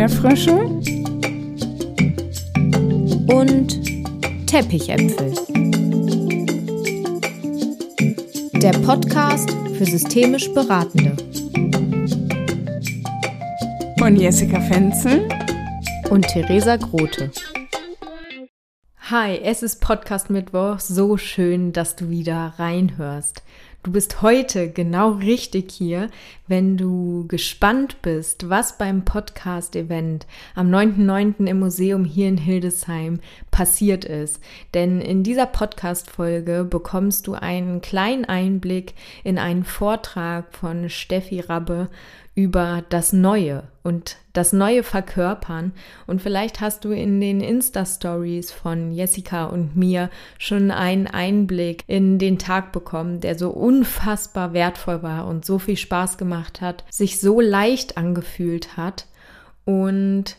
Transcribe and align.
Erdbeerfrösche 0.00 0.54
und 3.34 4.46
Teppichäpfel. 4.46 5.34
Der 8.62 8.72
Podcast 8.78 9.50
für 9.76 9.84
systemisch 9.84 10.50
Beratende. 10.54 11.14
Von 13.98 14.16
Jessica 14.16 14.58
Fenzel 14.62 15.28
und 16.08 16.26
Theresa 16.28 16.76
Grote. 16.76 17.30
Hi, 19.10 19.38
es 19.42 19.62
ist 19.62 19.82
Podcast 19.82 20.30
Mittwoch. 20.30 20.78
So 20.78 21.18
schön, 21.18 21.72
dass 21.72 21.94
du 21.96 22.08
wieder 22.08 22.54
reinhörst. 22.56 23.42
Du 23.82 23.92
bist 23.92 24.20
heute 24.20 24.68
genau 24.68 25.12
richtig 25.12 25.72
hier, 25.72 26.10
wenn 26.46 26.76
du 26.76 27.24
gespannt 27.28 28.02
bist, 28.02 28.50
was 28.50 28.76
beim 28.76 29.06
Podcast-Event 29.06 30.26
am 30.54 30.68
9.9. 30.70 31.46
im 31.46 31.60
Museum 31.60 32.04
hier 32.04 32.28
in 32.28 32.36
Hildesheim 32.36 33.20
passiert 33.50 34.04
ist. 34.04 34.38
Denn 34.74 35.00
in 35.00 35.22
dieser 35.22 35.46
Podcast-Folge 35.46 36.64
bekommst 36.68 37.26
du 37.26 37.32
einen 37.32 37.80
kleinen 37.80 38.26
Einblick 38.26 38.92
in 39.24 39.38
einen 39.38 39.64
Vortrag 39.64 40.52
von 40.54 40.90
Steffi 40.90 41.40
Rabbe 41.40 41.88
über 42.40 42.82
das 42.88 43.12
Neue 43.12 43.64
und 43.82 44.16
das 44.32 44.54
Neue 44.54 44.82
verkörpern. 44.82 45.72
Und 46.06 46.22
vielleicht 46.22 46.62
hast 46.62 46.86
du 46.86 46.90
in 46.90 47.20
den 47.20 47.42
Insta-Stories 47.42 48.50
von 48.50 48.92
Jessica 48.92 49.44
und 49.44 49.76
mir 49.76 50.08
schon 50.38 50.70
einen 50.70 51.06
Einblick 51.06 51.84
in 51.86 52.18
den 52.18 52.38
Tag 52.38 52.72
bekommen, 52.72 53.20
der 53.20 53.36
so 53.36 53.50
unfassbar 53.50 54.54
wertvoll 54.54 55.02
war 55.02 55.26
und 55.26 55.44
so 55.44 55.58
viel 55.58 55.76
Spaß 55.76 56.16
gemacht 56.16 56.62
hat, 56.62 56.82
sich 56.88 57.20
so 57.20 57.42
leicht 57.42 57.98
angefühlt 57.98 58.78
hat 58.78 59.06
und 59.66 60.36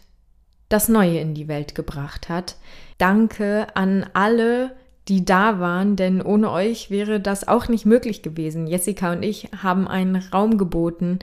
das 0.69 0.89
Neue 0.89 1.19
in 1.19 1.35
die 1.35 1.47
Welt 1.47 1.75
gebracht 1.75 2.29
hat. 2.29 2.55
Danke 2.97 3.67
an 3.75 4.07
alle, 4.13 4.71
die 5.07 5.25
da 5.25 5.59
waren, 5.59 5.95
denn 5.95 6.21
ohne 6.21 6.51
euch 6.51 6.91
wäre 6.91 7.19
das 7.19 7.47
auch 7.47 7.67
nicht 7.67 7.85
möglich 7.85 8.21
gewesen. 8.21 8.67
Jessica 8.67 9.11
und 9.11 9.23
ich 9.23 9.49
haben 9.61 9.87
einen 9.87 10.15
Raum 10.15 10.57
geboten, 10.57 11.19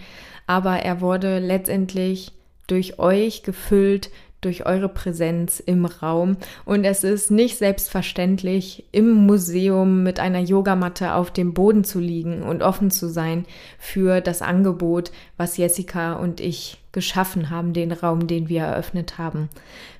aber 0.46 0.80
er 0.80 1.00
wurde 1.00 1.38
letztendlich 1.38 2.32
durch 2.66 2.98
euch 2.98 3.42
gefüllt, 3.42 4.10
durch 4.40 4.66
eure 4.66 4.88
Präsenz 4.88 5.60
im 5.60 5.84
Raum. 5.84 6.36
Und 6.64 6.84
es 6.84 7.04
ist 7.04 7.30
nicht 7.30 7.58
selbstverständlich, 7.58 8.84
im 8.92 9.10
Museum 9.26 10.02
mit 10.02 10.20
einer 10.20 10.40
Yogamatte 10.40 11.14
auf 11.14 11.30
dem 11.30 11.54
Boden 11.54 11.84
zu 11.84 11.98
liegen 11.98 12.42
und 12.42 12.62
offen 12.62 12.90
zu 12.90 13.08
sein 13.08 13.46
für 13.78 14.20
das 14.20 14.42
Angebot, 14.42 15.10
was 15.36 15.56
Jessica 15.56 16.14
und 16.14 16.40
ich 16.40 16.78
geschaffen 16.92 17.50
haben, 17.50 17.74
den 17.74 17.92
Raum, 17.92 18.26
den 18.26 18.48
wir 18.48 18.62
eröffnet 18.62 19.18
haben. 19.18 19.50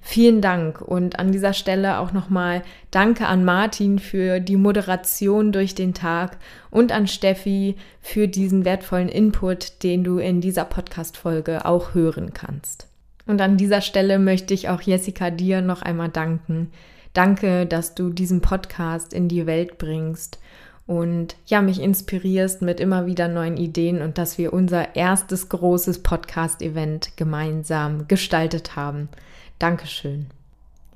Vielen 0.00 0.41
Dank 0.41 0.81
und 0.81 1.19
an 1.19 1.33
dieser 1.33 1.53
Stelle 1.53 1.98
auch 1.98 2.12
nochmal 2.12 2.62
Danke 2.91 3.27
an 3.27 3.44
Martin 3.44 3.98
für 3.98 4.41
die 4.41 4.56
Moderation 4.56 5.53
durch 5.53 5.75
den 5.75 5.92
Tag 5.92 6.39
und 6.70 6.91
an 6.92 7.06
Steffi 7.06 7.77
für 8.00 8.27
diesen 8.27 8.64
wertvollen 8.64 9.09
Input, 9.09 9.83
den 9.83 10.03
du 10.03 10.19
in 10.19 10.41
dieser 10.41 10.64
Podcast-Folge 10.64 11.66
auch 11.66 11.94
hören 11.94 12.33
kannst. 12.33 12.88
Und 13.29 13.43
an 13.43 13.59
dieser 13.59 13.83
Stelle 13.83 14.19
möchte 14.19 14.55
ich 14.55 14.71
auch 14.71 14.81
Jessica 14.81 15.31
dir 15.31 15.61
noch 15.61 15.83
einmal 15.83 16.09
danken. 16.09 16.73
Danke, 17.12 17.67
dass 17.67 17.95
du 17.95 18.09
diesen 18.11 18.41
Podcast 18.41 19.12
in 19.12 19.29
die 19.29 19.47
Welt 19.47 19.77
bringst 19.77 20.39
und 20.87 21.37
ja, 21.45 21.61
mich 21.61 21.81
inspirierst 21.81 22.62
mit 22.62 22.81
immer 22.81 23.05
wieder 23.05 23.29
neuen 23.29 23.59
Ideen 23.59 24.01
und 24.01 24.17
dass 24.17 24.39
wir 24.39 24.55
unser 24.55 24.97
erstes 24.97 25.51
großes 25.51 26.03
Podcast-Event 26.03 27.19
gemeinsam 27.19 28.09
gestaltet 28.09 28.77
haben. 28.77 29.11
Dankeschön. 29.59 30.27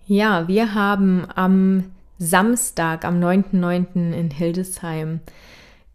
Ja, 0.06 0.48
wir 0.48 0.74
haben 0.74 1.26
am 1.34 1.92
Samstag, 2.18 3.04
am 3.04 3.20
9.9. 3.22 4.12
in 4.12 4.30
Hildesheim 4.30 5.20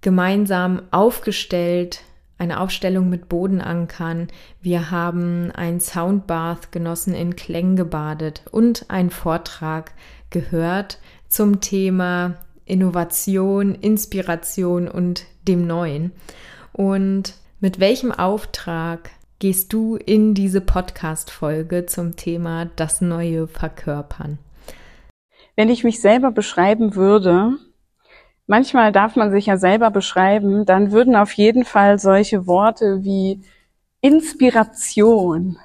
gemeinsam 0.01 0.83
aufgestellt 0.91 2.03
eine 2.37 2.59
Aufstellung 2.59 3.09
mit 3.09 3.29
Bodenankern. 3.29 4.27
Wir 4.61 4.91
haben 4.91 5.51
ein 5.51 5.79
Soundbath 5.79 6.71
genossen, 6.71 7.13
in 7.13 7.35
Klängen 7.35 7.75
gebadet 7.75 8.43
und 8.51 8.85
einen 8.89 9.09
Vortrag 9.09 9.93
gehört 10.29 10.99
zum 11.27 11.61
Thema 11.61 12.35
Innovation, 12.65 13.75
Inspiration 13.75 14.87
und 14.87 15.25
dem 15.47 15.65
Neuen. 15.65 16.11
Und 16.73 17.33
mit 17.59 17.79
welchem 17.79 18.11
Auftrag 18.11 19.09
gehst 19.39 19.73
du 19.73 19.95
in 19.95 20.33
diese 20.33 20.61
Podcast-Folge 20.61 21.85
zum 21.85 22.15
Thema 22.15 22.65
das 22.75 23.01
Neue 23.01 23.47
verkörpern? 23.47 24.37
Wenn 25.55 25.69
ich 25.69 25.83
mich 25.83 26.01
selber 26.01 26.31
beschreiben 26.31 26.95
würde, 26.95 27.57
manchmal 28.47 28.91
darf 28.91 29.15
man 29.15 29.31
sich 29.31 29.45
ja 29.45 29.57
selber 29.57 29.91
beschreiben, 29.91 30.65
dann 30.65 30.91
würden 30.91 31.15
auf 31.15 31.31
jeden 31.33 31.65
Fall 31.65 31.99
solche 31.99 32.47
Worte 32.47 33.03
wie 33.03 33.41
Inspiration 34.01 35.57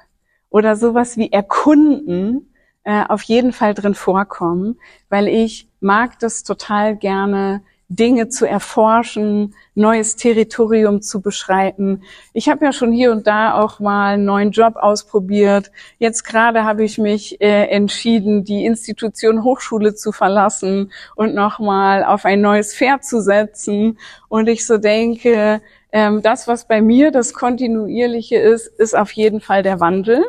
oder 0.49 0.75
sowas 0.75 1.17
wie 1.17 1.31
erkunden 1.31 2.53
äh, 2.83 3.03
auf 3.07 3.23
jeden 3.23 3.53
Fall 3.53 3.73
drin 3.73 3.95
vorkommen, 3.95 4.79
weil 5.09 5.27
ich 5.27 5.69
mag 5.79 6.19
das 6.19 6.43
total 6.43 6.95
gerne, 6.97 7.63
Dinge 7.95 8.27
zu 8.29 8.47
erforschen, 8.47 9.53
neues 9.75 10.15
Territorium 10.15 11.01
zu 11.01 11.21
beschreiten. 11.21 12.03
Ich 12.33 12.49
habe 12.49 12.65
ja 12.65 12.73
schon 12.73 12.91
hier 12.91 13.11
und 13.11 13.27
da 13.27 13.53
auch 13.53 13.79
mal 13.79 14.13
einen 14.13 14.25
neuen 14.25 14.51
Job 14.51 14.75
ausprobiert. 14.77 15.71
Jetzt 15.99 16.23
gerade 16.23 16.63
habe 16.63 16.83
ich 16.83 16.97
mich 16.97 17.39
äh, 17.41 17.67
entschieden, 17.67 18.43
die 18.43 18.65
Institution 18.65 19.43
Hochschule 19.43 19.93
zu 19.93 20.11
verlassen 20.11 20.91
und 21.15 21.35
nochmal 21.35 22.03
auf 22.03 22.25
ein 22.25 22.41
neues 22.41 22.75
Pferd 22.75 23.05
zu 23.05 23.21
setzen. 23.21 23.99
Und 24.27 24.47
ich 24.47 24.65
so 24.65 24.77
denke, 24.77 25.61
ähm, 25.91 26.21
das, 26.23 26.47
was 26.47 26.67
bei 26.67 26.81
mir 26.81 27.11
das 27.11 27.33
Kontinuierliche 27.33 28.37
ist, 28.37 28.67
ist 28.67 28.97
auf 28.97 29.11
jeden 29.11 29.39
Fall 29.39 29.61
der 29.61 29.79
Wandel. 29.79 30.23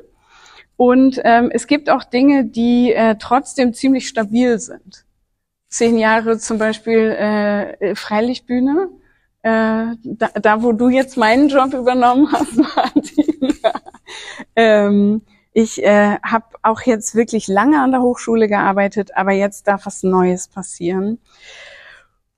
Und 0.76 1.20
ähm, 1.24 1.50
es 1.52 1.66
gibt 1.66 1.88
auch 1.88 2.04
Dinge, 2.04 2.44
die 2.44 2.92
äh, 2.92 3.16
trotzdem 3.18 3.72
ziemlich 3.72 4.08
stabil 4.08 4.58
sind 4.58 5.03
zehn 5.74 5.98
Jahre 5.98 6.38
zum 6.38 6.58
Beispiel 6.58 7.10
äh, 7.10 7.96
Freilichtbühne, 7.96 8.90
äh, 9.42 9.96
da, 10.04 10.28
da 10.40 10.62
wo 10.62 10.72
du 10.72 10.88
jetzt 10.88 11.16
meinen 11.16 11.48
Job 11.48 11.74
übernommen 11.74 12.30
hast, 12.30 12.56
Martin. 12.76 13.58
ähm, 14.54 15.22
ich 15.52 15.82
äh, 15.82 16.18
habe 16.22 16.46
auch 16.62 16.82
jetzt 16.82 17.16
wirklich 17.16 17.48
lange 17.48 17.80
an 17.80 17.90
der 17.90 18.02
Hochschule 18.02 18.46
gearbeitet, 18.48 19.16
aber 19.16 19.32
jetzt 19.32 19.66
darf 19.66 19.86
was 19.86 20.04
Neues 20.04 20.46
passieren. 20.48 21.18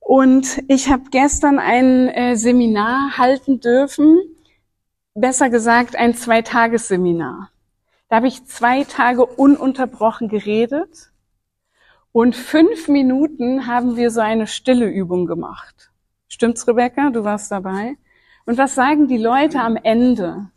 Und 0.00 0.62
ich 0.68 0.88
habe 0.88 1.04
gestern 1.10 1.58
ein 1.58 2.08
äh, 2.08 2.36
Seminar 2.36 3.18
halten 3.18 3.60
dürfen, 3.60 4.18
besser 5.14 5.50
gesagt 5.50 5.94
ein 5.94 6.14
Zweitagesseminar. 6.14 7.50
Da 8.08 8.16
habe 8.16 8.28
ich 8.28 8.47
zwei 8.47 8.84
Tage 8.84 9.26
ununterbrochen 9.26 10.28
geredet 10.28 11.10
und 12.16 12.34
fünf 12.34 12.88
Minuten 12.88 13.66
haben 13.66 13.97
wir 13.97 14.10
so 14.10 14.22
eine 14.22 14.47
stille 14.47 14.87
Übung 14.87 15.27
gemacht. 15.27 15.91
Stimmt's, 16.28 16.66
Rebecca? 16.66 17.10
Du 17.10 17.25
warst 17.25 17.53
dabei. 17.53 17.99
Und 18.47 18.56
was 18.56 18.75
sagen 18.75 19.06
die 19.06 19.19
Leute 19.19 19.60
am 19.60 19.77
Ende? 19.77 20.50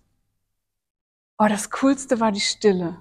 Oh, 1.37 1.47
das 1.49 1.69
Coolste 1.69 2.21
war 2.21 2.31
die 2.31 2.39
Stille. 2.39 2.99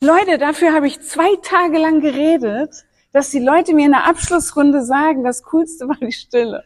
Leute, 0.00 0.38
dafür 0.38 0.74
habe 0.74 0.86
ich 0.86 1.00
zwei 1.00 1.34
Tage 1.42 1.78
lang 1.78 2.02
geredet, 2.02 2.84
dass 3.10 3.30
die 3.30 3.40
Leute 3.40 3.74
mir 3.74 3.86
in 3.86 3.90
der 3.90 4.06
Abschlussrunde 4.06 4.84
sagen, 4.84 5.24
das 5.24 5.42
Coolste 5.42 5.88
war 5.88 5.98
die 6.00 6.12
Stille. 6.12 6.62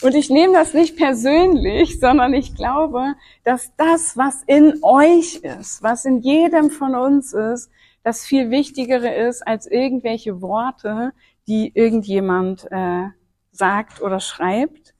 Und 0.00 0.16
ich 0.16 0.30
nehme 0.30 0.54
das 0.54 0.74
nicht 0.74 0.96
persönlich, 0.96 2.00
sondern 2.00 2.34
ich 2.34 2.56
glaube, 2.56 3.14
dass 3.44 3.70
das, 3.76 4.16
was 4.16 4.42
in 4.48 4.82
euch 4.82 5.36
ist, 5.44 5.80
was 5.80 6.06
in 6.06 6.22
jedem 6.22 6.70
von 6.70 6.96
uns 6.96 7.34
ist, 7.34 7.70
das 8.02 8.24
viel 8.24 8.50
Wichtigere 8.50 9.14
ist 9.14 9.46
als 9.46 9.66
irgendwelche 9.66 10.40
Worte, 10.42 11.12
die 11.46 11.72
irgendjemand 11.74 12.66
äh, 12.70 13.06
sagt 13.52 14.00
oder 14.02 14.20
schreibt. 14.20 14.94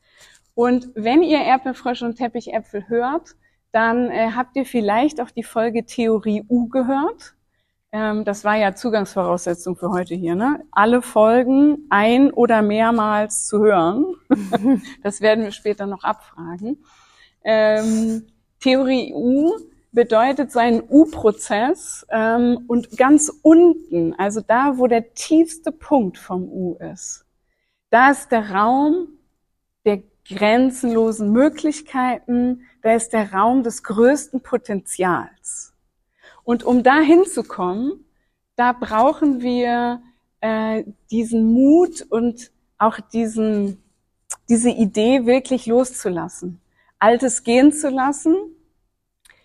Und 0.55 0.91
wenn 0.95 1.23
ihr 1.23 1.41
Erdbeerfrösche 1.41 2.05
und 2.05 2.17
Teppichäpfel 2.17 2.89
hört, 2.89 3.37
dann 3.73 4.11
äh, 4.11 4.33
habt 4.35 4.55
ihr 4.57 4.67
vielleicht 4.67 5.21
auch 5.21 5.31
die 5.31 5.43
Folge 5.43 5.85
Theorie 5.85 6.45
U 6.49 6.69
gehört. 6.69 7.35
Ähm, 7.91 8.25
das 8.25 8.45
war 8.45 8.57
ja 8.57 8.75
Zugangsvoraussetzung 8.75 9.77
für 9.77 9.91
heute 9.91 10.15
hier. 10.15 10.35
Ne? 10.35 10.65
Alle 10.71 11.03
Folgen 11.03 11.87
ein 11.91 12.33
oder 12.33 12.63
mehrmals 12.63 13.47
zu 13.47 13.61
hören. 13.61 14.05
das 15.03 15.21
werden 15.21 15.45
wir 15.45 15.53
später 15.53 15.87
noch 15.87 16.05
abfragen. 16.05 16.85
Ähm, 17.45 18.27
Theorie 18.61 19.13
U 19.15 19.53
bedeutet 19.93 20.51
so 20.51 20.59
ein 20.59 20.83
U-Prozess 20.89 22.07
ähm, 22.11 22.65
und 22.67 22.97
ganz 22.97 23.31
unten, 23.43 24.15
also 24.15 24.41
da, 24.41 24.79
wo 24.79 24.87
der 24.87 25.15
tiefste 25.15 25.71
Punkt 25.71 26.19
vom 26.19 26.45
U 26.45 26.77
ist, 26.77 27.25
da 27.91 28.11
ist 28.11 28.33
der 28.33 28.51
Raum 28.51 29.09
der 29.85 30.03
grenzenlosen 30.27 31.31
Möglichkeiten, 31.31 32.63
da 32.83 32.95
ist 32.95 33.13
der 33.13 33.33
Raum 33.33 33.63
des 33.63 33.83
größten 33.83 34.41
Potenzials. 34.41 35.75
Und 36.43 36.65
um 36.65 36.83
da 36.83 37.01
hinzukommen, 37.01 38.05
da 38.57 38.73
brauchen 38.73 39.43
wir 39.43 40.03
äh, 40.41 40.85
diesen 41.11 41.53
Mut 41.53 42.03
und 42.09 42.51
auch 42.79 42.99
diesen, 43.01 43.83
diese 44.49 44.71
Idee 44.71 45.27
wirklich 45.27 45.67
loszulassen. 45.67 46.61
Altes 46.99 47.45
gehen 47.45 47.73
zu 47.73 47.91
lassen, 47.91 48.37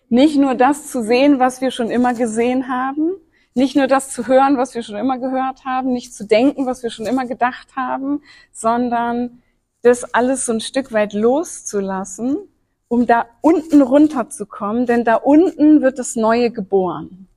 nicht 0.10 0.38
nur 0.38 0.56
das 0.56 0.88
zu 0.88 1.04
sehen, 1.04 1.40
was 1.40 1.62
wir 1.62 1.72
schon 1.72 1.90
immer 1.90 2.14
gesehen 2.14 2.68
haben, 2.68 3.12
nicht 3.54 3.76
nur 3.76 3.88
das 3.88 4.12
zu 4.12 4.28
hören, 4.28 4.58
was 4.58 4.76
wir 4.76 4.84
schon 4.84 4.96
immer 4.96 5.18
gehört 5.18 5.66
haben, 5.66 5.92
nicht 5.92 6.14
zu 6.14 6.26
denken, 6.26 6.66
was 6.66 6.84
wir 6.84 6.90
schon 6.90 7.08
immer 7.08 7.26
gedacht 7.26 7.76
haben, 7.76 8.22
sondern 8.52 9.42
das 9.82 10.14
alles 10.14 10.46
so 10.46 10.54
ein 10.54 10.62
Stück 10.62 10.92
weit 10.94 11.14
loszulassen, 11.14 12.38
um 12.88 13.06
da 13.06 13.26
unten 13.42 13.82
runterzukommen, 13.82 14.86
denn 14.86 15.04
da 15.04 15.16
unten 15.16 15.82
wird 15.82 16.00
das 16.00 16.16
Neue 16.16 16.52
geboren. 16.52 17.28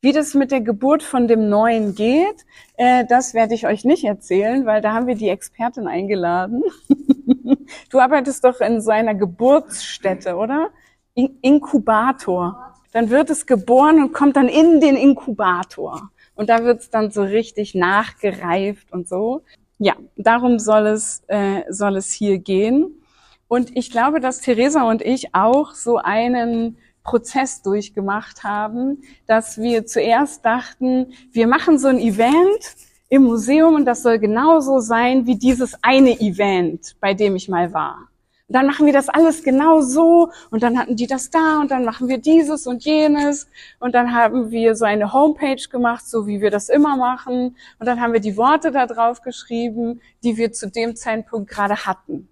Wie 0.00 0.12
das 0.12 0.34
mit 0.34 0.52
der 0.52 0.60
Geburt 0.60 1.02
von 1.02 1.26
dem 1.26 1.48
Neuen 1.48 1.94
geht, 1.94 2.46
äh, 2.76 3.04
das 3.04 3.34
werde 3.34 3.54
ich 3.54 3.66
euch 3.66 3.84
nicht 3.84 4.04
erzählen, 4.04 4.64
weil 4.64 4.80
da 4.80 4.92
haben 4.92 5.08
wir 5.08 5.16
die 5.16 5.28
Expertin 5.28 5.88
eingeladen. 5.88 6.62
du 7.90 7.98
arbeitest 7.98 8.44
doch 8.44 8.60
in 8.60 8.80
so 8.80 8.90
einer 8.90 9.14
Geburtsstätte, 9.14 10.36
oder? 10.36 10.70
In 11.18 11.36
Inkubator. 11.42 12.74
Dann 12.92 13.10
wird 13.10 13.28
es 13.28 13.44
geboren 13.44 14.00
und 14.00 14.12
kommt 14.12 14.36
dann 14.36 14.48
in 14.48 14.80
den 14.80 14.94
Inkubator. 14.94 16.10
Und 16.36 16.48
da 16.48 16.62
wird 16.62 16.78
es 16.78 16.90
dann 16.90 17.10
so 17.10 17.22
richtig 17.22 17.74
nachgereift 17.74 18.92
und 18.92 19.08
so. 19.08 19.42
Ja, 19.78 19.96
darum 20.16 20.60
soll 20.60 20.86
es, 20.86 21.24
äh, 21.26 21.64
soll 21.70 21.96
es 21.96 22.12
hier 22.12 22.38
gehen. 22.38 23.02
Und 23.48 23.76
ich 23.76 23.90
glaube, 23.90 24.20
dass 24.20 24.42
Theresa 24.42 24.88
und 24.88 25.02
ich 25.02 25.34
auch 25.34 25.74
so 25.74 25.96
einen 25.96 26.76
Prozess 27.02 27.62
durchgemacht 27.62 28.44
haben, 28.44 29.02
dass 29.26 29.58
wir 29.58 29.86
zuerst 29.86 30.44
dachten, 30.44 31.14
wir 31.32 31.48
machen 31.48 31.80
so 31.80 31.88
ein 31.88 31.98
Event 31.98 32.76
im 33.08 33.24
Museum 33.24 33.74
und 33.74 33.86
das 33.86 34.04
soll 34.04 34.20
genauso 34.20 34.78
sein 34.78 35.26
wie 35.26 35.36
dieses 35.36 35.76
eine 35.82 36.20
Event, 36.20 36.94
bei 37.00 37.12
dem 37.12 37.34
ich 37.34 37.48
mal 37.48 37.72
war. 37.72 38.06
Und 38.48 38.54
dann 38.54 38.66
machen 38.66 38.86
wir 38.86 38.94
das 38.94 39.10
alles 39.10 39.42
genau 39.42 39.82
so 39.82 40.30
und 40.50 40.62
dann 40.62 40.78
hatten 40.78 40.96
die 40.96 41.06
das 41.06 41.28
da 41.28 41.60
und 41.60 41.70
dann 41.70 41.84
machen 41.84 42.08
wir 42.08 42.16
dieses 42.16 42.66
und 42.66 42.82
jenes 42.82 43.46
und 43.78 43.94
dann 43.94 44.14
haben 44.14 44.50
wir 44.50 44.74
so 44.74 44.86
eine 44.86 45.12
Homepage 45.12 45.68
gemacht, 45.70 46.08
so 46.08 46.26
wie 46.26 46.40
wir 46.40 46.50
das 46.50 46.70
immer 46.70 46.96
machen 46.96 47.56
und 47.78 47.86
dann 47.86 48.00
haben 48.00 48.14
wir 48.14 48.20
die 48.20 48.38
Worte 48.38 48.72
da 48.72 48.86
drauf 48.86 49.20
geschrieben, 49.20 50.00
die 50.24 50.38
wir 50.38 50.52
zu 50.52 50.70
dem 50.70 50.96
Zeitpunkt 50.96 51.50
gerade 51.50 51.84
hatten. 51.84 52.28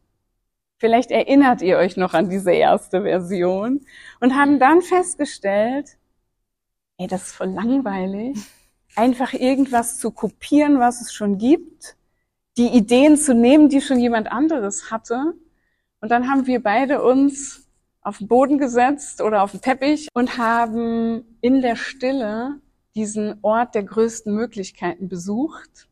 Vielleicht 0.78 1.10
erinnert 1.10 1.60
ihr 1.60 1.76
euch 1.76 1.98
noch 1.98 2.14
an 2.14 2.30
diese 2.30 2.52
erste 2.52 3.02
Version 3.02 3.84
und 4.20 4.34
haben 4.34 4.58
dann 4.58 4.80
festgestellt, 4.80 5.98
ey, 6.96 7.06
das 7.08 7.24
ist 7.28 7.34
voll 7.34 7.48
langweilig, 7.50 8.38
einfach 8.94 9.34
irgendwas 9.34 9.98
zu 9.98 10.10
kopieren, 10.12 10.78
was 10.78 11.02
es 11.02 11.12
schon 11.12 11.36
gibt, 11.36 11.96
die 12.56 12.68
Ideen 12.68 13.18
zu 13.18 13.34
nehmen, 13.34 13.68
die 13.68 13.82
schon 13.82 14.00
jemand 14.00 14.32
anderes 14.32 14.90
hatte. 14.90 15.34
Und 16.00 16.10
dann 16.10 16.30
haben 16.30 16.46
wir 16.46 16.62
beide 16.62 17.02
uns 17.02 17.68
auf 18.02 18.18
den 18.18 18.28
Boden 18.28 18.58
gesetzt 18.58 19.20
oder 19.20 19.42
auf 19.42 19.50
den 19.50 19.60
Teppich 19.60 20.08
und 20.12 20.38
haben 20.38 21.38
in 21.40 21.62
der 21.62 21.76
Stille 21.76 22.60
diesen 22.94 23.38
Ort 23.42 23.74
der 23.74 23.82
größten 23.82 24.34
Möglichkeiten 24.34 25.08
besucht 25.08 25.88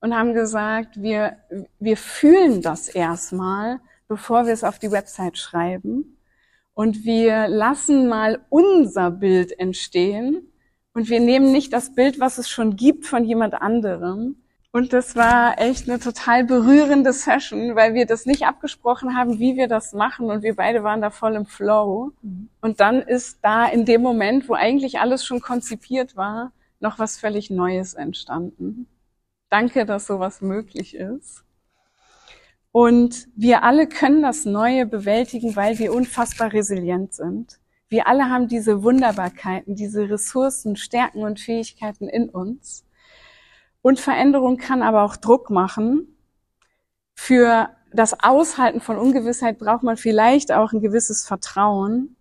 und 0.00 0.14
haben 0.14 0.34
gesagt, 0.34 1.02
wir, 1.02 1.38
wir 1.78 1.96
fühlen 1.96 2.62
das 2.62 2.88
erstmal 2.88 3.80
bevor 4.12 4.44
wir 4.44 4.52
es 4.52 4.62
auf 4.62 4.78
die 4.78 4.92
Website 4.92 5.38
schreiben. 5.38 6.18
Und 6.74 7.06
wir 7.06 7.48
lassen 7.48 8.08
mal 8.08 8.44
unser 8.50 9.10
Bild 9.10 9.58
entstehen. 9.58 10.52
Und 10.92 11.08
wir 11.08 11.18
nehmen 11.18 11.50
nicht 11.50 11.72
das 11.72 11.94
Bild, 11.94 12.20
was 12.20 12.36
es 12.36 12.50
schon 12.50 12.76
gibt 12.76 13.06
von 13.06 13.24
jemand 13.24 13.54
anderem. 13.54 14.36
Und 14.74 14.94
das 14.94 15.14
war 15.16 15.60
echt 15.60 15.86
eine 15.88 15.98
total 15.98 16.44
berührende 16.44 17.12
Session, 17.12 17.76
weil 17.76 17.92
wir 17.92 18.06
das 18.06 18.24
nicht 18.24 18.46
abgesprochen 18.46 19.14
haben, 19.14 19.38
wie 19.38 19.54
wir 19.56 19.68
das 19.68 19.92
machen. 19.92 20.30
Und 20.30 20.42
wir 20.42 20.56
beide 20.56 20.82
waren 20.82 21.02
da 21.02 21.10
voll 21.10 21.34
im 21.34 21.44
Flow. 21.44 22.12
Mhm. 22.22 22.48
Und 22.62 22.80
dann 22.80 23.02
ist 23.02 23.40
da 23.42 23.66
in 23.66 23.84
dem 23.84 24.00
Moment, 24.00 24.48
wo 24.48 24.54
eigentlich 24.54 24.98
alles 24.98 25.26
schon 25.26 25.42
konzipiert 25.42 26.16
war, 26.16 26.52
noch 26.80 26.98
was 26.98 27.18
völlig 27.18 27.50
Neues 27.50 27.92
entstanden. 27.92 28.86
Danke, 29.50 29.84
dass 29.84 30.06
sowas 30.06 30.40
möglich 30.40 30.96
ist. 30.96 31.44
Und 32.70 33.28
wir 33.36 33.64
alle 33.64 33.86
können 33.86 34.22
das 34.22 34.46
Neue 34.46 34.86
bewältigen, 34.86 35.54
weil 35.54 35.78
wir 35.78 35.92
unfassbar 35.92 36.54
resilient 36.54 37.12
sind. 37.12 37.60
Wir 37.90 38.06
alle 38.06 38.30
haben 38.30 38.48
diese 38.48 38.82
Wunderbarkeiten, 38.82 39.74
diese 39.74 40.08
Ressourcen, 40.08 40.76
Stärken 40.76 41.24
und 41.24 41.40
Fähigkeiten 41.40 42.08
in 42.08 42.30
uns. 42.30 42.86
Und 43.82 44.00
Veränderung 44.00 44.56
kann 44.56 44.82
aber 44.82 45.02
auch 45.02 45.16
Druck 45.16 45.50
machen. 45.50 46.16
Für 47.14 47.70
das 47.92 48.22
Aushalten 48.22 48.80
von 48.80 48.96
Ungewissheit 48.96 49.58
braucht 49.58 49.82
man 49.82 49.96
vielleicht 49.96 50.52
auch 50.52 50.72
ein 50.72 50.80
gewisses 50.80 51.26
Vertrauen. 51.26 52.16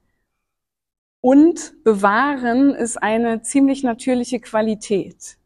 Und 1.21 1.83
bewahren 1.83 2.71
ist 2.73 3.01
eine 3.01 3.43
ziemlich 3.43 3.83
natürliche 3.83 4.39
Qualität 4.39 5.37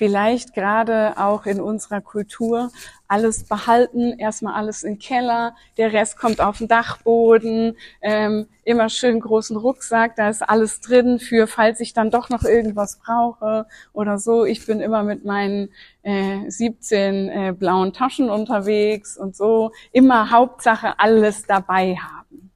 vielleicht 0.00 0.54
gerade 0.54 1.18
auch 1.18 1.44
in 1.44 1.60
unserer 1.60 2.00
Kultur 2.00 2.70
alles 3.06 3.44
behalten, 3.44 4.18
erstmal 4.18 4.54
alles 4.54 4.82
im 4.82 4.98
Keller, 4.98 5.54
der 5.76 5.92
Rest 5.92 6.16
kommt 6.16 6.40
auf 6.40 6.56
den 6.56 6.68
Dachboden, 6.68 7.76
ähm, 8.00 8.46
immer 8.64 8.88
schön 8.88 9.20
großen 9.20 9.58
Rucksack, 9.58 10.16
da 10.16 10.30
ist 10.30 10.40
alles 10.40 10.80
drin 10.80 11.18
für, 11.18 11.46
falls 11.46 11.80
ich 11.80 11.92
dann 11.92 12.10
doch 12.10 12.30
noch 12.30 12.44
irgendwas 12.44 12.98
brauche 12.98 13.66
oder 13.92 14.16
so. 14.16 14.46
Ich 14.46 14.64
bin 14.64 14.80
immer 14.80 15.02
mit 15.02 15.26
meinen 15.26 15.68
äh, 16.00 16.48
17 16.48 17.28
äh, 17.28 17.52
blauen 17.52 17.92
Taschen 17.92 18.30
unterwegs 18.30 19.18
und 19.18 19.36
so. 19.36 19.70
Immer 19.92 20.30
Hauptsache 20.30 20.98
alles 20.98 21.44
dabei 21.44 21.96
haben. 21.96 22.50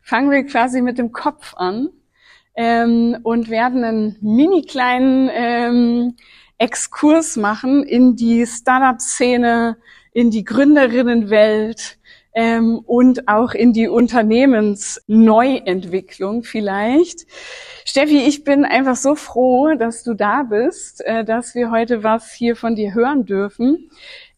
Fangen 0.00 0.32
wir 0.32 0.44
quasi 0.46 0.82
mit 0.82 0.98
dem 0.98 1.12
Kopf 1.12 1.54
an 1.54 1.90
ähm, 2.60 3.16
und 3.22 3.48
werden 3.48 3.84
einen 3.84 4.16
mini 4.20 4.60
kleinen 4.60 5.30
ähm, 5.32 6.16
Exkurs 6.58 7.38
machen 7.38 7.84
in 7.84 8.16
die 8.16 8.44
Startup-Szene, 8.44 9.78
in 10.12 10.30
die 10.30 10.44
Gründerinnenwelt 10.44 11.96
ähm, 12.34 12.78
und 12.80 13.28
auch 13.28 13.54
in 13.54 13.72
die 13.72 13.88
Unternehmensneuentwicklung 13.88 16.42
vielleicht. 16.42 17.26
Steffi, 17.86 18.26
ich 18.26 18.44
bin 18.44 18.66
einfach 18.66 18.96
so 18.96 19.14
froh, 19.14 19.74
dass 19.74 20.02
du 20.02 20.12
da 20.12 20.42
bist, 20.42 21.02
äh, 21.06 21.24
dass 21.24 21.54
wir 21.54 21.70
heute 21.70 22.02
was 22.02 22.30
hier 22.30 22.56
von 22.56 22.76
dir 22.76 22.92
hören 22.92 23.24
dürfen. 23.24 23.90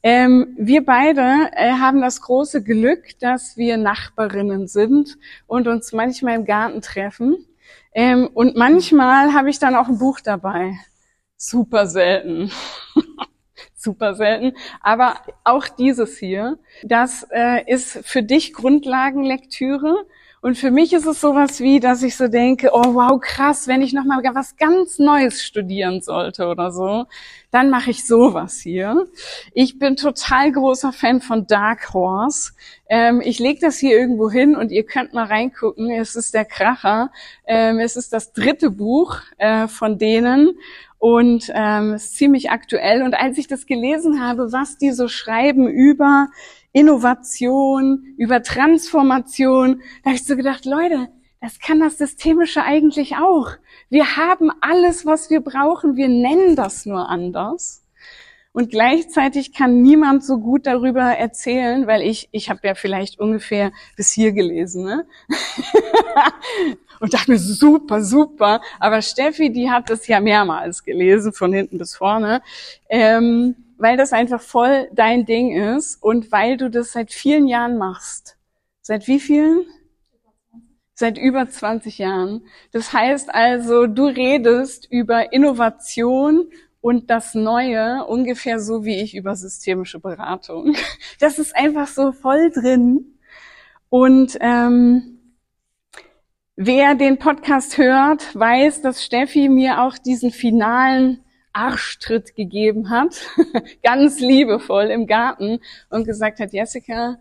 Ähm, 0.04 0.54
wir 0.56 0.84
beide 0.84 1.50
äh, 1.56 1.72
haben 1.72 2.00
das 2.00 2.20
große 2.20 2.62
Glück, 2.62 3.18
dass 3.18 3.56
wir 3.56 3.78
Nachbarinnen 3.78 4.68
sind 4.68 5.18
und 5.48 5.66
uns 5.66 5.92
manchmal 5.92 6.36
im 6.36 6.44
Garten 6.44 6.82
treffen. 6.82 7.48
Ähm, 7.94 8.28
und 8.32 8.56
manchmal 8.56 9.34
habe 9.34 9.50
ich 9.50 9.58
dann 9.58 9.76
auch 9.76 9.88
ein 9.88 9.98
Buch 9.98 10.20
dabei 10.20 10.76
super 11.42 11.86
selten. 11.86 12.50
super 13.76 14.14
selten. 14.14 14.56
Aber 14.80 15.16
auch 15.44 15.68
dieses 15.68 16.18
hier, 16.18 16.58
das 16.84 17.26
äh, 17.30 17.70
ist 17.70 17.98
für 18.04 18.22
dich 18.22 18.52
Grundlagenlektüre. 18.52 20.06
Und 20.42 20.58
für 20.58 20.72
mich 20.72 20.92
ist 20.92 21.06
es 21.06 21.20
sowas 21.20 21.60
wie, 21.60 21.78
dass 21.78 22.02
ich 22.02 22.16
so 22.16 22.26
denke, 22.26 22.70
oh 22.72 22.94
wow, 22.94 23.20
krass, 23.20 23.68
wenn 23.68 23.80
ich 23.80 23.92
nochmal 23.92 24.20
was 24.34 24.56
ganz 24.56 24.98
Neues 24.98 25.40
studieren 25.40 26.00
sollte 26.02 26.48
oder 26.48 26.72
so, 26.72 27.04
dann 27.52 27.70
mache 27.70 27.92
ich 27.92 28.04
sowas 28.04 28.58
hier. 28.58 29.06
Ich 29.54 29.78
bin 29.78 29.94
total 29.94 30.50
großer 30.50 30.92
Fan 30.92 31.20
von 31.20 31.46
Dark 31.46 31.94
Horse. 31.94 32.54
Ähm, 32.88 33.22
ich 33.24 33.38
lege 33.38 33.60
das 33.60 33.78
hier 33.78 33.96
irgendwo 33.96 34.32
hin 34.32 34.56
und 34.56 34.72
ihr 34.72 34.84
könnt 34.84 35.14
mal 35.14 35.26
reingucken. 35.26 35.92
Es 35.92 36.16
ist 36.16 36.34
der 36.34 36.44
Kracher. 36.44 37.12
Ähm, 37.46 37.78
es 37.78 37.94
ist 37.94 38.12
das 38.12 38.32
dritte 38.32 38.70
Buch 38.70 39.18
äh, 39.38 39.68
von 39.68 39.96
denen 39.96 40.58
und 40.98 41.52
ähm, 41.54 41.94
ist 41.94 42.16
ziemlich 42.16 42.50
aktuell. 42.50 43.02
Und 43.02 43.14
als 43.14 43.38
ich 43.38 43.46
das 43.46 43.66
gelesen 43.66 44.20
habe, 44.20 44.50
was 44.50 44.76
die 44.76 44.90
so 44.90 45.06
schreiben 45.06 45.68
über 45.68 46.30
Innovation, 46.72 48.14
über 48.16 48.42
Transformation, 48.42 49.82
da 50.02 50.10
habe 50.10 50.16
ich 50.16 50.24
so 50.24 50.36
gedacht, 50.36 50.64
Leute, 50.64 51.08
das 51.40 51.58
kann 51.58 51.80
das 51.80 51.98
Systemische 51.98 52.62
eigentlich 52.62 53.16
auch. 53.16 53.50
Wir 53.90 54.16
haben 54.16 54.50
alles, 54.60 55.04
was 55.04 55.28
wir 55.28 55.40
brauchen. 55.40 55.96
Wir 55.96 56.08
nennen 56.08 56.54
das 56.54 56.86
nur 56.86 57.08
anders. 57.08 57.82
Und 58.52 58.70
gleichzeitig 58.70 59.52
kann 59.54 59.80
niemand 59.82 60.24
so 60.24 60.38
gut 60.38 60.66
darüber 60.66 61.02
erzählen, 61.02 61.86
weil 61.86 62.02
ich, 62.02 62.28
ich 62.32 62.50
habe 62.50 62.60
ja 62.64 62.74
vielleicht 62.74 63.18
ungefähr 63.18 63.72
bis 63.96 64.12
hier 64.12 64.32
gelesen, 64.32 64.84
ne? 64.84 65.06
und 67.00 67.14
dachte 67.14 67.30
mir, 67.30 67.38
super, 67.38 68.04
super. 68.04 68.60
Aber 68.78 69.00
Steffi, 69.00 69.50
die 69.50 69.70
hat 69.70 69.88
das 69.88 70.06
ja 70.06 70.20
mehrmals 70.20 70.84
gelesen, 70.84 71.32
von 71.32 71.52
hinten 71.52 71.78
bis 71.78 71.96
vorne. 71.96 72.42
Ähm, 72.90 73.56
weil 73.82 73.96
das 73.96 74.12
einfach 74.12 74.40
voll 74.40 74.88
dein 74.92 75.26
Ding 75.26 75.50
ist 75.50 76.00
und 76.00 76.30
weil 76.30 76.56
du 76.56 76.70
das 76.70 76.92
seit 76.92 77.12
vielen 77.12 77.48
Jahren 77.48 77.78
machst. 77.78 78.38
Seit 78.80 79.08
wie 79.08 79.18
vielen? 79.18 79.64
Seit 80.94 81.18
über 81.18 81.50
20 81.50 81.98
Jahren. 81.98 82.46
Das 82.70 82.92
heißt 82.92 83.34
also, 83.34 83.88
du 83.88 84.04
redest 84.04 84.86
über 84.88 85.32
Innovation 85.32 86.48
und 86.80 87.10
das 87.10 87.34
Neue 87.34 88.04
ungefähr 88.06 88.60
so 88.60 88.84
wie 88.84 89.00
ich 89.00 89.16
über 89.16 89.34
systemische 89.34 89.98
Beratung. 89.98 90.76
Das 91.18 91.40
ist 91.40 91.56
einfach 91.56 91.88
so 91.88 92.12
voll 92.12 92.52
drin. 92.52 93.18
Und 93.88 94.38
ähm, 94.40 95.18
wer 96.54 96.94
den 96.94 97.18
Podcast 97.18 97.78
hört, 97.78 98.32
weiß, 98.38 98.82
dass 98.82 99.04
Steffi 99.04 99.48
mir 99.48 99.82
auch 99.82 99.98
diesen 99.98 100.30
finalen 100.30 101.24
Arschtritt 101.52 102.34
gegeben 102.34 102.90
hat, 102.90 103.26
ganz 103.82 104.20
liebevoll 104.20 104.84
im 104.84 105.06
Garten 105.06 105.60
und 105.90 106.04
gesagt 106.04 106.40
hat, 106.40 106.52
Jessica, 106.52 107.18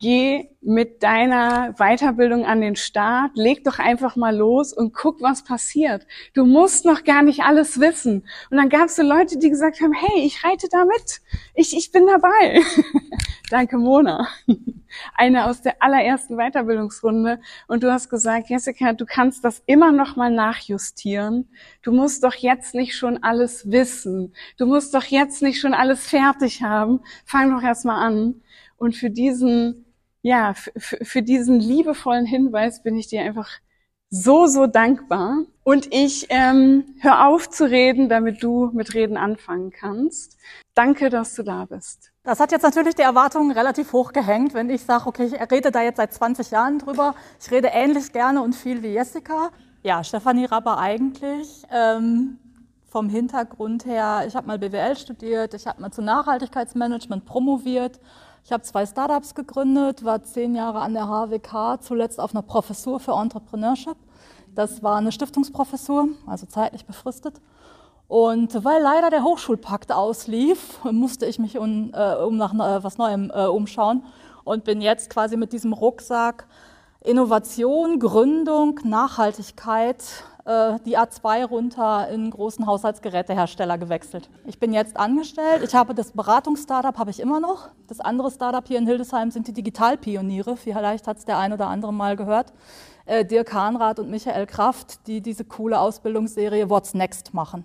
geh 0.00 0.48
mit 0.62 1.02
deiner 1.02 1.74
Weiterbildung 1.78 2.44
an 2.44 2.60
den 2.60 2.74
Start, 2.74 3.32
leg 3.34 3.64
doch 3.64 3.78
einfach 3.78 4.16
mal 4.16 4.34
los 4.34 4.72
und 4.72 4.94
guck, 4.94 5.20
was 5.20 5.44
passiert. 5.44 6.06
Du 6.34 6.44
musst 6.44 6.84
noch 6.86 7.04
gar 7.04 7.22
nicht 7.22 7.40
alles 7.40 7.80
wissen. 7.80 8.26
Und 8.50 8.56
dann 8.56 8.70
gab 8.70 8.86
es 8.86 8.96
so 8.96 9.02
Leute, 9.02 9.38
die 9.38 9.50
gesagt 9.50 9.80
haben, 9.80 9.92
hey, 9.92 10.24
ich 10.24 10.42
reite 10.42 10.68
da 10.70 10.84
mit. 10.84 11.20
Ich, 11.54 11.76
ich 11.76 11.92
bin 11.92 12.06
dabei. 12.06 12.62
Danke, 13.50 13.76
Mona. 13.76 14.28
Eine 15.14 15.46
aus 15.46 15.62
der 15.62 15.82
allerersten 15.82 16.36
Weiterbildungsrunde. 16.36 17.40
Und 17.68 17.82
du 17.82 17.92
hast 17.92 18.10
gesagt, 18.10 18.48
Jessica, 18.50 18.92
du 18.92 19.06
kannst 19.06 19.44
das 19.44 19.62
immer 19.66 19.92
noch 19.92 20.16
mal 20.16 20.30
nachjustieren. 20.30 21.48
Du 21.82 21.92
musst 21.92 22.24
doch 22.24 22.34
jetzt 22.34 22.74
nicht 22.74 22.96
schon 22.96 23.22
alles 23.22 23.70
wissen. 23.70 24.34
Du 24.58 24.66
musst 24.66 24.94
doch 24.94 25.04
jetzt 25.04 25.42
nicht 25.42 25.60
schon 25.60 25.74
alles 25.74 26.06
fertig 26.06 26.62
haben. 26.62 27.00
Fang 27.24 27.50
doch 27.50 27.62
erst 27.62 27.84
mal 27.84 28.00
an. 28.04 28.42
Und 28.76 28.96
für 28.96 29.10
diesen 29.10 29.84
ja, 30.22 30.54
für 30.54 31.22
diesen 31.22 31.60
liebevollen 31.60 32.26
Hinweis 32.26 32.82
bin 32.82 32.96
ich 32.96 33.08
dir 33.08 33.22
einfach 33.22 33.48
so, 34.10 34.46
so 34.46 34.66
dankbar. 34.66 35.44
Und 35.62 35.92
ich 35.94 36.26
ähm, 36.30 36.84
hör 37.00 37.28
auf 37.28 37.48
zu 37.48 37.70
reden, 37.70 38.08
damit 38.08 38.42
du 38.42 38.70
mit 38.72 38.94
Reden 38.94 39.16
anfangen 39.16 39.70
kannst. 39.70 40.36
Danke, 40.74 41.10
dass 41.10 41.34
du 41.34 41.42
da 41.42 41.64
bist. 41.64 42.09
Das 42.22 42.38
hat 42.38 42.52
jetzt 42.52 42.62
natürlich 42.62 42.94
die 42.94 43.02
Erwartungen 43.02 43.50
relativ 43.50 43.92
hoch 43.92 44.12
gehängt, 44.12 44.52
wenn 44.52 44.68
ich 44.68 44.84
sage, 44.84 45.06
okay, 45.06 45.24
ich 45.24 45.50
rede 45.50 45.70
da 45.70 45.82
jetzt 45.82 45.96
seit 45.96 46.12
20 46.12 46.50
Jahren 46.50 46.78
drüber. 46.78 47.14
Ich 47.40 47.50
rede 47.50 47.68
ähnlich 47.68 48.12
gerne 48.12 48.42
und 48.42 48.54
viel 48.54 48.82
wie 48.82 48.88
Jessica. 48.88 49.50
Ja, 49.82 50.04
Stefanie 50.04 50.44
Rapper 50.44 50.76
eigentlich. 50.76 51.62
Ähm, 51.70 52.38
vom 52.90 53.08
Hintergrund 53.08 53.86
her, 53.86 54.24
ich 54.26 54.36
habe 54.36 54.46
mal 54.46 54.58
BWL 54.58 54.96
studiert, 54.96 55.54
ich 55.54 55.66
habe 55.66 55.80
mal 55.80 55.92
zu 55.92 56.02
Nachhaltigkeitsmanagement 56.02 57.24
promoviert 57.24 58.00
ich 58.44 58.52
habe 58.52 58.62
zwei 58.62 58.86
Startups 58.86 59.34
gegründet, 59.34 60.04
war 60.04 60.22
zehn 60.22 60.54
Jahre 60.54 60.80
an 60.80 60.94
der 60.94 61.06
HWK, 61.06 61.80
zuletzt 61.80 62.18
auf 62.18 62.34
einer 62.34 62.42
Professur 62.42 62.98
für 62.98 63.12
Entrepreneurship. 63.12 63.96
Das 64.54 64.82
war 64.82 64.96
eine 64.96 65.12
Stiftungsprofessur, 65.12 66.08
also 66.26 66.46
zeitlich 66.46 66.84
befristet. 66.84 67.40
Und 68.10 68.64
weil 68.64 68.82
leider 68.82 69.08
der 69.08 69.22
Hochschulpakt 69.22 69.92
auslief, 69.92 70.82
musste 70.82 71.26
ich 71.26 71.38
mich 71.38 71.56
um, 71.56 71.92
äh, 71.94 72.16
um 72.16 72.36
nach 72.36 72.52
äh, 72.52 72.82
was 72.82 72.98
Neuem 72.98 73.30
äh, 73.32 73.44
umschauen 73.44 74.02
und 74.42 74.64
bin 74.64 74.80
jetzt 74.80 75.10
quasi 75.10 75.36
mit 75.36 75.52
diesem 75.52 75.72
Rucksack 75.72 76.48
Innovation, 77.04 78.00
Gründung, 78.00 78.80
Nachhaltigkeit 78.82 80.02
äh, 80.44 80.80
die 80.84 80.98
A2 80.98 81.44
runter 81.44 82.08
in 82.08 82.32
großen 82.32 82.66
Haushaltsgerätehersteller 82.66 83.78
gewechselt. 83.78 84.28
Ich 84.44 84.58
bin 84.58 84.72
jetzt 84.72 84.96
angestellt. 84.96 85.62
Ich 85.62 85.76
habe 85.76 85.94
das 85.94 86.10
Beratungsstartup 86.10 86.98
habe 86.98 87.10
ich 87.12 87.20
immer 87.20 87.38
noch. 87.38 87.68
Das 87.86 88.00
andere 88.00 88.32
Startup 88.32 88.66
hier 88.66 88.78
in 88.80 88.88
Hildesheim 88.88 89.30
sind 89.30 89.46
die 89.46 89.52
Digitalpioniere. 89.52 90.56
Vielleicht 90.56 91.06
hat 91.06 91.18
es 91.18 91.26
der 91.26 91.38
ein 91.38 91.52
oder 91.52 91.68
andere 91.68 91.92
mal 91.92 92.16
gehört. 92.16 92.52
Äh, 93.06 93.24
Dirk 93.24 93.52
Hahnrath 93.52 94.00
und 94.00 94.10
Michael 94.10 94.46
Kraft, 94.46 95.06
die 95.06 95.20
diese 95.20 95.44
coole 95.44 95.78
Ausbildungsserie 95.78 96.68
What's 96.68 96.92
Next 96.92 97.34
machen. 97.34 97.64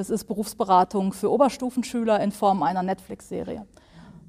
Das 0.00 0.08
ist 0.08 0.24
Berufsberatung 0.24 1.12
für 1.12 1.30
Oberstufenschüler 1.30 2.20
in 2.20 2.32
Form 2.32 2.62
einer 2.62 2.82
Netflix-Serie. 2.82 3.66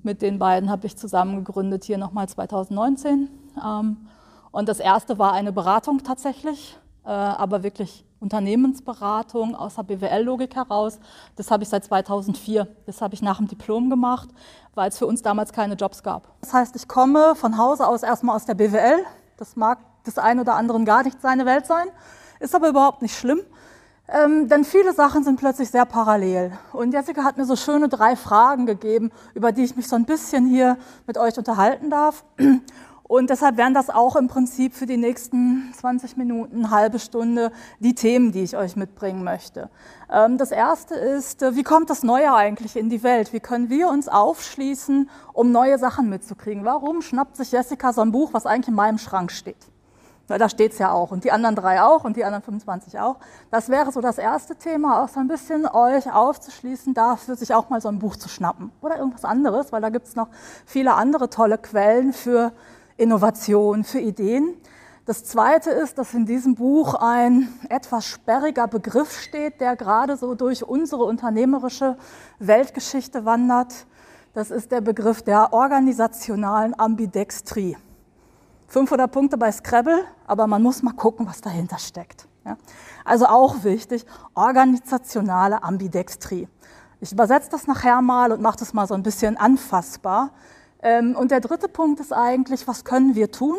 Mit 0.04 0.22
den 0.22 0.38
beiden 0.38 0.70
habe 0.70 0.86
ich 0.86 0.98
zusammen 0.98 1.46
gegründet, 1.46 1.86
hier 1.86 1.98
nochmal 1.98 2.28
2019. 2.28 3.30
Ähm, 3.66 3.96
und 4.52 4.68
das 4.68 4.82
erste 4.82 5.18
war 5.18 5.32
eine 5.32 5.54
Beratung 5.54 6.04
tatsächlich 6.04 6.78
äh, 7.06 7.10
aber 7.10 7.64
wirklich 7.64 8.04
Unternehmensberatung 8.20 9.56
aus 9.56 9.76
der 9.76 9.84
BWL-Logik 9.84 10.58
heraus. 10.58 11.00
Das 11.38 11.50
habe 11.50 11.64
ich 11.64 11.70
seit 11.70 11.86
2004. 11.86 12.68
Das 12.86 13.02
habe 13.02 13.14
ich 13.14 13.22
nach 13.22 13.38
dem 13.38 13.48
Diplom 13.48 13.90
gemacht, 13.90 14.28
weil 14.76 14.90
es 14.90 14.98
für 14.98 15.08
uns 15.08 15.22
damals 15.22 15.54
keine 15.54 15.76
Jobs 15.76 16.04
gab. 16.04 16.34
Das 16.42 16.54
heißt, 16.54 16.76
ich 16.76 16.90
komme 16.90 17.34
von 17.36 17.58
Hause 17.58 17.88
aus 17.88 18.04
erstmal 18.04 18.36
aus 18.36 18.44
der 18.44 18.56
BWL. 18.56 19.06
Das 19.38 19.56
mag 19.56 19.80
des 20.04 20.18
einen 20.18 20.42
oder 20.42 20.56
anderen 20.56 20.84
gar 20.84 21.04
nicht 21.04 21.22
seine 21.22 21.46
Welt 21.46 21.66
sein, 21.66 21.88
ist 22.42 22.54
aber 22.54 22.68
überhaupt 22.68 23.02
nicht 23.02 23.18
schlimm. 23.18 23.40
Ähm, 24.14 24.50
denn 24.50 24.66
viele 24.66 24.94
Sachen 24.94 25.24
sind 25.24 25.40
plötzlich 25.40 25.70
sehr 25.70 25.86
parallel. 25.86 26.52
Und 26.74 26.94
Jessica 26.94 27.24
hat 27.24 27.38
mir 27.38 27.46
so 27.46 27.56
schöne 27.56 27.88
drei 27.88 28.18
Fragen 28.18 28.66
gegeben, 28.66 29.10
über 29.34 29.54
die 29.54 29.64
ich 29.64 29.78
mich 29.78 29.88
so 29.88 29.96
ein 29.96 30.06
bisschen 30.06 30.48
hier 30.48 30.78
mit 31.08 31.18
euch 31.18 31.38
unterhalten 31.38 31.90
darf. 31.90 32.26
Und 33.04 33.30
deshalb 33.30 33.58
wären 33.58 33.74
das 33.74 33.90
auch 33.90 34.16
im 34.16 34.30
Prinzip 34.30 34.74
für 34.74 34.86
die 34.86 34.96
nächsten 34.96 35.74
20 35.78 36.16
Minuten, 36.16 36.72
halbe 36.72 36.98
Stunde 36.98 37.52
die 37.80 37.94
Themen, 37.94 38.32
die 38.32 38.42
ich 38.42 38.56
euch 38.56 38.78
mitbringen 38.78 39.24
möchte. 39.24 39.70
Ähm, 40.10 40.38
das 40.38 40.52
erste 40.52 40.96
ist, 40.96 41.42
äh, 41.42 41.56
wie 41.56 41.64
kommt 41.64 41.90
das 41.90 42.04
Neue 42.04 42.34
eigentlich 42.34 42.78
in 42.78 42.90
die 42.90 43.04
Welt? 43.04 43.34
Wie 43.34 43.42
können 43.42 43.70
wir 43.70 43.90
uns 43.90 44.08
aufschließen, 44.08 45.10
um 45.34 45.52
neue 45.52 45.78
Sachen 45.78 46.10
mitzukriegen? 46.10 46.64
Warum 46.64 47.02
schnappt 47.02 47.36
sich 47.36 47.52
Jessica 47.52 47.92
so 47.92 48.00
ein 48.00 48.14
Buch, 48.14 48.30
was 48.34 48.46
eigentlich 48.46 48.70
in 48.70 48.76
meinem 48.76 48.98
Schrank 48.98 49.34
steht? 49.34 49.71
Da 50.28 50.48
steht 50.48 50.72
es 50.72 50.80
ja 50.80 50.92
auch 50.92 51.12
und 51.12 51.24
die 51.24 51.32
anderen 51.32 51.56
drei 51.56 51.82
auch 51.82 52.06
und 52.06 52.16
die 52.16 52.24
anderen 52.24 52.44
25 52.44 53.00
auch. 53.00 53.18
Das 53.50 53.70
wäre 53.70 53.92
so 53.92 54.00
das 54.00 54.18
erste 54.18 54.56
Thema, 54.56 55.04
auch 55.04 55.10
so 55.10 55.20
ein 55.20 55.28
bisschen 55.28 55.68
euch 55.68 56.12
aufzuschließen, 56.12 56.94
dafür 56.94 57.36
sich 57.36 57.54
auch 57.54 57.70
mal 57.70 57.82
so 57.82 57.90
ein 57.90 58.00
Buch 58.00 58.16
zu 58.16 58.30
schnappen 58.30 58.72
oder 58.82 58.98
irgendwas 58.98 59.26
anderes, 59.26 59.72
weil 59.72 59.82
da 59.82 59.90
gibt 59.90 60.08
es 60.08 60.16
noch 60.16 60.30
viele 60.66 60.94
andere 60.94 61.30
tolle 61.30 61.58
Quellen 61.58 62.14
für 62.14 62.54
Innovation, 62.98 63.84
für 63.84 64.00
Ideen. 64.00 64.56
Das 65.06 65.26
Zweite 65.26 65.72
ist, 65.72 65.98
dass 65.98 66.14
in 66.14 66.26
diesem 66.26 66.56
Buch 66.56 66.94
ein 66.94 67.50
etwas 67.70 68.06
sperriger 68.06 68.68
Begriff 68.68 69.20
steht, 69.20 69.60
der 69.60 69.76
gerade 69.76 70.16
so 70.16 70.36
durch 70.36 70.64
unsere 70.64 71.04
unternehmerische 71.04 71.98
Weltgeschichte 72.40 73.26
wandert. 73.26 73.88
Das 74.34 74.52
ist 74.52 74.72
der 74.72 74.80
Begriff 74.80 75.24
der 75.24 75.52
organisationalen 75.52 76.80
Ambidextrie. 76.80 77.76
500 78.72 79.12
Punkte 79.12 79.38
bei 79.38 79.52
Scrabble, 79.52 80.06
aber 80.26 80.48
man 80.48 80.64
muss 80.64 80.82
mal 80.82 80.94
gucken, 80.94 81.28
was 81.28 81.42
dahinter 81.42 81.78
steckt. 81.78 82.26
Ja? 82.46 82.56
Also 83.04 83.26
auch 83.26 83.66
wichtig, 83.66 84.06
organisationale 84.34 85.62
Ambidextrie. 85.62 86.48
Ich 87.02 87.12
übersetze 87.12 87.50
das 87.50 87.68
nachher 87.68 88.02
mal 88.02 88.32
und 88.32 88.42
mache 88.42 88.60
das 88.60 88.74
mal 88.74 88.88
so 88.88 88.94
ein 88.94 89.04
bisschen 89.04 89.36
anfassbar. 89.36 90.32
Ähm, 90.82 91.18
und 91.18 91.32
der 91.32 91.42
dritte 91.42 91.68
Punkt 91.68 92.00
ist 92.00 92.14
eigentlich, 92.14 92.66
was 92.66 92.86
können 92.86 93.14
wir 93.14 93.30
tun, 93.30 93.58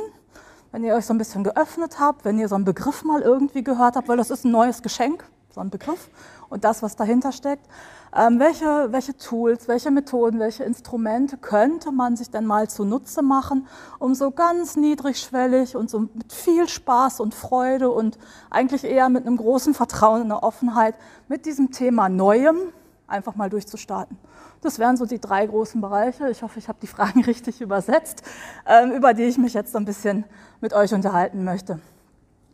wenn 0.70 0.82
ihr 0.82 0.94
euch 0.94 1.04
so 1.04 1.12
ein 1.12 1.18
bisschen 1.18 1.44
geöffnet 1.44 2.00
habt, 2.00 2.24
wenn 2.24 2.38
ihr 2.38 2.48
so 2.48 2.54
einen 2.54 2.64
Begriff 2.64 3.04
mal 3.04 3.20
irgendwie 3.20 3.62
gehört 3.62 3.96
habt, 3.96 4.08
weil 4.08 4.16
das 4.16 4.30
ist 4.30 4.46
ein 4.46 4.50
neues 4.50 4.80
Geschenk, 4.80 5.28
so 5.52 5.60
ein 5.60 5.70
Begriff 5.70 6.10
und 6.48 6.64
das, 6.64 6.82
was 6.82 6.96
dahinter 6.96 7.32
steckt. 7.32 7.66
Ähm, 8.14 8.38
welche, 8.38 8.88
welche 8.90 9.16
Tools, 9.16 9.68
welche 9.68 9.90
Methoden, 9.90 10.38
welche 10.38 10.64
Instrumente 10.64 11.38
könnte 11.38 11.92
man 11.92 12.16
sich 12.16 12.30
denn 12.30 12.44
mal 12.44 12.68
zunutze 12.68 13.22
machen, 13.22 13.66
um 13.98 14.14
so 14.14 14.30
ganz 14.30 14.76
niedrigschwellig 14.76 15.76
und 15.76 15.88
so 15.88 16.00
mit 16.00 16.30
viel 16.30 16.68
Spaß 16.68 17.20
und 17.20 17.34
Freude 17.34 17.90
und 17.90 18.18
eigentlich 18.50 18.84
eher 18.84 19.08
mit 19.08 19.26
einem 19.26 19.38
großen 19.38 19.72
Vertrauen 19.72 20.22
und 20.22 20.32
einer 20.32 20.42
Offenheit 20.42 20.94
mit 21.28 21.46
diesem 21.46 21.70
Thema 21.70 22.10
Neuem 22.10 22.58
einfach 23.06 23.34
mal 23.34 23.48
durchzustarten. 23.48 24.18
Das 24.60 24.78
wären 24.78 24.96
so 24.96 25.06
die 25.06 25.20
drei 25.20 25.46
großen 25.46 25.80
Bereiche. 25.80 26.30
Ich 26.30 26.42
hoffe, 26.42 26.58
ich 26.58 26.68
habe 26.68 26.78
die 26.80 26.86
Fragen 26.86 27.24
richtig 27.24 27.60
übersetzt, 27.60 28.22
ähm, 28.66 28.92
über 28.92 29.14
die 29.14 29.24
ich 29.24 29.38
mich 29.38 29.54
jetzt 29.54 29.72
so 29.72 29.78
ein 29.78 29.84
bisschen 29.84 30.24
mit 30.60 30.72
euch 30.72 30.92
unterhalten 30.92 31.44
möchte. 31.44 31.80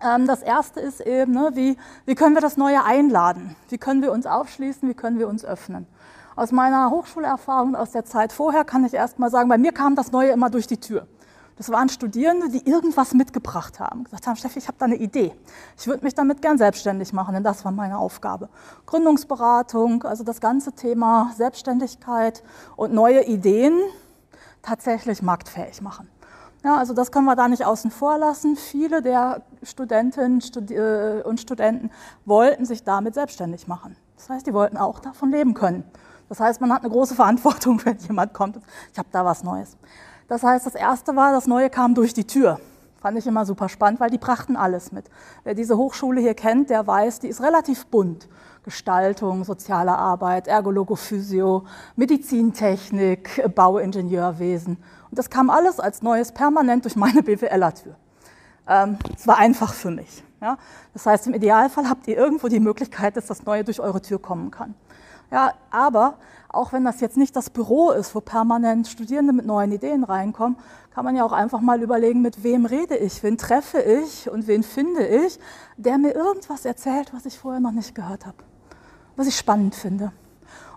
Ähm, 0.05 0.27
das 0.27 0.43
erste 0.43 0.81
ist 0.81 1.01
eben, 1.01 1.33
ne, 1.33 1.51
wie, 1.55 1.77
wie 2.05 2.15
können 2.15 2.35
wir 2.35 2.41
das 2.41 2.57
Neue 2.57 2.85
einladen? 2.85 3.57
Wie 3.69 3.79
können 3.79 4.03
wir 4.03 4.13
uns 4.13 4.27
aufschließen? 4.27 4.89
Wie 4.89 4.95
können 4.95 5.19
wir 5.19 5.29
uns 5.29 5.45
öffnen? 5.45 5.87
Aus 6.37 6.53
meiner 6.53 6.91
Hochschulerfahrung 6.91 7.75
aus 7.75 7.91
der 7.91 8.05
Zeit 8.05 8.33
vorher 8.33 8.65
kann 8.65 8.85
ich 8.85 8.95
erst 8.95 9.19
mal 9.19 9.31
sagen, 9.31 9.49
bei 9.49 9.59
mir 9.59 9.73
kam 9.73 9.97
das 9.97 10.13
Neue 10.13 10.31
immer 10.31 10.51
durch 10.51 10.69
die 10.69 10.79
Tür. 10.79 11.09
Das 11.57 11.71
waren 11.71 11.89
Studierende, 11.89 12.49
die 12.49 12.71
irgendwas 12.71 13.15
mitgebracht 13.15 13.81
haben. 13.81 14.05
Gesagt 14.05 14.29
haben, 14.29 14.37
Steffi, 14.37 14.61
ich 14.61 14.69
habe 14.69 14.79
da 14.79 14.85
eine 14.85 14.95
Idee. 14.95 15.35
Ich 15.77 15.89
würde 15.89 16.05
mich 16.05 16.15
damit 16.15 16.41
gern 16.41 16.57
selbstständig 16.57 17.13
machen, 17.13 17.35
denn 17.35 17.43
das 17.43 17.65
war 17.65 17.73
meine 17.73 17.99
Aufgabe. 17.99 18.49
Gründungsberatung, 18.87 20.05
also 20.05 20.23
das 20.23 20.41
ganze 20.41 20.71
Thema 20.71 21.33
Selbstständigkeit 21.37 22.45
und 22.77 22.95
neue 22.95 23.25
Ideen 23.25 23.77
tatsächlich 24.63 25.21
marktfähig 25.21 25.83
machen. 25.83 26.09
Ja, 26.65 26.77
also 26.77 26.93
das 26.93 27.13
können 27.13 27.27
wir 27.27 27.37
da 27.37 27.49
nicht 27.49 27.65
außen 27.65 27.91
vor 27.91 28.19
lassen. 28.19 28.57
Viele 28.57 29.01
der 29.01 29.43
Studentinnen 29.63 30.43
äh, 30.71 31.23
und 31.23 31.41
Studenten 31.41 31.91
wollten 32.25 32.65
sich 32.65 32.83
damit 32.83 33.15
selbstständig 33.15 33.69
machen. 33.69 33.97
Das 34.17 34.29
heißt, 34.29 34.47
die 34.47 34.53
wollten 34.53 34.77
auch 34.77 34.99
davon 34.99 35.31
leben 35.31 35.55
können. 35.55 35.85
Das 36.29 36.41
heißt, 36.41 36.61
man 36.61 36.73
hat 36.73 36.83
eine 36.83 36.91
große 36.91 37.15
Verantwortung, 37.17 37.81
wenn 37.85 37.97
jemand 37.99 38.35
kommt. 38.35 38.59
Ich 38.93 38.99
habe 38.99 39.09
da 39.13 39.25
was 39.25 39.45
Neues. 39.45 39.77
Das 40.27 40.43
heißt, 40.43 40.67
das 40.67 40.75
erste 40.75 41.15
war, 41.17 41.33
das 41.33 41.47
Neue 41.47 41.71
kam 41.71 41.95
durch 41.95 42.13
die 42.13 42.27
Tür. 42.27 42.61
Fand 43.01 43.17
ich 43.17 43.27
immer 43.29 43.47
super 43.47 43.69
spannend, 43.69 44.01
weil 44.01 44.11
die 44.11 44.19
brachten 44.19 44.57
alles 44.57 44.91
mit. 44.91 45.09
Wer 45.45 45.55
diese 45.55 45.77
Hochschule 45.77 46.21
hier 46.21 46.35
kennt, 46.35 46.69
der 46.69 46.85
weiß, 46.85 47.21
die 47.21 47.29
ist 47.29 47.41
relativ 47.41 47.87
bunt. 47.87 48.29
Gestaltung, 48.65 49.45
soziale 49.45 49.97
Arbeit, 49.97 50.49
Ergologophysio, 50.49 51.65
Medizintechnik, 51.95 53.49
Bauingenieurwesen. 53.55 54.79
Und 55.11 55.19
das 55.19 55.31
kam 55.31 55.51
alles 55.51 55.81
als 55.81 56.03
Neues 56.03 56.33
permanent 56.33 56.85
durch 56.85 56.97
meine 56.97 57.23
BWLer-Tür. 57.25 57.97
Ähm, 58.69 58.99
es 59.17 59.27
war 59.27 59.39
einfach 59.39 59.73
für 59.73 59.91
mich. 59.91 60.23
Ja? 60.41 60.59
Das 60.93 61.07
heißt, 61.07 61.27
im 61.27 61.35
Idealfall 61.35 61.89
habt 61.89 62.07
ihr 62.07 62.17
irgendwo 62.17 62.49
die 62.49 62.61
Möglichkeit, 62.61 63.17
dass 63.17 63.27
das 63.27 63.45
Neue 63.45 63.65
durch 63.65 63.81
eure 63.81 64.01
Tür 64.01 64.21
kommen 64.21 64.51
kann. 64.51 64.75
Ja, 65.31 65.53
aber 65.71 66.15
auch 66.49 66.73
wenn 66.73 66.85
das 66.85 67.01
jetzt 67.01 67.19
nicht 67.19 67.37
das 67.37 67.51
Büro 67.51 67.91
ist, 67.91 68.15
wo 68.15 68.21
permanent 68.21 68.89
Studierende 68.89 69.35
mit 69.35 69.45
neuen 69.45 69.73
Ideen 69.73 70.05
reinkommen, 70.05 70.57
kann 70.91 71.05
man 71.05 71.15
ja 71.15 71.25
auch 71.25 71.33
einfach 71.33 71.61
mal 71.61 71.83
überlegen, 71.83 72.23
mit 72.23 72.43
wem 72.43 72.65
rede 72.65 72.97
ich, 72.97 73.23
wen 73.23 73.37
treffe 73.37 73.81
ich 73.81 74.31
und 74.31 74.47
wen 74.47 74.63
finde 74.63 75.07
ich, 75.07 75.39
der 75.77 75.99
mir 75.99 76.13
irgendwas 76.13 76.65
erzählt, 76.65 77.13
was 77.13 77.27
ich 77.27 77.39
vorher 77.39 77.61
noch 77.61 77.73
nicht 77.73 77.95
gehört 77.95 78.25
habe, 78.25 78.39
was 79.17 79.27
ich 79.27 79.37
spannend 79.37 79.75
finde. 79.75 80.13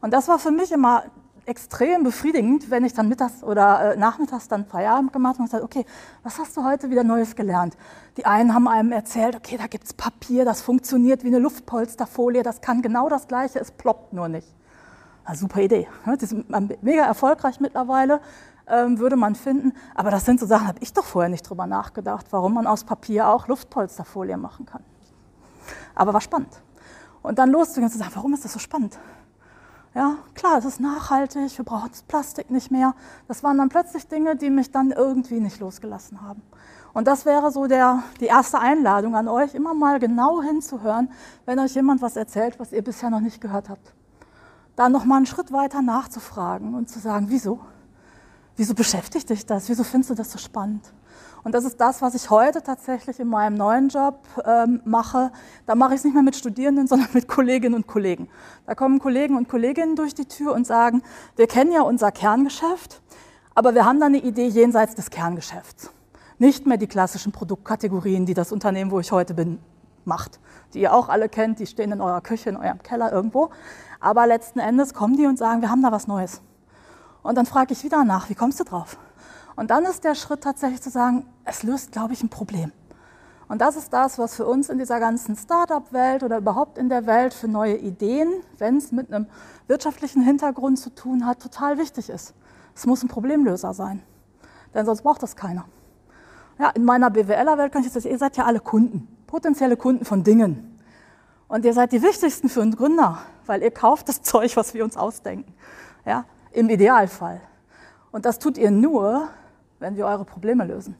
Und 0.01 0.11
das 0.11 0.27
war 0.27 0.37
für 0.37 0.51
mich 0.51 0.71
immer 0.71 1.05
extrem 1.51 2.03
befriedigend, 2.03 2.71
wenn 2.71 2.85
ich 2.85 2.93
dann 2.93 3.09
mittags 3.09 3.43
oder 3.43 3.93
äh, 3.93 3.97
nachmittags 3.97 4.47
dann 4.47 4.65
Feierabend 4.65 5.11
gemacht 5.11 5.33
habe 5.33 5.43
und 5.43 5.45
gesagt, 5.47 5.63
okay, 5.63 5.85
was 6.23 6.39
hast 6.39 6.55
du 6.55 6.63
heute 6.63 6.89
wieder 6.89 7.03
Neues 7.03 7.35
gelernt? 7.35 7.77
Die 8.17 8.25
einen 8.25 8.53
haben 8.53 8.67
einem 8.67 8.93
erzählt, 8.93 9.35
okay, 9.35 9.57
da 9.57 9.67
gibt's 9.67 9.93
Papier, 9.93 10.45
das 10.45 10.61
funktioniert 10.61 11.23
wie 11.23 11.27
eine 11.27 11.39
Luftpolsterfolie, 11.39 12.41
das 12.41 12.61
kann 12.61 12.81
genau 12.81 13.09
das 13.09 13.27
Gleiche, 13.27 13.59
es 13.59 13.71
ploppt 13.71 14.13
nur 14.13 14.29
nicht. 14.29 14.47
Eine 15.25 15.37
super 15.37 15.61
Idee. 15.61 15.87
Das 16.05 16.23
ist 16.23 16.35
mega 16.81 17.05
erfolgreich 17.05 17.59
mittlerweile, 17.59 18.21
ähm, 18.67 18.97
würde 18.97 19.17
man 19.17 19.35
finden. 19.35 19.73
Aber 19.93 20.09
das 20.09 20.25
sind 20.25 20.39
so 20.39 20.45
Sachen, 20.45 20.67
habe 20.67 20.79
ich 20.81 20.93
doch 20.93 21.05
vorher 21.05 21.29
nicht 21.29 21.47
drüber 21.47 21.67
nachgedacht, 21.67 22.27
warum 22.31 22.53
man 22.53 22.65
aus 22.65 22.85
Papier 22.85 23.27
auch 23.27 23.47
Luftpolsterfolie 23.47 24.37
machen 24.37 24.65
kann. 24.65 24.83
Aber 25.95 26.13
war 26.13 26.21
spannend. 26.21 26.61
Und 27.21 27.37
dann 27.37 27.51
loszugehen 27.51 27.85
und 27.85 27.91
zu 27.91 27.99
sagen, 27.99 28.11
warum 28.15 28.33
ist 28.33 28.45
das 28.45 28.53
so 28.53 28.59
spannend? 28.59 28.97
Ja, 29.93 30.17
klar, 30.35 30.57
es 30.57 30.65
ist 30.65 30.79
nachhaltig, 30.79 31.57
wir 31.57 31.65
brauchen 31.65 31.89
das 31.91 32.01
Plastik 32.03 32.49
nicht 32.49 32.71
mehr. 32.71 32.95
Das 33.27 33.43
waren 33.43 33.57
dann 33.57 33.67
plötzlich 33.67 34.07
Dinge, 34.07 34.37
die 34.37 34.49
mich 34.49 34.71
dann 34.71 34.91
irgendwie 34.91 35.41
nicht 35.41 35.59
losgelassen 35.59 36.21
haben. 36.21 36.41
Und 36.93 37.07
das 37.07 37.25
wäre 37.25 37.51
so 37.51 37.67
der, 37.67 38.03
die 38.21 38.25
erste 38.25 38.59
Einladung 38.59 39.15
an 39.15 39.27
euch, 39.27 39.53
immer 39.53 39.73
mal 39.73 39.99
genau 39.99 40.41
hinzuhören, 40.41 41.09
wenn 41.45 41.59
euch 41.59 41.75
jemand 41.75 42.01
was 42.01 42.15
erzählt, 42.15 42.57
was 42.57 42.71
ihr 42.71 42.83
bisher 42.83 43.09
noch 43.09 43.19
nicht 43.19 43.41
gehört 43.41 43.69
habt. 43.69 43.93
Da 44.77 44.87
noch 44.87 45.03
mal 45.03 45.17
einen 45.17 45.25
Schritt 45.25 45.51
weiter 45.51 45.81
nachzufragen 45.81 46.73
und 46.73 46.89
zu 46.89 46.99
sagen, 46.99 47.25
wieso? 47.29 47.59
Wieso 48.55 48.73
beschäftigt 48.73 49.29
dich 49.29 49.45
das? 49.45 49.67
Wieso 49.67 49.83
findest 49.83 50.11
du 50.11 50.15
das 50.15 50.31
so 50.31 50.37
spannend? 50.37 50.93
Und 51.43 51.55
das 51.55 51.65
ist 51.65 51.81
das, 51.81 52.01
was 52.01 52.13
ich 52.13 52.29
heute 52.29 52.61
tatsächlich 52.61 53.19
in 53.19 53.27
meinem 53.27 53.55
neuen 53.55 53.89
Job 53.89 54.19
ähm, 54.45 54.81
mache. 54.85 55.31
Da 55.65 55.75
mache 55.75 55.93
ich 55.93 55.99
es 55.99 56.03
nicht 56.03 56.13
mehr 56.13 56.23
mit 56.23 56.35
Studierenden, 56.35 56.87
sondern 56.87 57.09
mit 57.13 57.27
Kolleginnen 57.27 57.75
und 57.75 57.87
Kollegen. 57.87 58.29
Da 58.65 58.75
kommen 58.75 58.99
Kollegen 58.99 59.35
und 59.37 59.49
Kolleginnen 59.49 59.95
durch 59.95 60.13
die 60.13 60.25
Tür 60.25 60.53
und 60.53 60.67
sagen, 60.67 61.01
wir 61.35 61.47
kennen 61.47 61.71
ja 61.71 61.81
unser 61.81 62.11
Kerngeschäft, 62.11 63.01
aber 63.55 63.73
wir 63.73 63.85
haben 63.85 63.99
da 63.99 64.05
eine 64.05 64.19
Idee 64.19 64.47
jenseits 64.47 64.95
des 64.95 65.09
Kerngeschäfts. 65.09 65.91
Nicht 66.37 66.65
mehr 66.65 66.77
die 66.77 66.87
klassischen 66.87 67.31
Produktkategorien, 67.31 68.25
die 68.25 68.33
das 68.33 68.51
Unternehmen, 68.51 68.91
wo 68.91 68.99
ich 68.99 69.11
heute 69.11 69.33
bin, 69.33 69.59
macht. 70.05 70.39
Die 70.73 70.81
ihr 70.81 70.93
auch 70.93 71.09
alle 71.09 71.29
kennt, 71.29 71.59
die 71.59 71.67
stehen 71.67 71.91
in 71.91 72.01
eurer 72.01 72.21
Küche, 72.21 72.49
in 72.49 72.57
eurem 72.57 72.81
Keller 72.81 73.11
irgendwo. 73.11 73.49
Aber 73.99 74.25
letzten 74.25 74.59
Endes 74.59 74.93
kommen 74.93 75.17
die 75.17 75.27
und 75.27 75.37
sagen, 75.37 75.61
wir 75.61 75.69
haben 75.69 75.83
da 75.83 75.91
was 75.91 76.07
Neues. 76.07 76.41
Und 77.23 77.35
dann 77.37 77.45
frage 77.45 77.73
ich 77.73 77.83
wieder 77.83 78.03
nach, 78.03 78.29
wie 78.29 78.35
kommst 78.35 78.59
du 78.59 78.63
drauf? 78.63 78.97
Und 79.55 79.71
dann 79.71 79.85
ist 79.85 80.03
der 80.03 80.15
Schritt 80.15 80.41
tatsächlich 80.41 80.81
zu 80.81 80.89
sagen, 80.89 81.25
es 81.45 81.63
löst, 81.63 81.91
glaube 81.91 82.13
ich, 82.13 82.23
ein 82.23 82.29
Problem. 82.29 82.71
Und 83.51 83.59
das 83.59 83.75
ist 83.75 83.91
das, 83.91 84.17
was 84.17 84.35
für 84.35 84.45
uns 84.45 84.69
in 84.69 84.77
dieser 84.77 85.01
ganzen 85.01 85.35
Startup-Welt 85.35 86.23
oder 86.23 86.37
überhaupt 86.37 86.77
in 86.77 86.87
der 86.87 87.05
Welt 87.05 87.33
für 87.33 87.49
neue 87.49 87.75
Ideen, 87.75 88.31
wenn 88.57 88.77
es 88.77 88.93
mit 88.93 89.11
einem 89.11 89.27
wirtschaftlichen 89.67 90.21
Hintergrund 90.21 90.79
zu 90.79 90.89
tun 90.89 91.25
hat, 91.25 91.41
total 91.41 91.77
wichtig 91.77 92.09
ist. 92.09 92.33
Es 92.73 92.85
muss 92.85 93.03
ein 93.03 93.09
Problemlöser 93.09 93.73
sein, 93.73 94.01
denn 94.73 94.85
sonst 94.85 95.01
braucht 95.01 95.21
das 95.21 95.35
keiner. 95.35 95.65
Ja, 96.59 96.69
in 96.69 96.85
meiner 96.85 97.09
BWLer-Welt 97.09 97.73
kann 97.73 97.81
ich 97.81 97.87
jetzt 97.87 98.01
sagen, 98.01 98.13
ihr 98.13 98.17
seid 98.17 98.37
ja 98.37 98.45
alle 98.45 98.61
Kunden, 98.61 99.07
potenzielle 99.27 99.75
Kunden 99.75 100.05
von 100.05 100.23
Dingen. 100.23 100.79
Und 101.49 101.65
ihr 101.65 101.73
seid 101.73 101.91
die 101.91 102.01
wichtigsten 102.01 102.47
für 102.47 102.61
einen 102.61 102.73
Gründer, 102.73 103.17
weil 103.45 103.63
ihr 103.63 103.71
kauft 103.71 104.07
das 104.07 104.21
Zeug, 104.21 104.55
was 104.55 104.73
wir 104.73 104.85
uns 104.85 104.95
ausdenken. 104.95 105.53
Ja, 106.05 106.23
im 106.53 106.69
Idealfall. 106.69 107.41
Und 108.13 108.25
das 108.25 108.39
tut 108.39 108.57
ihr 108.57 108.71
nur, 108.71 109.27
wenn 109.81 109.97
wir 109.97 110.05
eure 110.05 110.23
Probleme 110.23 110.63
lösen. 110.63 110.95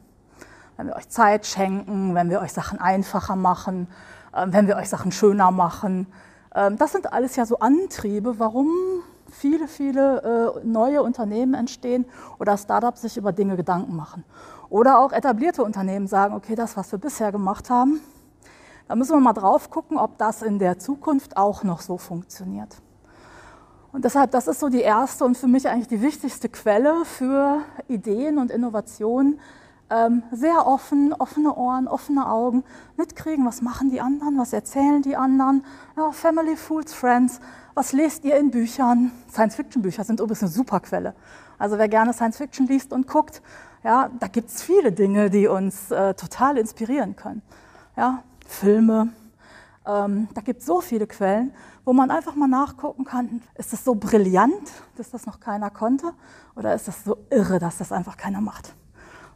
Wenn 0.76 0.88
wir 0.88 0.96
euch 0.96 1.08
Zeit 1.10 1.46
schenken, 1.46 2.16
wenn 2.16 2.30
wir 2.30 2.42
euch 2.42 2.52
Sachen 2.52 2.80
einfacher 2.80 3.36
machen, 3.36 3.88
ähm, 4.36 4.52
wenn 4.52 4.68
wir 4.68 4.76
euch 4.76 4.90
Sachen 4.90 5.12
schöner 5.12 5.52
machen. 5.52 6.08
Ähm, 6.56 6.78
das 6.78 6.92
sind 6.92 7.14
alles 7.14 7.36
ja 7.36 7.46
so 7.46 7.60
Antriebe, 7.60 8.40
warum 8.40 8.70
viele, 9.30 9.68
viele 9.68 10.54
äh, 10.64 10.66
neue 10.66 11.04
Unternehmen 11.04 11.54
entstehen 11.54 12.06
oder 12.40 12.58
Startups 12.58 13.02
sich 13.02 13.18
über 13.18 13.32
Dinge 13.32 13.56
Gedanken 13.56 13.96
machen. 13.96 14.26
Oder 14.70 15.00
auch 15.00 15.12
etablierte 15.12 15.64
Unternehmen 15.64 16.08
sagen, 16.08 16.34
okay, 16.34 16.56
das, 16.56 16.76
was 16.78 16.92
wir 16.92 17.00
bisher 17.00 17.32
gemacht 17.32 17.70
haben, 17.70 18.02
da 18.88 18.96
müssen 18.96 19.14
wir 19.14 19.20
mal 19.20 19.34
drauf 19.34 19.70
gucken, 19.70 19.98
ob 19.98 20.18
das 20.18 20.42
in 20.42 20.60
der 20.60 20.80
Zukunft 20.80 21.38
auch 21.38 21.64
noch 21.64 21.82
so 21.82 21.98
funktioniert. 21.98 22.76
Und 23.92 24.06
deshalb, 24.06 24.32
das 24.32 24.48
ist 24.48 24.60
so 24.60 24.70
die 24.70 24.82
erste 24.82 25.26
und 25.26 25.38
für 25.38 25.48
mich 25.48 25.68
eigentlich 25.68 25.90
die 25.90 26.02
wichtigste 26.02 26.48
Quelle 26.48 27.04
für 27.04 27.62
Ideen 27.88 28.38
und 28.38 28.50
Innovationen. 28.50 29.40
Ähm, 29.90 30.24
sehr 30.32 30.66
offen, 30.66 31.14
offene 31.14 31.54
Ohren, 31.54 31.90
offene 31.90 32.30
Augen, 32.30 32.64
mitkriegen, 32.96 33.46
was 33.46 33.62
machen 33.62 33.90
die 33.90 34.00
anderen, 34.00 34.38
was 34.38 34.54
erzählen 34.54 35.02
die 35.02 35.18
anderen. 35.18 35.66
Ja, 35.98 36.14
Family, 36.14 36.56
Fools, 36.56 36.94
Friends, 36.94 37.42
was 37.74 37.92
lest 37.92 38.24
ihr 38.24 38.38
in 38.38 38.52
Büchern? 38.52 39.12
Science-Fiction-Bücher 39.30 40.06
sind 40.06 40.22
übrigens 40.22 40.44
eine 40.44 40.52
super 40.52 40.80
Quelle. 40.80 41.14
Also 41.58 41.78
wer 41.78 41.90
gerne 41.90 42.14
Science-Fiction 42.14 42.68
liest 42.68 42.94
und 42.94 43.06
guckt, 43.06 43.42
ja, 43.84 44.10
da 44.20 44.28
gibt 44.28 44.50
es 44.50 44.62
viele 44.62 44.94
Dinge, 44.94 45.30
die 45.30 45.48
uns 45.48 45.92
äh, 45.92 46.14
total 46.14 46.58
inspirieren 46.58 47.18
können. 47.18 47.42
Ja, 47.98 48.24
Filme, 48.48 49.10
ähm, 49.86 50.28
da 50.34 50.42
gibt 50.42 50.62
es 50.62 50.66
so 50.66 50.82
viele 50.82 51.08
Quellen, 51.08 51.54
wo 51.86 51.94
man 51.94 52.12
einfach 52.12 52.36
mal 52.36 52.48
nachgucken 52.48 53.06
kann, 53.06 53.42
ist 53.56 53.74
das 53.74 53.84
so 53.84 53.96
brillant, 53.96 54.72
dass 54.98 55.10
das 55.10 55.26
noch 55.26 55.40
keiner 55.40 55.70
konnte, 55.70 56.14
oder 56.56 56.76
ist 56.76 56.88
das 56.88 57.04
so 57.04 57.18
irre, 57.30 57.60
dass 57.60 57.78
das 57.80 57.92
einfach 57.92 58.18
keiner 58.18 58.42
macht. 58.42 58.74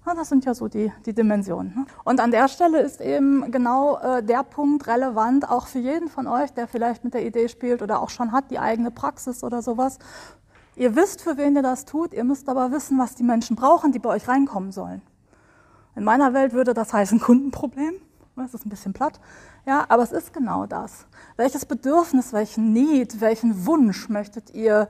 Ja, 0.05 0.13
das 0.13 0.29
sind 0.29 0.45
ja 0.45 0.53
so 0.53 0.67
die, 0.67 0.91
die 1.08 1.13
Dimensionen. 1.13 1.73
Ne? 1.75 1.86
Und 2.03 2.19
an 2.19 2.29
der 2.29 2.47
Stelle 2.47 2.79
ist 2.79 3.01
eben 3.01 3.51
genau 3.51 3.97
äh, 3.97 4.21
der 4.21 4.43
Punkt 4.43 4.86
relevant, 4.86 5.49
auch 5.49 5.65
für 5.65 5.79
jeden 5.79 6.10
von 6.10 6.27
euch, 6.27 6.51
der 6.53 6.67
vielleicht 6.67 7.03
mit 7.03 7.15
der 7.15 7.25
Idee 7.25 7.47
spielt 7.47 7.81
oder 7.81 7.99
auch 7.99 8.12
schon 8.12 8.31
hat, 8.31 8.51
die 8.51 8.60
eigene 8.60 8.91
Praxis 8.91 9.43
oder 9.43 9.63
sowas. 9.63 9.97
Ihr 10.75 10.95
wisst, 10.95 11.21
für 11.21 11.38
wen 11.38 11.55
ihr 11.55 11.63
das 11.63 11.86
tut, 11.86 12.13
ihr 12.13 12.23
müsst 12.23 12.49
aber 12.49 12.71
wissen, 12.71 12.99
was 12.99 13.15
die 13.15 13.23
Menschen 13.23 13.55
brauchen, 13.55 13.93
die 13.93 13.99
bei 13.99 14.10
euch 14.10 14.27
reinkommen 14.27 14.71
sollen. 14.71 15.01
In 15.95 16.03
meiner 16.03 16.34
Welt 16.34 16.53
würde 16.53 16.75
das 16.75 16.93
heißen 16.93 17.19
Kundenproblem. 17.19 17.95
Das 18.35 18.53
ist 18.53 18.65
ein 18.65 18.69
bisschen 18.69 18.91
platt. 18.91 19.19
Ja, 19.65 19.85
aber 19.87 20.03
es 20.03 20.11
ist 20.11 20.33
genau 20.33 20.65
das. 20.65 21.05
Welches 21.37 21.65
Bedürfnis, 21.65 22.33
welchen 22.33 22.73
Need, 22.73 23.21
welchen 23.21 23.65
Wunsch 23.65 24.09
möchtet 24.09 24.53
ihr 24.53 24.89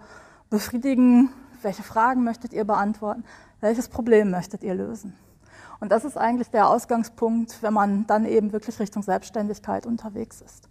befriedigen? 0.49 1.29
Welche 1.61 1.83
Fragen 1.83 2.23
möchtet 2.23 2.53
ihr 2.53 2.65
beantworten? 2.65 3.23
Welches 3.61 3.87
Problem 3.87 4.31
möchtet 4.31 4.63
ihr 4.63 4.73
lösen? 4.73 5.15
Und 5.79 5.91
das 5.91 6.05
ist 6.05 6.17
eigentlich 6.17 6.49
der 6.49 6.69
Ausgangspunkt, 6.69 7.61
wenn 7.61 7.73
man 7.73 8.07
dann 8.07 8.25
eben 8.25 8.51
wirklich 8.51 8.79
Richtung 8.79 9.03
Selbstständigkeit 9.03 9.85
unterwegs 9.85 10.41
ist. 10.41 10.67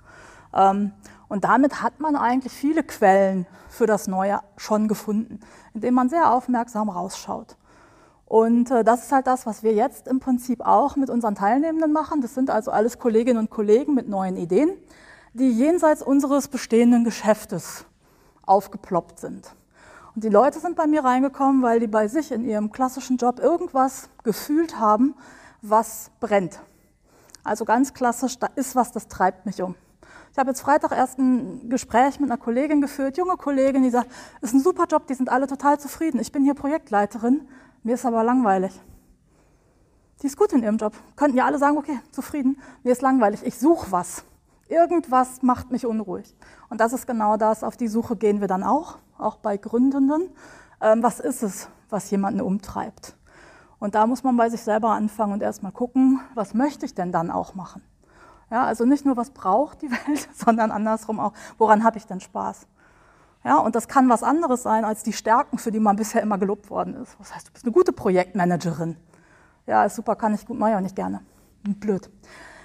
Ähm, 0.52 0.92
und 1.28 1.44
damit 1.44 1.82
hat 1.82 2.00
man 2.00 2.16
eigentlich 2.16 2.52
viele 2.52 2.82
Quellen 2.82 3.46
für 3.68 3.86
das 3.86 4.08
Neue 4.08 4.40
schon 4.56 4.88
gefunden, 4.88 5.40
indem 5.74 5.94
man 5.94 6.08
sehr 6.08 6.32
aufmerksam 6.32 6.88
rausschaut. 6.88 7.56
Und 8.34 8.72
äh, 8.72 8.82
das 8.82 9.04
ist 9.04 9.12
halt 9.12 9.28
das, 9.28 9.46
was 9.46 9.62
wir 9.62 9.74
jetzt 9.74 10.08
im 10.08 10.18
Prinzip 10.18 10.60
auch 10.60 10.96
mit 10.96 11.08
unseren 11.08 11.36
Teilnehmenden 11.36 11.92
machen. 11.92 12.20
Das 12.20 12.34
sind 12.34 12.50
also 12.50 12.72
alles 12.72 12.98
Kolleginnen 12.98 13.38
und 13.38 13.48
Kollegen 13.48 13.94
mit 13.94 14.08
neuen 14.08 14.36
Ideen, 14.36 14.72
die 15.34 15.52
jenseits 15.52 16.02
unseres 16.02 16.48
bestehenden 16.48 17.04
Geschäftes 17.04 17.84
aufgeploppt 18.44 19.20
sind. 19.20 19.54
Und 20.16 20.24
die 20.24 20.30
Leute 20.30 20.58
sind 20.58 20.74
bei 20.74 20.88
mir 20.88 21.04
reingekommen, 21.04 21.62
weil 21.62 21.78
die 21.78 21.86
bei 21.86 22.08
sich 22.08 22.32
in 22.32 22.44
ihrem 22.44 22.72
klassischen 22.72 23.18
Job 23.18 23.38
irgendwas 23.38 24.08
gefühlt 24.24 24.80
haben, 24.80 25.14
was 25.62 26.10
brennt. 26.18 26.58
Also 27.44 27.64
ganz 27.64 27.94
klassisch, 27.94 28.36
da 28.40 28.48
ist 28.56 28.74
was, 28.74 28.90
das 28.90 29.06
treibt 29.06 29.46
mich 29.46 29.62
um. 29.62 29.76
Ich 30.32 30.38
habe 30.40 30.50
jetzt 30.50 30.62
Freitag 30.62 30.90
erst 30.90 31.20
ein 31.20 31.68
Gespräch 31.70 32.18
mit 32.18 32.28
einer 32.28 32.40
Kollegin 32.40 32.80
geführt, 32.80 33.16
junge 33.16 33.36
Kollegin, 33.36 33.84
die 33.84 33.90
sagt, 33.90 34.10
ist 34.40 34.54
ein 34.54 34.60
super 34.60 34.86
Job, 34.90 35.06
die 35.06 35.14
sind 35.14 35.28
alle 35.28 35.46
total 35.46 35.78
zufrieden. 35.78 36.18
Ich 36.18 36.32
bin 36.32 36.42
hier 36.42 36.54
Projektleiterin, 36.54 37.46
mir 37.84 37.94
ist 37.94 38.04
aber 38.04 38.24
langweilig. 38.24 38.72
Die 40.22 40.26
ist 40.26 40.36
gut 40.36 40.52
in 40.52 40.62
ihrem 40.62 40.78
Job. 40.78 40.94
Könnten 41.16 41.36
ja 41.36 41.44
alle 41.44 41.58
sagen, 41.58 41.76
okay, 41.76 42.00
zufrieden, 42.10 42.58
mir 42.82 42.92
ist 42.92 43.02
langweilig, 43.02 43.42
ich 43.44 43.58
suche 43.58 43.92
was. 43.92 44.24
Irgendwas 44.68 45.42
macht 45.42 45.70
mich 45.70 45.84
unruhig. 45.86 46.34
Und 46.70 46.80
das 46.80 46.92
ist 46.92 47.06
genau 47.06 47.36
das, 47.36 47.62
auf 47.62 47.76
die 47.76 47.88
Suche 47.88 48.16
gehen 48.16 48.40
wir 48.40 48.48
dann 48.48 48.62
auch. 48.62 48.98
auch 49.18 49.36
bei 49.36 49.58
Gründenden. 49.58 50.30
Ähm, 50.80 51.02
was 51.02 51.20
ist 51.20 51.42
es, 51.42 51.68
was 51.90 52.10
jemanden 52.10 52.40
umtreibt? 52.40 53.16
Und 53.78 53.94
da 53.94 54.06
muss 54.06 54.24
man 54.24 54.36
bei 54.36 54.48
sich 54.48 54.62
selber 54.62 54.90
anfangen 54.90 55.34
und 55.34 55.42
erstmal 55.42 55.72
gucken, 55.72 56.20
was 56.34 56.54
möchte 56.54 56.86
ich 56.86 56.94
denn 56.94 57.12
dann 57.12 57.30
auch 57.30 57.54
machen? 57.54 57.82
Ja, 58.50 58.64
also 58.64 58.84
nicht 58.84 59.04
nur, 59.04 59.16
was 59.16 59.30
braucht 59.30 59.82
die 59.82 59.90
Welt, 60.06 60.28
sondern 60.34 60.70
andersrum 60.70 61.20
auch, 61.20 61.34
woran 61.58 61.84
habe 61.84 61.98
ich 61.98 62.06
denn 62.06 62.20
Spaß? 62.20 62.66
Ja, 63.44 63.58
und 63.58 63.74
das 63.74 63.88
kann 63.88 64.08
was 64.08 64.22
anderes 64.22 64.62
sein 64.62 64.84
als 64.84 65.02
die 65.02 65.12
Stärken, 65.12 65.58
für 65.58 65.70
die 65.70 65.80
man 65.80 65.96
bisher 65.96 66.22
immer 66.22 66.38
gelobt 66.38 66.70
worden 66.70 66.94
ist. 66.94 67.14
Das 67.18 67.34
heißt, 67.34 67.48
du 67.48 67.52
bist 67.52 67.64
eine 67.64 67.72
gute 67.72 67.92
Projektmanagerin. 67.92 68.96
Ja, 69.66 69.84
ist 69.84 69.96
super, 69.96 70.16
kann 70.16 70.34
ich 70.34 70.46
gut, 70.46 70.58
mache 70.58 70.70
ich 70.70 70.76
auch 70.76 70.80
nicht 70.80 70.96
gerne. 70.96 71.20
Blöd. 71.62 72.10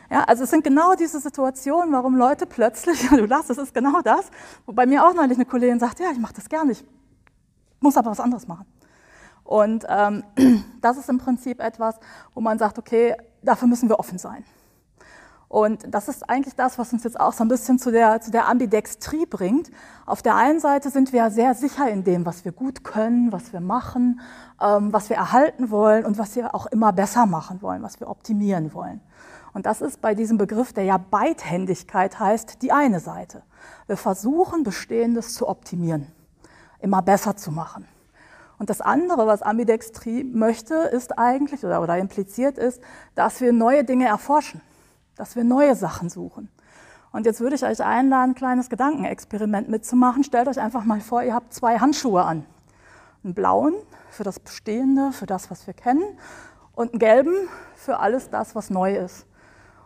Ja, 0.09 0.23
also 0.23 0.43
es 0.43 0.49
sind 0.49 0.63
genau 0.63 0.95
diese 0.95 1.19
Situationen, 1.19 1.93
warum 1.93 2.15
Leute 2.15 2.45
plötzlich, 2.45 3.07
du 3.09 3.25
lachst, 3.25 3.49
das 3.49 3.57
ist 3.57 3.73
genau 3.73 4.01
das, 4.01 4.31
wo 4.65 4.71
bei 4.71 4.85
mir 4.85 5.05
auch 5.05 5.13
neulich 5.13 5.37
eine 5.37 5.45
Kollegin 5.45 5.79
sagt, 5.79 5.99
ja, 5.99 6.11
ich 6.11 6.19
mache 6.19 6.33
das 6.33 6.47
gerne, 6.47 6.71
ich 6.71 6.83
muss 7.79 7.97
aber 7.97 8.11
was 8.11 8.19
anderes 8.19 8.47
machen. 8.47 8.65
Und 9.43 9.85
ähm, 9.89 10.23
das 10.81 10.97
ist 10.97 11.09
im 11.09 11.17
Prinzip 11.17 11.59
etwas, 11.59 11.95
wo 12.33 12.41
man 12.41 12.57
sagt, 12.57 12.79
okay, 12.79 13.15
dafür 13.41 13.67
müssen 13.67 13.89
wir 13.89 13.99
offen 13.99 14.17
sein. 14.17 14.45
Und 15.49 15.95
das 15.95 16.07
ist 16.07 16.29
eigentlich 16.29 16.55
das, 16.55 16.77
was 16.77 16.93
uns 16.93 17.03
jetzt 17.03 17.19
auch 17.19 17.33
so 17.33 17.43
ein 17.43 17.47
bisschen 17.47 17.79
zu 17.79 17.91
der, 17.91 18.21
zu 18.21 18.29
der 18.29 18.47
Ambidextrie 18.47 19.25
bringt. 19.25 19.71
Auf 20.05 20.21
der 20.21 20.35
einen 20.35 20.59
Seite 20.59 20.91
sind 20.91 21.12
wir 21.12 21.31
sehr 21.31 21.55
sicher 21.55 21.89
in 21.89 22.03
dem, 22.03 22.27
was 22.27 22.45
wir 22.45 22.51
gut 22.51 22.83
können, 22.83 23.31
was 23.31 23.51
wir 23.51 23.59
machen, 23.59 24.21
ähm, 24.62 24.93
was 24.93 25.09
wir 25.09 25.17
erhalten 25.17 25.71
wollen 25.71 26.05
und 26.05 26.19
was 26.19 26.35
wir 26.35 26.53
auch 26.53 26.67
immer 26.67 26.93
besser 26.93 27.25
machen 27.25 27.63
wollen, 27.63 27.81
was 27.81 27.99
wir 27.99 28.09
optimieren 28.09 28.75
wollen. 28.75 29.01
Und 29.51 29.65
das 29.65 29.81
ist 29.81 30.01
bei 30.01 30.13
diesem 30.13 30.38
Begriff, 30.38 30.71
der 30.71 30.83
ja 30.83 30.97
Beidhändigkeit 30.97 32.19
heißt, 32.19 32.62
die 32.62 32.71
eine 32.71 32.99
Seite. 32.99 33.41
Wir 33.88 33.97
versuchen, 33.97 34.63
Bestehendes 34.63 35.33
zu 35.33 35.49
optimieren, 35.49 36.05
immer 36.79 37.01
besser 37.01 37.35
zu 37.35 37.51
machen. 37.51 37.88
Und 38.59 38.69
das 38.69 38.81
andere, 38.81 39.25
was 39.25 39.41
Ambidextrie 39.41 40.23
möchte, 40.23 40.75
ist 40.75 41.17
eigentlich 41.17 41.65
oder, 41.65 41.81
oder 41.81 41.97
impliziert 41.97 42.59
ist, 42.59 42.79
dass 43.15 43.41
wir 43.41 43.51
neue 43.51 43.83
Dinge 43.83 44.05
erforschen 44.05 44.62
dass 45.19 45.36
wir 45.36 45.43
neue 45.43 45.75
Sachen 45.75 46.10
suchen. 46.10 46.49
Und 47.12 47.25
jetzt 47.25 47.41
würde 47.41 47.55
ich 47.55 47.65
euch 47.65 47.84
einladen, 47.84 48.32
ein 48.32 48.36
kleines 48.36 48.69
Gedankenexperiment 48.69 49.67
mitzumachen. 49.67 50.23
Stellt 50.23 50.47
euch 50.47 50.60
einfach 50.60 50.86
mal 50.86 51.01
vor, 51.01 51.23
ihr 51.23 51.34
habt 51.34 51.53
zwei 51.53 51.79
Handschuhe 51.79 52.23
an. 52.23 52.45
Einen 53.23 53.34
blauen 53.34 53.73
für 54.12 54.23
das 54.23 54.39
Bestehende, 54.39 55.12
für 55.12 55.25
das, 55.25 55.51
was 55.51 55.67
wir 55.67 55.73
kennen, 55.73 56.03
und 56.73 56.91
einen 56.91 56.99
gelben 56.99 57.34
für 57.75 57.99
alles 57.99 58.29
das, 58.29 58.55
was 58.55 58.69
neu 58.69 58.95
ist. 58.95 59.25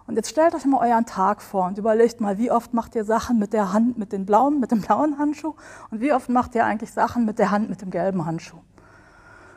Und 0.05 0.17
jetzt 0.17 0.29
stellt 0.29 0.53
euch 0.53 0.65
mal 0.65 0.85
euren 0.87 1.05
Tag 1.05 1.41
vor 1.41 1.65
und 1.65 1.77
überlegt 1.77 2.21
mal, 2.21 2.37
wie 2.37 2.51
oft 2.51 2.73
macht 2.73 2.93
ihr 2.93 3.05
Sachen 3.05 3.39
mit 3.39 3.53
der 3.53 3.73
Hand, 3.73 3.97
mit 3.97 4.11
den 4.11 4.25
blauen, 4.25 4.59
mit 4.59 4.69
dem 4.69 4.81
blauen 4.81 5.17
Handschuh 5.17 5.55
und 5.89 6.01
wie 6.01 6.13
oft 6.13 6.29
macht 6.29 6.53
ihr 6.55 6.65
eigentlich 6.65 6.91
Sachen 6.91 7.25
mit 7.25 7.39
der 7.39 7.49
Hand, 7.51 7.69
mit 7.69 7.81
dem 7.81 7.89
gelben 7.89 8.25
Handschuh. 8.25 8.59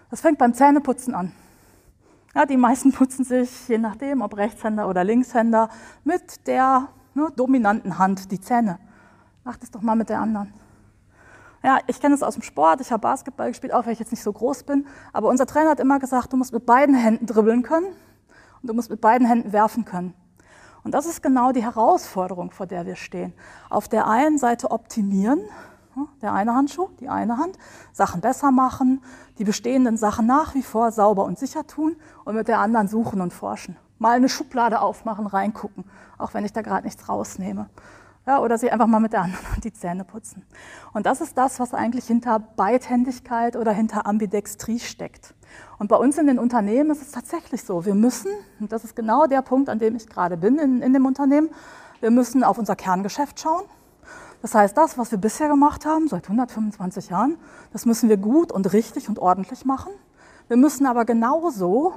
Das 0.08 0.20
fängt 0.20 0.38
beim 0.38 0.54
Zähneputzen 0.54 1.14
an. 1.14 1.32
Ja, 2.36 2.44
die 2.44 2.58
meisten 2.58 2.92
putzen 2.92 3.24
sich, 3.24 3.66
je 3.66 3.78
nachdem, 3.78 4.20
ob 4.20 4.36
Rechtshänder 4.36 4.90
oder 4.90 5.04
Linkshänder, 5.04 5.70
mit 6.04 6.46
der 6.46 6.88
ne, 7.14 7.32
dominanten 7.34 7.98
Hand 7.98 8.30
die 8.30 8.38
Zähne. 8.38 8.78
Macht 9.42 9.62
es 9.62 9.70
doch 9.70 9.80
mal 9.80 9.96
mit 9.96 10.10
der 10.10 10.20
anderen. 10.20 10.52
Ja, 11.64 11.78
ich 11.86 11.98
kenne 11.98 12.14
es 12.14 12.22
aus 12.22 12.34
dem 12.34 12.42
Sport, 12.42 12.82
ich 12.82 12.92
habe 12.92 13.00
Basketball 13.00 13.48
gespielt, 13.48 13.72
auch 13.72 13.86
wenn 13.86 13.94
ich 13.94 14.00
jetzt 14.00 14.10
nicht 14.10 14.22
so 14.22 14.34
groß 14.34 14.64
bin. 14.64 14.86
Aber 15.14 15.30
unser 15.30 15.46
Trainer 15.46 15.70
hat 15.70 15.80
immer 15.80 15.98
gesagt, 15.98 16.30
du 16.30 16.36
musst 16.36 16.52
mit 16.52 16.66
beiden 16.66 16.94
Händen 16.94 17.24
dribbeln 17.24 17.62
können 17.62 17.86
und 18.60 18.68
du 18.68 18.74
musst 18.74 18.90
mit 18.90 19.00
beiden 19.00 19.26
Händen 19.26 19.54
werfen 19.54 19.86
können. 19.86 20.12
Und 20.84 20.92
das 20.92 21.06
ist 21.06 21.22
genau 21.22 21.52
die 21.52 21.62
Herausforderung, 21.62 22.50
vor 22.50 22.66
der 22.66 22.84
wir 22.84 22.96
stehen. 22.96 23.32
Auf 23.70 23.88
der 23.88 24.08
einen 24.08 24.36
Seite 24.36 24.72
optimieren, 24.72 25.40
der 26.22 26.32
eine 26.32 26.54
Handschuh, 26.54 26.88
die 27.00 27.08
eine 27.08 27.38
Hand, 27.38 27.58
Sachen 27.92 28.20
besser 28.20 28.50
machen, 28.50 29.02
die 29.38 29.44
bestehenden 29.44 29.96
Sachen 29.96 30.26
nach 30.26 30.54
wie 30.54 30.62
vor 30.62 30.92
sauber 30.92 31.24
und 31.24 31.38
sicher 31.38 31.66
tun 31.66 31.96
und 32.24 32.34
mit 32.36 32.48
der 32.48 32.60
anderen 32.60 32.88
suchen 32.88 33.20
und 33.20 33.32
forschen. 33.32 33.76
Mal 33.98 34.16
eine 34.16 34.28
Schublade 34.28 34.80
aufmachen, 34.80 35.26
reingucken, 35.26 35.84
auch 36.18 36.34
wenn 36.34 36.44
ich 36.44 36.52
da 36.52 36.62
gerade 36.62 36.84
nichts 36.84 37.08
rausnehme. 37.08 37.68
Ja, 38.26 38.40
oder 38.40 38.58
sie 38.58 38.72
einfach 38.72 38.88
mal 38.88 38.98
mit 38.98 39.12
der 39.12 39.22
anderen 39.22 39.60
die 39.64 39.72
Zähne 39.72 40.04
putzen. 40.04 40.44
Und 40.92 41.06
das 41.06 41.20
ist 41.20 41.38
das, 41.38 41.60
was 41.60 41.74
eigentlich 41.74 42.06
hinter 42.06 42.40
Beidhändigkeit 42.40 43.54
oder 43.54 43.72
hinter 43.72 44.06
Ambidextrie 44.06 44.80
steckt. 44.80 45.34
Und 45.78 45.88
bei 45.88 45.96
uns 45.96 46.18
in 46.18 46.26
den 46.26 46.38
Unternehmen 46.38 46.90
ist 46.90 47.02
es 47.02 47.12
tatsächlich 47.12 47.62
so. 47.62 47.84
Wir 47.84 47.94
müssen, 47.94 48.32
und 48.58 48.72
das 48.72 48.82
ist 48.82 48.96
genau 48.96 49.26
der 49.26 49.42
Punkt, 49.42 49.68
an 49.68 49.78
dem 49.78 49.94
ich 49.94 50.08
gerade 50.08 50.36
bin 50.36 50.58
in, 50.58 50.82
in 50.82 50.92
dem 50.92 51.06
Unternehmen, 51.06 51.50
wir 52.00 52.10
müssen 52.10 52.42
auf 52.42 52.58
unser 52.58 52.74
Kerngeschäft 52.74 53.40
schauen. 53.40 53.64
Das 54.46 54.54
heißt, 54.54 54.76
das, 54.76 54.96
was 54.96 55.10
wir 55.10 55.18
bisher 55.18 55.48
gemacht 55.48 55.84
haben, 55.84 56.06
seit 56.06 56.22
125 56.22 57.08
Jahren, 57.08 57.36
das 57.72 57.84
müssen 57.84 58.08
wir 58.08 58.16
gut 58.16 58.52
und 58.52 58.72
richtig 58.72 59.08
und 59.08 59.18
ordentlich 59.18 59.64
machen. 59.64 59.90
Wir 60.46 60.56
müssen 60.56 60.86
aber 60.86 61.04
genauso 61.04 61.94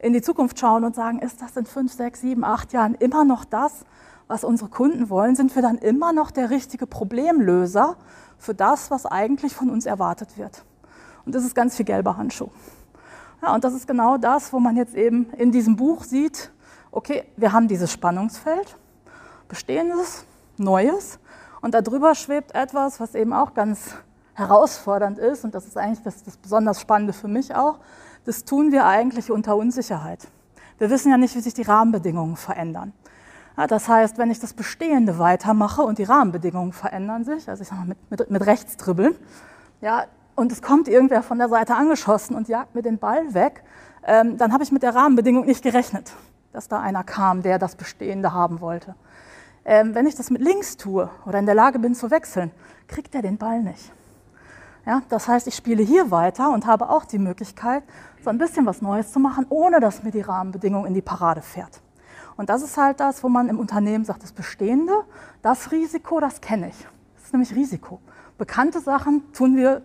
in 0.00 0.12
die 0.12 0.20
Zukunft 0.20 0.58
schauen 0.58 0.82
und 0.82 0.96
sagen, 0.96 1.20
ist 1.20 1.40
das 1.40 1.56
in 1.56 1.64
fünf, 1.64 1.92
sechs, 1.92 2.20
sieben, 2.20 2.42
acht 2.42 2.72
Jahren 2.72 2.96
immer 2.96 3.24
noch 3.24 3.44
das, 3.44 3.84
was 4.26 4.42
unsere 4.42 4.68
Kunden 4.68 5.10
wollen? 5.10 5.36
Sind 5.36 5.54
wir 5.54 5.62
dann 5.62 5.78
immer 5.78 6.12
noch 6.12 6.32
der 6.32 6.50
richtige 6.50 6.88
Problemlöser 6.88 7.94
für 8.36 8.52
das, 8.52 8.90
was 8.90 9.06
eigentlich 9.06 9.54
von 9.54 9.70
uns 9.70 9.86
erwartet 9.86 10.36
wird? 10.36 10.64
Und 11.24 11.36
das 11.36 11.44
ist 11.44 11.54
ganz 11.54 11.76
viel 11.76 11.86
gelber 11.86 12.16
Handschuh. 12.16 12.48
Ja, 13.42 13.54
und 13.54 13.62
das 13.62 13.74
ist 13.74 13.86
genau 13.86 14.18
das, 14.18 14.52
wo 14.52 14.58
man 14.58 14.74
jetzt 14.74 14.96
eben 14.96 15.30
in 15.34 15.52
diesem 15.52 15.76
Buch 15.76 16.02
sieht, 16.02 16.50
okay, 16.90 17.22
wir 17.36 17.52
haben 17.52 17.68
dieses 17.68 17.92
Spannungsfeld, 17.92 18.76
Bestehendes, 19.46 20.24
Neues, 20.58 21.20
und 21.62 21.72
darüber 21.74 22.14
schwebt 22.14 22.54
etwas, 22.54 23.00
was 23.00 23.14
eben 23.14 23.32
auch 23.32 23.54
ganz 23.54 23.94
herausfordernd 24.34 25.18
ist, 25.18 25.44
und 25.44 25.54
das 25.54 25.66
ist 25.66 25.78
eigentlich 25.78 26.02
das, 26.02 26.22
das 26.22 26.36
besonders 26.36 26.80
Spannende 26.80 27.12
für 27.12 27.28
mich 27.28 27.54
auch, 27.54 27.78
das 28.24 28.44
tun 28.44 28.72
wir 28.72 28.84
eigentlich 28.84 29.30
unter 29.30 29.56
Unsicherheit. 29.56 30.28
Wir 30.78 30.90
wissen 30.90 31.10
ja 31.10 31.16
nicht, 31.16 31.34
wie 31.34 31.40
sich 31.40 31.54
die 31.54 31.62
Rahmenbedingungen 31.62 32.36
verändern. 32.36 32.92
Ja, 33.56 33.66
das 33.66 33.88
heißt, 33.88 34.18
wenn 34.18 34.30
ich 34.30 34.40
das 34.40 34.54
Bestehende 34.54 35.18
weitermache 35.18 35.82
und 35.82 35.98
die 35.98 36.04
Rahmenbedingungen 36.04 36.72
verändern 36.72 37.24
sich, 37.24 37.48
also 37.48 37.62
ich 37.62 37.68
sag 37.68 37.78
mal 37.78 37.86
mit, 37.86 38.10
mit, 38.10 38.30
mit 38.30 38.46
rechts 38.46 38.76
dribbeln, 38.76 39.14
ja, 39.80 40.04
und 40.34 40.50
es 40.50 40.62
kommt 40.62 40.88
irgendwer 40.88 41.22
von 41.22 41.38
der 41.38 41.48
Seite 41.48 41.74
angeschossen 41.74 42.34
und 42.34 42.48
jagt 42.48 42.74
mir 42.74 42.82
den 42.82 42.98
Ball 42.98 43.34
weg, 43.34 43.62
ähm, 44.04 44.38
dann 44.38 44.52
habe 44.52 44.64
ich 44.64 44.72
mit 44.72 44.82
der 44.82 44.94
Rahmenbedingung 44.94 45.44
nicht 45.44 45.62
gerechnet, 45.62 46.12
dass 46.52 46.68
da 46.68 46.80
einer 46.80 47.04
kam, 47.04 47.42
der 47.42 47.58
das 47.58 47.76
Bestehende 47.76 48.32
haben 48.32 48.60
wollte. 48.60 48.94
Ähm, 49.64 49.94
wenn 49.94 50.06
ich 50.06 50.14
das 50.14 50.30
mit 50.30 50.42
links 50.42 50.76
tue 50.76 51.08
oder 51.26 51.38
in 51.38 51.46
der 51.46 51.54
Lage 51.54 51.78
bin 51.78 51.94
zu 51.94 52.10
wechseln, 52.10 52.50
kriegt 52.88 53.14
er 53.14 53.22
den 53.22 53.38
Ball 53.38 53.62
nicht. 53.62 53.92
Ja, 54.84 55.02
das 55.08 55.28
heißt, 55.28 55.46
ich 55.46 55.54
spiele 55.54 55.82
hier 55.82 56.10
weiter 56.10 56.50
und 56.50 56.66
habe 56.66 56.90
auch 56.90 57.04
die 57.04 57.18
Möglichkeit, 57.18 57.84
so 58.24 58.30
ein 58.30 58.38
bisschen 58.38 58.66
was 58.66 58.82
Neues 58.82 59.12
zu 59.12 59.20
machen, 59.20 59.46
ohne 59.48 59.78
dass 59.78 60.02
mir 60.02 60.10
die 60.10 60.20
Rahmenbedingung 60.20 60.86
in 60.86 60.94
die 60.94 61.02
Parade 61.02 61.40
fährt. 61.40 61.80
Und 62.36 62.50
das 62.50 62.62
ist 62.62 62.76
halt 62.76 62.98
das, 62.98 63.22
wo 63.22 63.28
man 63.28 63.48
im 63.48 63.58
Unternehmen 63.58 64.04
sagt, 64.04 64.24
das 64.24 64.32
Bestehende, 64.32 64.92
das 65.42 65.70
Risiko, 65.70 66.18
das 66.18 66.40
kenne 66.40 66.70
ich. 66.70 66.86
Das 67.14 67.26
ist 67.26 67.32
nämlich 67.32 67.54
Risiko. 67.54 68.00
Bekannte 68.38 68.80
Sachen 68.80 69.32
tun 69.32 69.56
wir, 69.56 69.82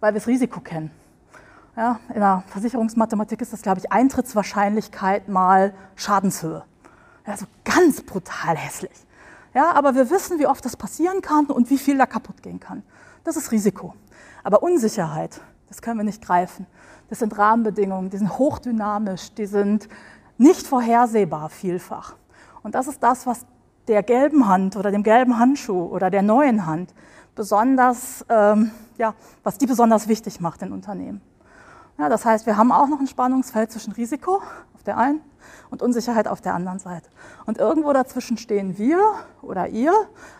weil 0.00 0.14
wir 0.14 0.20
das 0.20 0.26
Risiko 0.26 0.60
kennen. 0.60 0.90
Ja, 1.76 2.00
in 2.08 2.20
der 2.20 2.42
Versicherungsmathematik 2.48 3.40
ist 3.40 3.52
das, 3.52 3.62
glaube 3.62 3.78
ich, 3.78 3.92
Eintrittswahrscheinlichkeit 3.92 5.28
mal 5.28 5.74
Schadenshöhe. 5.94 6.64
Also 7.28 7.46
ganz 7.64 8.00
brutal 8.00 8.56
hässlich. 8.56 9.06
Ja, 9.54 9.72
aber 9.72 9.94
wir 9.94 10.10
wissen, 10.10 10.38
wie 10.38 10.46
oft 10.46 10.64
das 10.64 10.76
passieren 10.76 11.20
kann 11.20 11.46
und 11.46 11.70
wie 11.70 11.78
viel 11.78 11.98
da 11.98 12.06
kaputt 12.06 12.42
gehen 12.42 12.60
kann. 12.60 12.82
Das 13.24 13.36
ist 13.36 13.52
Risiko. 13.52 13.94
Aber 14.44 14.62
Unsicherheit, 14.62 15.40
das 15.68 15.82
können 15.82 15.98
wir 15.98 16.04
nicht 16.04 16.22
greifen. 16.22 16.66
Das 17.08 17.18
sind 17.18 17.36
Rahmenbedingungen, 17.36 18.10
die 18.10 18.18
sind 18.18 18.38
hochdynamisch, 18.38 19.34
die 19.34 19.46
sind 19.46 19.88
nicht 20.36 20.66
vorhersehbar 20.66 21.48
vielfach. 21.50 22.14
Und 22.62 22.74
das 22.74 22.86
ist 22.86 23.02
das, 23.02 23.26
was 23.26 23.46
der 23.88 24.02
gelben 24.02 24.46
Hand 24.46 24.76
oder 24.76 24.90
dem 24.90 25.02
gelben 25.02 25.38
Handschuh 25.38 25.86
oder 25.86 26.10
der 26.10 26.22
neuen 26.22 26.66
Hand 26.66 26.94
besonders, 27.34 28.24
ähm, 28.28 28.70
ja, 28.98 29.14
was 29.42 29.58
die 29.58 29.66
besonders 29.66 30.08
wichtig 30.08 30.40
macht 30.40 30.62
in 30.62 30.72
Unternehmen. 30.72 31.20
Ja, 31.98 32.08
das 32.08 32.24
heißt, 32.24 32.46
wir 32.46 32.56
haben 32.56 32.70
auch 32.70 32.88
noch 32.88 33.00
ein 33.00 33.06
Spannungsfeld 33.06 33.72
zwischen 33.72 33.92
Risiko 33.92 34.42
der 34.88 34.98
einen 34.98 35.20
und 35.70 35.82
Unsicherheit 35.82 36.26
auf 36.26 36.40
der 36.40 36.54
anderen 36.54 36.80
Seite. 36.80 37.08
Und 37.46 37.58
irgendwo 37.58 37.92
dazwischen 37.92 38.36
stehen 38.36 38.78
wir 38.78 39.00
oder 39.42 39.68
ihr, 39.68 39.92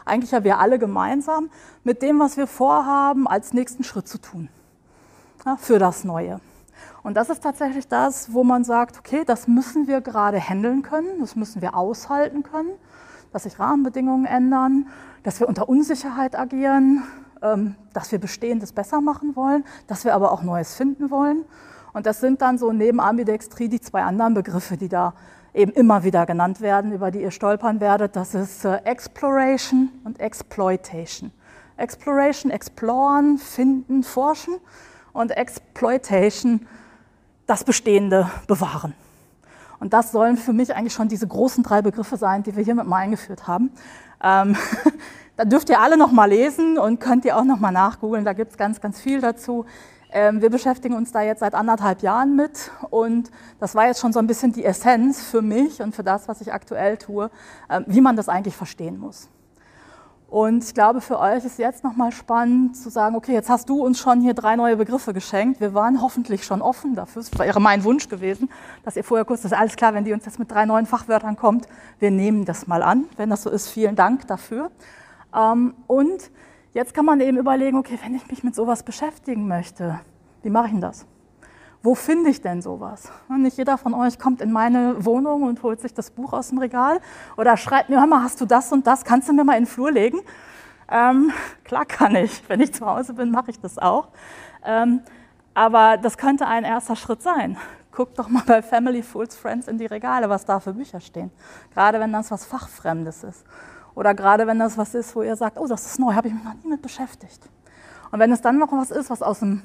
eigentlich 0.05 0.33
ja 0.33 0.43
wir 0.43 0.59
alle 0.59 0.79
gemeinsam, 0.79 1.51
mit 1.85 2.03
dem, 2.03 2.19
was 2.19 2.37
wir 2.37 2.49
vorhaben, 2.49 3.29
als 3.29 3.53
nächsten 3.53 3.85
Schritt 3.85 4.09
zu 4.09 4.19
tun 4.19 4.49
ja, 5.47 5.57
für 5.57 5.79
das 5.79 6.05
Neue. 6.05 6.41
Und 7.03 7.17
das 7.17 7.31
ist 7.31 7.43
tatsächlich 7.43 7.89
das, 7.89 8.33
wo 8.33 8.45
man 8.45 8.65
sagt, 8.65 8.99
okay, 8.99 9.25
das 9.25 9.47
müssen 9.47 9.87
wir 9.87 10.01
gerade 10.01 10.41
handeln 10.41 10.83
können, 10.83 11.21
das 11.21 11.37
müssen 11.37 11.63
wir 11.63 11.77
aushalten 11.77 12.43
können, 12.43 12.71
dass 13.33 13.45
sich 13.45 13.59
Rahmenbedingungen 13.59 14.27
ändern, 14.27 14.89
dass 15.23 15.41
wir 15.41 15.49
unter 15.49 15.69
Unsicherheit 15.69 16.39
agieren, 16.39 17.05
ähm, 17.43 17.77
dass 17.93 18.13
wir 18.13 18.19
Bestehendes 18.19 18.73
besser 18.73 19.01
machen 19.01 19.37
wollen, 19.37 19.65
dass 19.87 20.05
wir 20.05 20.15
aber 20.15 20.33
auch 20.33 20.43
Neues 20.43 20.75
finden 20.75 21.11
wollen. 21.11 21.45
Und 21.93 22.07
das 22.07 22.21
sind 22.21 22.43
dann 22.43 22.59
so 22.59 22.73
neben 22.73 23.01
Ambidextrie 23.01 23.69
die 23.69 23.81
zwei 23.81 24.03
anderen 24.03 24.35
Begriffe, 24.35 24.77
die 24.77 24.89
da 24.89 25.15
eben 25.55 25.73
immer 25.73 26.05
wieder 26.05 26.27
genannt 26.27 26.61
werden, 26.61 26.93
über 26.93 27.11
die 27.11 27.23
ihr 27.23 27.31
stolpern 27.31 27.81
werdet. 27.81 28.17
Das 28.17 28.35
ist 28.35 28.65
äh, 28.65 28.77
Exploration 28.85 29.91
und 30.05 30.21
Exploitation. 30.21 31.33
Exploration, 31.77 32.51
exploren, 32.51 33.39
finden, 33.39 34.03
forschen 34.03 34.55
und 35.13 35.31
Exploitation, 35.31 36.67
das 37.47 37.65
Bestehende 37.65 38.31
bewahren. 38.47 38.95
Und 39.81 39.93
das 39.93 40.13
sollen 40.13 40.37
für 40.37 40.53
mich 40.53 40.75
eigentlich 40.75 40.93
schon 40.93 41.09
diese 41.09 41.27
großen 41.27 41.63
drei 41.63 41.83
Begriffe 41.83 42.17
sein, 42.17 42.43
die 42.43 42.57
wir 42.57 42.65
hier 42.65 42.75
mit 42.75 42.87
mal 42.87 42.97
eingeführt 42.97 43.47
haben. 43.47 43.71
Ähm, 44.23 44.57
da 45.37 45.45
dürft 45.45 45.69
ihr 45.71 45.81
alle 45.81 45.97
noch 45.97 46.11
mal 46.11 46.29
lesen 46.29 46.79
und 46.79 46.99
könnt 46.99 47.25
ihr 47.25 47.37
auch 47.37 47.45
noch 47.45 47.61
mal 47.61 47.71
nachgoogeln. 47.71 48.25
Da 48.25 48.33
gibt 48.33 48.51
es 48.53 48.59
ganz, 48.59 48.81
ganz 48.81 49.01
viel 49.01 49.21
dazu. 49.21 49.67
Ähm, 50.11 50.41
wir 50.41 50.49
beschäftigen 50.49 50.95
uns 50.95 51.13
da 51.13 51.23
jetzt 51.23 51.41
seit 51.41 51.55
anderthalb 51.55 52.03
Jahren 52.03 52.35
mit 52.35 52.71
und 52.89 53.31
das 53.61 53.75
war 53.75 53.87
jetzt 53.87 54.01
schon 54.01 54.13
so 54.13 54.19
ein 54.19 54.27
bisschen 54.27 54.53
die 54.53 54.65
Essenz 54.65 55.23
für 55.23 55.43
mich 55.43 55.83
und 55.83 55.95
für 55.95 56.03
das, 56.03 56.29
was 56.29 56.41
ich 56.41 56.53
aktuell 56.53 56.97
tue, 56.97 57.31
ähm, 57.69 57.85
wie 57.87 58.01
man 58.01 58.17
das 58.17 58.29
eigentlich 58.29 58.57
verstehen 58.57 58.99
muss. 58.99 59.29
Und 60.31 60.63
ich 60.63 60.75
glaube, 60.75 61.01
für 61.01 61.19
euch 61.19 61.45
ist 61.45 61.59
jetzt 61.59 61.85
nochmal 61.85 62.13
spannend 62.13 62.77
zu 62.77 62.91
sagen, 62.91 63.17
okay, 63.17 63.33
jetzt 63.33 63.49
hast 63.49 63.69
du 63.71 63.83
uns 63.83 63.99
schon 63.99 64.21
hier 64.21 64.35
drei 64.35 64.57
neue 64.57 64.77
Begriffe 64.77 65.15
geschenkt. 65.15 65.59
Wir 65.59 65.73
waren 65.73 66.03
hoffentlich 66.03 66.45
schon 66.45 66.61
offen 66.61 66.95
dafür. 66.95 67.23
Es 67.23 67.39
wäre 67.39 67.61
mein 67.61 67.83
Wunsch 67.83 68.11
gewesen, 68.11 68.51
dass 68.85 68.97
ihr 68.97 69.05
vorher 69.05 69.25
kurz, 69.25 69.41
das 69.41 69.53
ist 69.53 69.59
alles 69.59 69.77
klar, 69.77 69.95
wenn 69.95 70.05
die 70.05 70.13
uns 70.13 70.27
jetzt 70.27 70.39
mit 70.39 70.51
drei 70.51 70.67
neuen 70.67 70.85
Fachwörtern 70.85 71.37
kommt, 71.37 71.67
wir 71.99 72.11
nehmen 72.11 72.45
das 72.45 72.67
mal 72.67 72.83
an. 72.83 73.07
Wenn 73.17 73.31
das 73.31 73.43
so 73.43 73.49
ist, 73.49 73.69
vielen 73.69 73.97
Dank 73.97 74.27
dafür. 74.27 74.71
Ähm, 75.35 75.75
und 75.87 76.31
jetzt 76.79 76.95
kann 76.95 77.05
man 77.05 77.21
eben 77.21 77.37
überlegen, 77.37 77.77
okay, 77.77 77.99
wenn 78.05 78.15
ich 78.15 78.27
mich 78.29 78.45
mit 78.45 78.55
sowas 78.55 78.85
beschäftigen 78.85 79.49
möchte, 79.49 80.01
wie 80.43 80.51
mache 80.51 80.67
ich 80.67 80.73
denn 80.73 80.81
das? 80.81 81.07
wo 81.83 81.95
finde 81.95 82.31
ich 82.31 82.41
denn 82.41 82.61
sowas? 82.61 83.11
nicht 83.29 83.57
jeder 83.57 83.79
von 83.79 83.95
euch 83.95 84.19
kommt 84.19 84.41
in 84.41 84.51
meine 84.51 85.05
Wohnung 85.05 85.45
und 85.45 85.63
holt 85.63 85.81
sich 85.81 85.95
das 85.95 86.11
Buch 86.11 86.33
aus 86.33 86.49
dem 86.49 86.59
Regal 86.59 87.01
oder 87.37 87.57
schreibt 87.57 87.89
mir, 87.89 88.01
hör 88.01 88.07
mal, 88.07 88.23
hast 88.23 88.41
du 88.41 88.47
das 88.47 88.73
und 88.73 88.87
das, 88.87 89.05
kannst 89.05 89.29
du 89.29 89.33
mir 89.33 89.45
mal 89.45 89.55
in 89.55 89.65
den 89.65 89.71
Flur 89.71 89.93
legen? 89.93 90.21
Ähm, 90.91 91.33
klar 91.65 91.85
kann 91.85 92.17
ich, 92.17 92.43
wenn 92.49 92.61
ich 92.61 92.73
zu 92.75 92.85
Hause 92.87 93.15
bin, 93.15 93.31
mache 93.31 93.51
ich 93.51 93.61
das 93.61 93.79
auch. 93.79 94.09
Ähm, 94.65 95.01
aber 95.55 95.99
das 95.99 96.19
könnte 96.19 96.47
ein 96.47 96.65
erster 96.65 96.97
Schritt 96.97 97.23
sein. 97.23 97.57
Guckt 97.93 98.19
doch 98.19 98.29
mal 98.29 98.43
bei 98.47 98.63
Family, 98.63 99.03
Fools, 99.03 99.37
Friends 99.37 99.69
in 99.69 99.79
die 99.79 99.87
Regale, 99.87 100.29
was 100.29 100.45
da 100.45 100.61
für 100.61 100.73
Bücher 100.73 101.01
stehen. 101.01 101.31
Gerade 101.75 102.01
wenn 102.01 102.13
das 102.13 102.31
was 102.31 102.45
Fachfremdes 102.45 103.25
ist. 103.25 103.45
Oder 103.99 104.15
gerade 104.15 104.47
wenn 104.47 104.61
das 104.61 104.79
was 104.79 104.95
ist, 104.95 105.17
wo 105.17 105.23
ihr 105.23 105.35
sagt, 105.35 105.59
oh, 105.59 105.67
das 105.67 105.85
ist 105.85 105.99
neu, 105.99 106.15
habe 106.15 106.29
ich 106.29 106.35
mich 106.35 106.45
noch 106.45 106.55
nie 106.55 106.69
mit 106.69 106.83
beschäftigt. 106.83 107.41
Und 108.13 108.21
wenn 108.21 108.31
es 108.31 108.41
dann 108.41 108.57
noch 108.57 108.71
was 108.71 108.93
ist, 108.93 109.11
was 109.11 109.23
aus 109.23 109.41
dem 109.41 109.63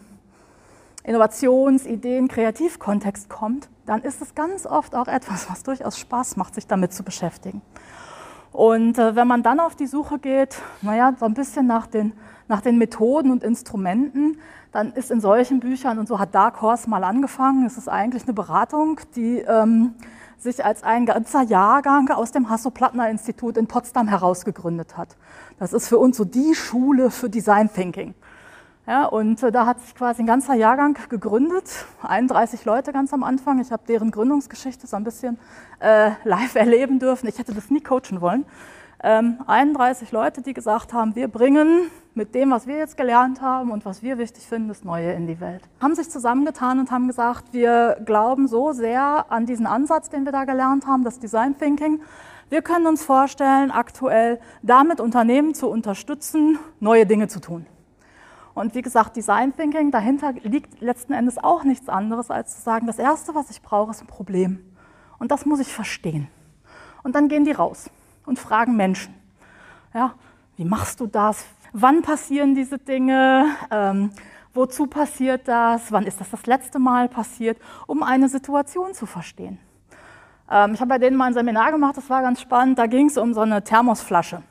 Innovations-, 1.04 1.86
Ideen-, 1.86 2.30
Kreativkontext 2.30 3.30
kommt, 3.30 3.70
dann 3.86 4.02
ist 4.02 4.24
es 4.24 4.34
ganz 4.34 4.66
oft 4.66 4.96
auch 4.96 5.08
etwas, 5.08 5.52
was 5.52 5.62
durchaus 5.62 6.00
Spaß 6.00 6.36
macht, 6.38 6.56
sich 6.56 6.66
damit 6.66 6.94
zu 6.94 7.04
beschäftigen. 7.04 7.62
Und 8.52 8.98
äh, 8.98 9.16
wenn 9.16 9.28
man 9.28 9.44
dann 9.44 9.60
auf 9.60 9.76
die 9.76 9.86
Suche 9.86 10.18
geht, 10.18 10.58
naja, 10.82 11.14
so 11.20 11.26
ein 11.26 11.36
bisschen 11.36 11.68
nach 11.68 11.86
den, 11.86 12.14
nach 12.48 12.62
den 12.62 12.80
Methoden 12.80 13.30
und 13.30 13.44
Instrumenten, 13.44 14.40
dann 14.72 14.94
ist 14.94 15.12
in 15.12 15.22
solchen 15.22 15.60
Büchern, 15.60 16.00
und 16.00 16.08
so 16.08 16.18
hat 16.18 16.34
Dark 16.34 16.60
Horse 16.60 16.90
mal 16.90 17.04
angefangen, 17.04 17.68
es 17.68 17.78
ist 17.78 17.88
eigentlich 17.88 18.24
eine 18.24 18.34
Beratung, 18.34 19.00
die 19.16 19.42
ähm, 19.42 19.94
sich 20.44 20.64
als 20.64 20.84
ein 20.84 21.06
ganzer 21.06 21.42
Jahrgang 21.42 22.10
aus 22.12 22.32
dem 22.32 22.50
Hasso-Plattner-Institut 22.50 23.58
in 23.58 23.68
Potsdam 23.68 24.08
herausgegründet 24.08 24.98
hat. 24.98 25.16
Das 25.58 25.74
ist 25.74 25.88
für 25.88 25.98
uns 25.98 26.18
so 26.18 26.26
die 26.26 26.54
Schule 26.54 27.10
für 27.10 27.30
Design 27.30 27.72
Thinking. 27.74 28.14
Ja, 28.86 29.06
und 29.06 29.42
äh, 29.42 29.52
da 29.52 29.66
hat 29.66 29.80
sich 29.80 29.96
quasi 29.96 30.22
ein 30.22 30.26
ganzer 30.26 30.56
Jahrgang 30.56 30.98
gegründet, 31.08 31.86
31 32.02 32.66
Leute 32.66 32.92
ganz 32.92 33.14
am 33.14 33.24
Anfang. 33.24 33.62
Ich 33.62 33.72
habe 33.72 33.84
deren 33.88 34.12
Gründungsgeschichte 34.12 34.88
so 34.88 34.98
ein 34.98 35.06
bisschen 35.06 35.40
äh, 35.80 36.12
live 36.26 36.56
erleben 36.56 37.00
dürfen. 37.00 37.30
Ich 37.30 37.40
hätte 37.40 37.54
das 37.54 37.70
nie 37.70 37.82
coachen 37.82 38.20
wollen. 38.20 38.46
Ähm, 39.06 39.40
31 39.48 40.14
Leute, 40.14 40.42
die 40.42 40.54
gesagt 40.54 40.94
haben, 40.94 41.14
wir 41.18 41.28
bringen 41.28 41.92
mit 42.14 42.34
dem, 42.34 42.52
was 42.52 42.68
wir 42.68 42.78
jetzt 42.78 42.96
gelernt 42.96 43.42
haben 43.42 43.70
und 43.70 43.84
was 43.84 44.02
wir 44.02 44.18
wichtig 44.18 44.48
finden, 44.48 44.70
das 44.70 44.86
Neue 44.86 45.12
in 45.12 45.28
die 45.28 45.42
Welt. 45.42 45.62
Haben 45.82 45.94
sich 45.94 46.10
zusammengetan 46.10 46.80
und 46.80 46.90
haben 46.90 47.08
gesagt, 47.08 47.52
wir 47.52 47.98
glauben 48.06 48.48
so 48.48 48.72
sehr 48.72 49.26
an 49.28 49.46
diesen 49.46 49.66
Ansatz, 49.66 50.10
den 50.10 50.24
wir 50.24 50.32
da 50.32 50.46
gelernt 50.46 50.88
haben, 50.88 51.04
das 51.04 51.20
Design 51.20 51.58
Thinking. 51.58 52.00
Wir 52.50 52.62
können 52.62 52.88
uns 52.88 53.04
vorstellen, 53.04 53.72
aktuell 53.72 54.40
damit 54.62 55.02
Unternehmen 55.02 55.54
zu 55.54 55.68
unterstützen, 55.68 56.58
neue 56.80 57.06
Dinge 57.06 57.28
zu 57.28 57.42
tun. 57.42 57.66
Und 58.54 58.74
wie 58.74 58.84
gesagt, 58.84 59.18
Design 59.18 59.54
Thinking, 59.54 59.92
dahinter 59.92 60.32
liegt 60.44 60.80
letzten 60.80 61.12
Endes 61.12 61.38
auch 61.44 61.66
nichts 61.66 61.90
anderes, 61.90 62.32
als 62.32 62.56
zu 62.56 62.62
sagen, 62.62 62.88
das 62.88 63.00
Erste, 63.00 63.36
was 63.36 63.50
ich 63.50 63.62
brauche, 63.62 63.92
ist 63.92 64.00
ein 64.00 64.08
Problem. 64.08 64.64
Und 65.20 65.32
das 65.32 65.46
muss 65.46 65.60
ich 65.60 65.74
verstehen. 65.74 66.30
Und 67.04 67.16
dann 67.16 67.28
gehen 67.28 67.44
die 67.44 67.52
raus 67.52 67.90
und 68.26 68.40
fragen 68.40 68.76
Menschen. 68.76 69.14
Ja, 69.94 70.14
wie 70.58 70.66
machst 70.66 71.00
du 71.00 71.08
das? 71.08 71.46
Wann 71.72 72.02
passieren 72.02 72.56
diese 72.56 72.78
Dinge? 72.78 73.48
Ähm, 73.72 74.12
wozu 74.54 74.88
passiert 74.88 75.48
das? 75.48 75.92
Wann 75.92 76.06
ist 76.06 76.22
das 76.22 76.30
das 76.30 76.46
letzte 76.46 76.80
Mal 76.80 77.10
passiert? 77.10 77.58
Um 77.88 78.04
eine 78.04 78.30
Situation 78.30 78.94
zu 78.94 79.06
verstehen. 79.06 79.60
Ähm, 80.50 80.74
ich 80.74 80.82
habe 80.82 80.90
bei 80.90 80.98
denen 81.00 81.18
mal 81.18 81.26
ein 81.26 81.34
Seminar 81.34 81.72
gemacht, 81.72 81.98
das 81.98 82.10
war 82.10 82.22
ganz 82.22 82.42
spannend. 82.42 82.78
Da 82.78 82.86
ging 82.86 83.08
es 83.08 83.18
um 83.18 83.34
so 83.34 83.42
eine 83.42 83.64
Thermosflasche. 83.64 84.44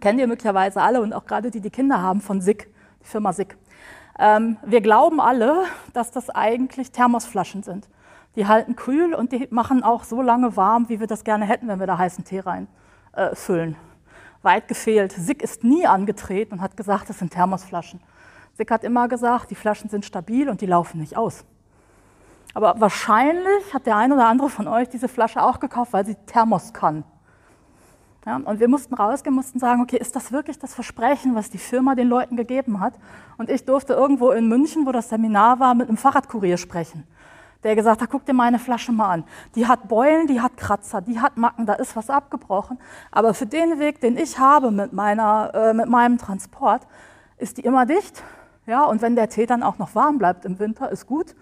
Kennt 0.00 0.20
ihr 0.20 0.26
möglicherweise 0.26 0.82
alle 0.82 1.00
und 1.00 1.12
auch 1.12 1.24
gerade 1.24 1.50
die, 1.50 1.60
die 1.60 1.70
Kinder 1.70 2.00
haben 2.00 2.20
von 2.20 2.40
SICK 2.40 2.68
die 3.02 3.06
Firma 3.06 3.32
SICK. 3.32 3.56
Ähm, 4.18 4.58
wir 4.64 4.80
glauben 4.80 5.20
alle, 5.20 5.64
dass 5.92 6.10
das 6.10 6.30
eigentlich 6.30 6.92
Thermosflaschen 6.92 7.62
sind. 7.62 7.88
Die 8.36 8.46
halten 8.46 8.76
kühl 8.76 9.14
und 9.14 9.32
die 9.32 9.48
machen 9.50 9.82
auch 9.82 10.04
so 10.04 10.22
lange 10.22 10.56
warm, 10.56 10.88
wie 10.88 11.00
wir 11.00 11.06
das 11.06 11.24
gerne 11.24 11.44
hätten, 11.44 11.68
wenn 11.68 11.80
wir 11.80 11.86
da 11.86 11.98
heißen 11.98 12.24
Tee 12.24 12.40
reinfüllen. 12.40 12.81
Äh, 13.12 13.34
Weit 14.42 14.66
gefehlt. 14.66 15.12
SICK 15.12 15.42
ist 15.42 15.62
nie 15.62 15.86
angetreten 15.86 16.54
und 16.54 16.60
hat 16.62 16.76
gesagt, 16.76 17.08
das 17.08 17.18
sind 17.18 17.32
Thermosflaschen. 17.32 18.00
SICK 18.56 18.70
hat 18.70 18.84
immer 18.84 19.08
gesagt, 19.08 19.50
die 19.50 19.54
Flaschen 19.54 19.88
sind 19.88 20.04
stabil 20.04 20.48
und 20.48 20.60
die 20.60 20.66
laufen 20.66 21.00
nicht 21.00 21.16
aus. 21.16 21.44
Aber 22.54 22.74
wahrscheinlich 22.78 23.72
hat 23.72 23.86
der 23.86 23.96
ein 23.96 24.12
oder 24.12 24.26
andere 24.26 24.50
von 24.50 24.68
euch 24.68 24.88
diese 24.88 25.08
Flasche 25.08 25.42
auch 25.42 25.60
gekauft, 25.60 25.92
weil 25.92 26.04
sie 26.04 26.16
Thermos 26.26 26.72
kann. 26.72 27.04
Ja, 28.26 28.36
und 28.36 28.60
wir 28.60 28.68
mussten 28.68 28.94
rausgehen, 28.94 29.34
mussten 29.34 29.58
sagen, 29.58 29.80
okay, 29.80 29.96
ist 29.96 30.14
das 30.14 30.30
wirklich 30.30 30.58
das 30.58 30.74
Versprechen, 30.74 31.34
was 31.34 31.50
die 31.50 31.58
Firma 31.58 31.94
den 31.94 32.08
Leuten 32.08 32.36
gegeben 32.36 32.78
hat? 32.78 32.94
Und 33.36 33.50
ich 33.50 33.64
durfte 33.64 33.94
irgendwo 33.94 34.30
in 34.30 34.48
München, 34.48 34.86
wo 34.86 34.92
das 34.92 35.08
Seminar 35.08 35.58
war, 35.58 35.74
mit 35.74 35.88
einem 35.88 35.96
Fahrradkurier 35.96 36.56
sprechen, 36.56 37.04
der 37.62 37.76
gesagt 37.76 38.02
hat, 38.02 38.10
guck 38.10 38.24
dir 38.24 38.32
meine 38.32 38.58
Flasche 38.58 38.92
mal 38.92 39.10
an. 39.10 39.24
Die 39.54 39.66
hat 39.66 39.88
Beulen, 39.88 40.26
die 40.26 40.40
hat 40.40 40.56
Kratzer, 40.56 41.00
die 41.00 41.20
hat 41.20 41.36
Macken, 41.36 41.66
da 41.66 41.74
ist 41.74 41.94
was 41.96 42.10
abgebrochen. 42.10 42.78
Aber 43.10 43.34
für 43.34 43.46
den 43.46 43.78
Weg, 43.78 44.00
den 44.00 44.16
ich 44.16 44.38
habe 44.38 44.70
mit, 44.70 44.92
meiner, 44.92 45.52
äh, 45.54 45.74
mit 45.74 45.88
meinem 45.88 46.18
Transport, 46.18 46.86
ist 47.38 47.58
die 47.58 47.62
immer 47.62 47.86
dicht. 47.86 48.22
Ja, 48.66 48.84
und 48.84 49.02
wenn 49.02 49.16
der 49.16 49.28
Tee 49.28 49.46
dann 49.46 49.62
auch 49.62 49.78
noch 49.78 49.94
warm 49.94 50.18
bleibt 50.18 50.44
im 50.44 50.58
Winter, 50.58 50.90
ist 50.90 51.06
gut. 51.06 51.34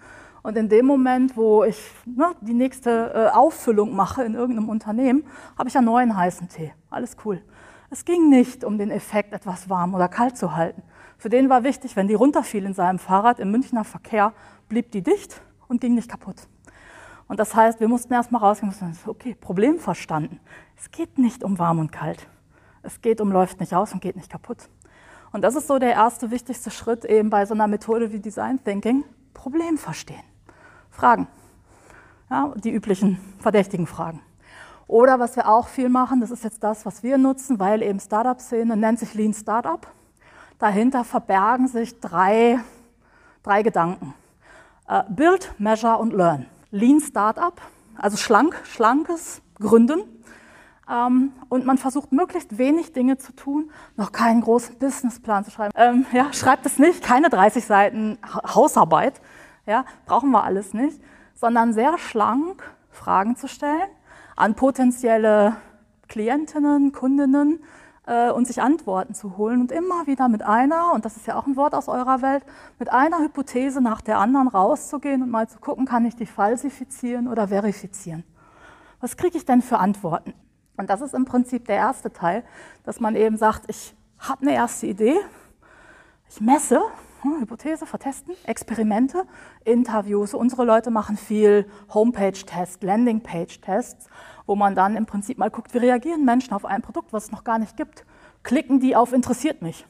Und 0.43 0.57
in 0.57 0.69
dem 0.69 0.87
Moment, 0.87 1.37
wo 1.37 1.63
ich 1.63 1.79
ne, 2.05 2.31
die 2.41 2.55
nächste 2.55 3.13
äh, 3.13 3.35
Auffüllung 3.35 3.95
mache 3.95 4.23
in 4.23 4.33
irgendeinem 4.33 4.69
Unternehmen, 4.69 5.23
habe 5.57 5.69
ich 5.69 5.77
einen 5.77 5.85
neuen 5.85 6.17
heißen 6.17 6.49
Tee. 6.49 6.73
Alles 6.89 7.15
cool. 7.25 7.41
Es 7.91 8.05
ging 8.05 8.29
nicht 8.29 8.63
um 8.63 8.77
den 8.77 8.89
Effekt, 8.89 9.33
etwas 9.33 9.69
warm 9.69 9.93
oder 9.93 10.07
kalt 10.07 10.37
zu 10.37 10.55
halten. 10.55 10.81
Für 11.17 11.29
den 11.29 11.49
war 11.49 11.63
wichtig, 11.63 11.95
wenn 11.95 12.07
die 12.07 12.15
runterfiel 12.15 12.65
in 12.65 12.73
seinem 12.73 12.97
Fahrrad 12.97 13.39
im 13.39 13.51
Münchner 13.51 13.83
Verkehr, 13.83 14.33
blieb 14.67 14.91
die 14.91 15.03
dicht 15.03 15.41
und 15.71 15.81
ging 15.81 15.95
nicht 15.95 16.09
kaputt. 16.09 16.35
Und 17.27 17.39
das 17.39 17.55
heißt, 17.55 17.79
wir 17.79 17.87
mussten 17.87 18.13
erstmal 18.13 18.41
rausgehen 18.41 18.71
und 18.71 18.77
sagen, 18.77 18.97
okay, 19.07 19.33
Problem 19.33 19.79
verstanden. 19.79 20.39
Es 20.77 20.91
geht 20.91 21.17
nicht 21.17 21.43
um 21.43 21.57
warm 21.57 21.79
und 21.79 21.91
kalt. 21.91 22.27
Es 22.83 23.01
geht 23.01 23.21
um 23.21 23.31
läuft 23.31 23.59
nicht 23.59 23.73
aus 23.73 23.93
und 23.93 24.01
geht 24.01 24.17
nicht 24.17 24.29
kaputt. 24.29 24.69
Und 25.31 25.41
das 25.41 25.55
ist 25.55 25.67
so 25.67 25.79
der 25.79 25.93
erste 25.93 26.29
wichtigste 26.29 26.69
Schritt 26.71 27.05
eben 27.05 27.29
bei 27.29 27.45
so 27.45 27.53
einer 27.53 27.67
Methode 27.67 28.11
wie 28.11 28.19
Design 28.19 28.61
Thinking. 28.61 29.05
Problem 29.33 29.77
verstehen. 29.77 30.23
Fragen. 30.89 31.27
Ja, 32.29 32.53
die 32.57 32.71
üblichen 32.71 33.17
verdächtigen 33.39 33.87
Fragen. 33.87 34.21
Oder 34.87 35.19
was 35.19 35.37
wir 35.37 35.47
auch 35.47 35.69
viel 35.69 35.87
machen, 35.87 36.19
das 36.19 36.31
ist 36.31 36.43
jetzt 36.43 36.61
das, 36.61 36.85
was 36.85 37.01
wir 37.01 37.17
nutzen, 37.17 37.59
weil 37.59 37.81
eben 37.81 37.99
Startup-Szene 38.01 38.75
nennt 38.75 38.99
sich 38.99 39.13
Lean 39.13 39.33
Startup. 39.33 39.87
Dahinter 40.59 41.05
verbergen 41.05 41.69
sich 41.69 41.97
drei, 42.01 42.59
drei 43.41 43.63
Gedanken. 43.63 44.13
Uh, 44.91 45.03
build, 45.07 45.53
measure 45.57 45.99
und 45.99 46.11
learn. 46.11 46.47
Lean 46.71 46.99
Startup, 46.99 47.61
also 47.95 48.17
schlank, 48.17 48.61
schlankes 48.65 49.41
Gründen. 49.57 50.01
Ähm, 50.91 51.31
und 51.47 51.65
man 51.65 51.77
versucht 51.77 52.11
möglichst 52.11 52.57
wenig 52.57 52.91
Dinge 52.91 53.17
zu 53.17 53.31
tun, 53.33 53.71
noch 53.95 54.11
keinen 54.11 54.41
großen 54.41 54.77
Businessplan 54.79 55.45
zu 55.45 55.51
schreiben. 55.51 55.71
Ähm, 55.77 56.05
ja, 56.11 56.33
schreibt 56.33 56.65
es 56.65 56.77
nicht, 56.77 57.01
keine 57.03 57.29
30 57.29 57.65
Seiten 57.65 58.17
Hausarbeit, 58.53 59.21
ja, 59.65 59.85
brauchen 60.07 60.29
wir 60.31 60.43
alles 60.43 60.73
nicht, 60.73 60.99
sondern 61.35 61.71
sehr 61.71 61.97
schlank 61.97 62.61
Fragen 62.89 63.37
zu 63.37 63.47
stellen 63.47 63.89
an 64.35 64.55
potenzielle 64.55 65.55
Klientinnen, 66.09 66.91
Kundinnen 66.91 67.63
äh, 68.05 68.31
und 68.31 68.47
sich 68.47 68.61
Antworten 68.61 69.13
zu 69.13 69.37
holen 69.37 69.61
und 69.61 69.71
immer 69.71 70.07
wieder 70.07 70.27
mit 70.27 70.43
einer, 70.43 70.93
und 70.93 71.05
das 71.05 71.17
ist 71.17 71.27
ja 71.27 71.37
auch 71.37 71.47
ein 71.47 71.55
Wort 71.55 71.73
aus 71.73 71.87
eurer 71.87 72.21
Welt, 72.21 72.43
mit 72.79 72.91
einer 72.91 73.19
Hypothese 73.19 73.81
nach 73.81 74.01
der 74.01 74.19
anderen 74.19 74.47
rauszugehen 74.47 75.21
und 75.23 75.29
mal 75.29 75.47
zu 75.47 75.59
gucken, 75.59 75.85
kann 75.85 76.05
ich 76.05 76.15
die 76.15 76.25
falsifizieren 76.25 77.27
oder 77.27 77.47
verifizieren. 77.49 78.23
Was 78.99 79.17
kriege 79.17 79.37
ich 79.37 79.45
denn 79.45 79.61
für 79.61 79.79
Antworten? 79.79 80.33
Und 80.77 80.89
das 80.89 81.01
ist 81.01 81.13
im 81.13 81.25
Prinzip 81.25 81.65
der 81.65 81.75
erste 81.75 82.11
Teil, 82.11 82.43
dass 82.83 82.99
man 82.99 83.15
eben 83.15 83.37
sagt, 83.37 83.63
ich 83.67 83.95
habe 84.19 84.41
eine 84.41 84.53
erste 84.53 84.87
Idee, 84.87 85.19
Ich 86.29 86.39
messe, 86.39 86.81
hm, 87.21 87.41
Hypothese, 87.41 87.85
vertesten, 87.85 88.33
Experimente, 88.45 89.25
Interviews. 89.63 90.33
Unsere 90.33 90.65
Leute 90.65 90.91
machen 90.91 91.17
viel 91.17 91.65
Homepage-Tests, 91.93 92.81
Landing-Page-Tests, 92.81 94.07
wo 94.45 94.55
man 94.55 94.75
dann 94.75 94.95
im 94.95 95.05
Prinzip 95.05 95.37
mal 95.37 95.49
guckt, 95.49 95.73
wie 95.73 95.79
reagieren 95.79 96.25
Menschen 96.25 96.53
auf 96.53 96.65
ein 96.65 96.81
Produkt, 96.81 97.13
was 97.13 97.25
es 97.25 97.31
noch 97.31 97.43
gar 97.43 97.59
nicht 97.59 97.77
gibt. 97.77 98.05
Klicken 98.43 98.79
die 98.79 98.95
auf 98.95 99.13
interessiert 99.13 99.61
mich. 99.61 99.85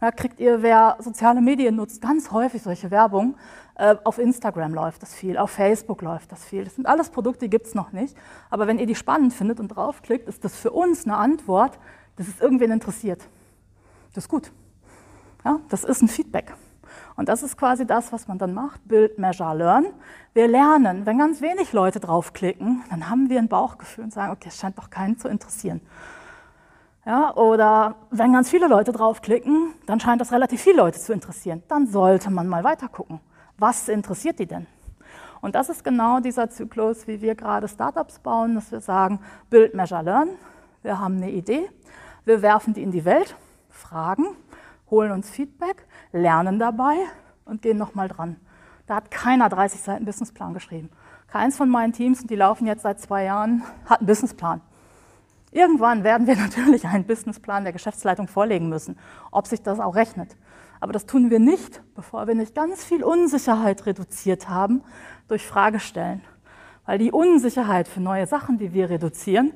Ja, 0.00 0.10
kriegt 0.10 0.40
ihr, 0.40 0.62
wer 0.62 0.96
soziale 0.98 1.40
Medien 1.40 1.76
nutzt, 1.76 2.02
ganz 2.02 2.32
häufig 2.32 2.60
solche 2.62 2.90
Werbung. 2.90 3.36
Äh, 3.76 3.94
auf 4.04 4.18
Instagram 4.18 4.74
läuft 4.74 5.02
das 5.02 5.14
viel, 5.14 5.38
auf 5.38 5.50
Facebook 5.50 6.02
läuft 6.02 6.32
das 6.32 6.44
viel. 6.44 6.64
Das 6.64 6.74
sind 6.74 6.86
alles 6.86 7.10
Produkte, 7.10 7.46
die 7.46 7.50
gibt 7.50 7.66
es 7.66 7.74
noch 7.74 7.92
nicht. 7.92 8.16
Aber 8.50 8.66
wenn 8.66 8.78
ihr 8.78 8.86
die 8.86 8.96
spannend 8.96 9.32
findet 9.32 9.60
und 9.60 9.68
draufklickt, 9.68 10.28
ist 10.28 10.44
das 10.44 10.56
für 10.56 10.72
uns 10.72 11.04
eine 11.04 11.16
Antwort, 11.16 11.78
dass 12.16 12.28
es 12.28 12.40
irgendwen 12.40 12.72
interessiert. 12.72 13.20
Das 14.12 14.24
ist 14.24 14.28
gut. 14.28 14.52
Ja, 15.44 15.60
das 15.68 15.84
ist 15.84 16.02
ein 16.02 16.08
Feedback. 16.08 16.54
Und 17.16 17.28
das 17.28 17.42
ist 17.42 17.56
quasi 17.56 17.86
das, 17.86 18.12
was 18.12 18.28
man 18.28 18.38
dann 18.38 18.54
macht, 18.54 18.86
Build, 18.86 19.18
Measure, 19.18 19.56
Learn. 19.56 19.86
Wir 20.34 20.48
lernen, 20.48 21.04
wenn 21.04 21.18
ganz 21.18 21.40
wenig 21.40 21.72
Leute 21.72 22.00
draufklicken, 22.00 22.84
dann 22.90 23.08
haben 23.10 23.28
wir 23.28 23.38
ein 23.38 23.48
Bauchgefühl 23.48 24.04
und 24.04 24.12
sagen, 24.12 24.32
okay, 24.32 24.48
es 24.48 24.58
scheint 24.58 24.78
doch 24.78 24.90
keinen 24.90 25.18
zu 25.18 25.28
interessieren. 25.28 25.80
Ja, 27.04 27.34
oder 27.34 27.96
wenn 28.10 28.32
ganz 28.32 28.48
viele 28.48 28.68
Leute 28.68 28.92
draufklicken, 28.92 29.74
dann 29.86 29.98
scheint 29.98 30.20
das 30.20 30.30
relativ 30.30 30.62
viele 30.62 30.76
Leute 30.76 31.00
zu 31.00 31.12
interessieren. 31.12 31.62
Dann 31.68 31.86
sollte 31.88 32.30
man 32.30 32.46
mal 32.46 32.62
weiter 32.62 32.88
gucken. 32.88 33.20
Was 33.58 33.88
interessiert 33.88 34.38
die 34.38 34.46
denn? 34.46 34.66
Und 35.40 35.56
das 35.56 35.68
ist 35.68 35.82
genau 35.82 36.20
dieser 36.20 36.48
Zyklus, 36.48 37.08
wie 37.08 37.20
wir 37.20 37.34
gerade 37.34 37.66
Startups 37.66 38.20
bauen, 38.20 38.54
dass 38.54 38.70
wir 38.70 38.80
sagen, 38.80 39.18
Build, 39.50 39.74
Measure, 39.74 40.02
Learn. 40.02 40.28
Wir 40.82 41.00
haben 41.00 41.16
eine 41.16 41.30
Idee, 41.30 41.68
wir 42.24 42.42
werfen 42.42 42.74
die 42.74 42.82
in 42.82 42.92
die 42.92 43.04
Welt, 43.04 43.36
fragen, 43.68 44.26
holen 44.92 45.10
uns 45.10 45.28
Feedback, 45.28 45.88
lernen 46.12 46.60
dabei 46.60 46.94
und 47.44 47.62
gehen 47.62 47.78
nochmal 47.78 48.06
dran. 48.06 48.36
Da 48.86 48.96
hat 48.96 49.10
keiner 49.10 49.48
30 49.48 49.80
Seiten 49.80 50.04
Businessplan 50.04 50.54
geschrieben. 50.54 50.90
Keins 51.26 51.56
von 51.56 51.70
meinen 51.70 51.94
Teams, 51.94 52.24
die 52.24 52.36
laufen 52.36 52.66
jetzt 52.66 52.82
seit 52.82 53.00
zwei 53.00 53.24
Jahren, 53.24 53.62
hat 53.86 54.00
einen 54.00 54.06
Businessplan. 54.06 54.60
Irgendwann 55.50 56.04
werden 56.04 56.26
wir 56.26 56.36
natürlich 56.46 56.86
einen 56.86 57.04
Businessplan 57.04 57.64
der 57.64 57.72
Geschäftsleitung 57.72 58.28
vorlegen 58.28 58.68
müssen, 58.68 58.98
ob 59.30 59.46
sich 59.46 59.62
das 59.62 59.80
auch 59.80 59.96
rechnet. 59.96 60.36
Aber 60.78 60.92
das 60.92 61.06
tun 61.06 61.30
wir 61.30 61.38
nicht, 61.38 61.80
bevor 61.94 62.26
wir 62.26 62.34
nicht 62.34 62.54
ganz 62.54 62.84
viel 62.84 63.02
Unsicherheit 63.02 63.86
reduziert 63.86 64.48
haben 64.48 64.82
durch 65.28 65.46
Fragestellen. 65.46 66.22
Weil 66.84 66.98
die 66.98 67.12
Unsicherheit 67.12 67.88
für 67.88 68.00
neue 68.00 68.26
Sachen, 68.26 68.58
die 68.58 68.74
wir 68.74 68.90
reduzieren, 68.90 69.54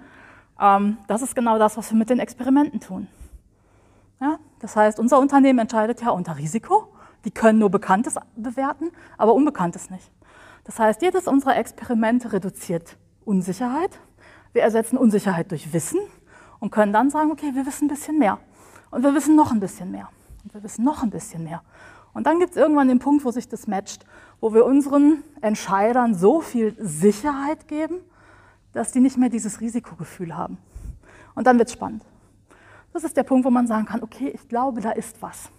ähm, 0.58 0.96
das 1.08 1.20
ist 1.22 1.34
genau 1.34 1.58
das, 1.58 1.76
was 1.76 1.90
wir 1.90 1.98
mit 1.98 2.08
den 2.08 2.20
Experimenten 2.20 2.80
tun. 2.80 3.08
Ja? 4.20 4.38
Das 4.60 4.76
heißt, 4.76 4.98
unser 4.98 5.18
Unternehmen 5.18 5.58
entscheidet 5.58 6.02
ja 6.02 6.10
unter 6.10 6.38
Risiko. 6.38 6.92
Die 7.24 7.30
können 7.30 7.58
nur 7.58 7.70
Bekanntes 7.70 8.16
bewerten, 8.36 8.90
aber 9.18 9.34
Unbekanntes 9.34 9.90
nicht. 9.90 10.10
Das 10.64 10.78
heißt, 10.78 11.02
jedes 11.02 11.26
unserer 11.26 11.56
Experimente 11.56 12.32
reduziert 12.32 12.96
Unsicherheit 13.24 13.98
wir 14.56 14.62
ersetzen 14.62 14.96
Unsicherheit 14.96 15.50
durch 15.50 15.74
Wissen 15.74 16.00
und 16.60 16.70
können 16.70 16.90
dann 16.90 17.10
sagen, 17.10 17.30
okay, 17.30 17.50
wir 17.52 17.66
wissen 17.66 17.84
ein 17.84 17.88
bisschen 17.88 18.18
mehr. 18.18 18.38
Und 18.90 19.02
wir 19.02 19.14
wissen 19.14 19.36
noch 19.36 19.52
ein 19.52 19.60
bisschen 19.60 19.90
mehr. 19.90 20.08
Und 20.42 20.54
wir 20.54 20.62
wissen 20.62 20.82
noch 20.82 21.02
ein 21.02 21.10
bisschen 21.10 21.44
mehr. 21.44 21.60
Und 22.14 22.26
dann 22.26 22.38
gibt 22.38 22.52
es 22.52 22.56
irgendwann 22.56 22.88
den 22.88 22.98
Punkt, 22.98 23.26
wo 23.26 23.30
sich 23.30 23.50
das 23.50 23.66
matcht, 23.66 24.06
wo 24.40 24.54
wir 24.54 24.64
unseren 24.64 25.22
Entscheidern 25.42 26.14
so 26.14 26.40
viel 26.40 26.74
Sicherheit 26.78 27.68
geben, 27.68 27.98
dass 28.72 28.92
die 28.92 29.00
nicht 29.00 29.18
mehr 29.18 29.28
dieses 29.28 29.60
Risikogefühl 29.60 30.34
haben. 30.34 30.56
Und 31.34 31.46
dann 31.46 31.58
wird 31.58 31.68
es 31.68 31.74
spannend. 31.74 32.02
Das 32.96 33.04
ist 33.04 33.14
der 33.14 33.24
Punkt, 33.24 33.44
wo 33.44 33.50
man 33.50 33.66
sagen 33.66 33.84
kann, 33.84 34.02
okay, 34.02 34.32
ich 34.34 34.48
glaube, 34.48 34.80
da 34.80 34.90
ist 34.90 35.20
was. 35.20 35.50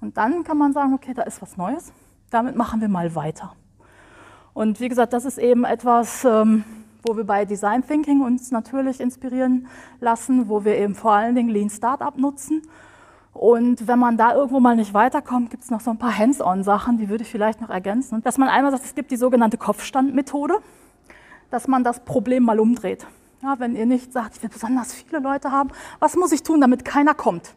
Und 0.00 0.16
dann 0.16 0.44
kann 0.44 0.56
man 0.56 0.72
sagen, 0.72 0.94
okay, 0.94 1.12
da 1.12 1.22
ist 1.22 1.42
was 1.42 1.56
Neues. 1.56 1.92
Damit 2.30 2.54
machen 2.54 2.80
wir 2.80 2.86
mal 2.86 3.16
weiter. 3.16 3.56
Und 4.54 4.78
wie 4.78 4.88
gesagt, 4.88 5.12
das 5.12 5.24
ist 5.24 5.38
eben 5.38 5.64
etwas, 5.64 6.24
ähm, 6.24 6.62
wo 7.02 7.16
wir 7.16 7.24
bei 7.24 7.44
Design 7.46 7.84
Thinking 7.84 8.20
uns 8.20 8.52
natürlich 8.52 9.00
inspirieren 9.00 9.66
lassen, 9.98 10.48
wo 10.48 10.64
wir 10.64 10.78
eben 10.78 10.94
vor 10.94 11.14
allen 11.14 11.34
Dingen 11.34 11.48
Lean 11.48 11.68
Startup 11.68 12.16
nutzen. 12.16 12.62
Und 13.32 13.88
wenn 13.88 13.98
man 13.98 14.16
da 14.16 14.32
irgendwo 14.36 14.60
mal 14.60 14.76
nicht 14.76 14.94
weiterkommt, 14.94 15.50
gibt 15.50 15.64
es 15.64 15.72
noch 15.72 15.80
so 15.80 15.90
ein 15.90 15.98
paar 15.98 16.16
Hands-on-Sachen, 16.16 16.96
die 16.96 17.08
würde 17.08 17.24
ich 17.24 17.30
vielleicht 17.32 17.60
noch 17.60 17.70
ergänzen. 17.70 18.22
Dass 18.22 18.38
man 18.38 18.48
einmal 18.48 18.70
sagt, 18.70 18.84
es 18.84 18.94
gibt 18.94 19.10
die 19.10 19.16
sogenannte 19.16 19.58
Kopfstandmethode, 19.58 20.60
dass 21.50 21.66
man 21.66 21.82
das 21.82 22.04
Problem 22.04 22.44
mal 22.44 22.60
umdreht. 22.60 23.04
Ja, 23.42 23.58
wenn 23.58 23.76
ihr 23.76 23.86
nicht 23.86 24.12
sagt, 24.12 24.36
ich 24.36 24.42
will 24.42 24.50
besonders 24.50 24.92
viele 24.94 25.18
Leute 25.18 25.52
haben, 25.52 25.70
was 25.98 26.16
muss 26.16 26.32
ich 26.32 26.42
tun, 26.42 26.60
damit 26.60 26.84
keiner 26.84 27.14
kommt? 27.14 27.54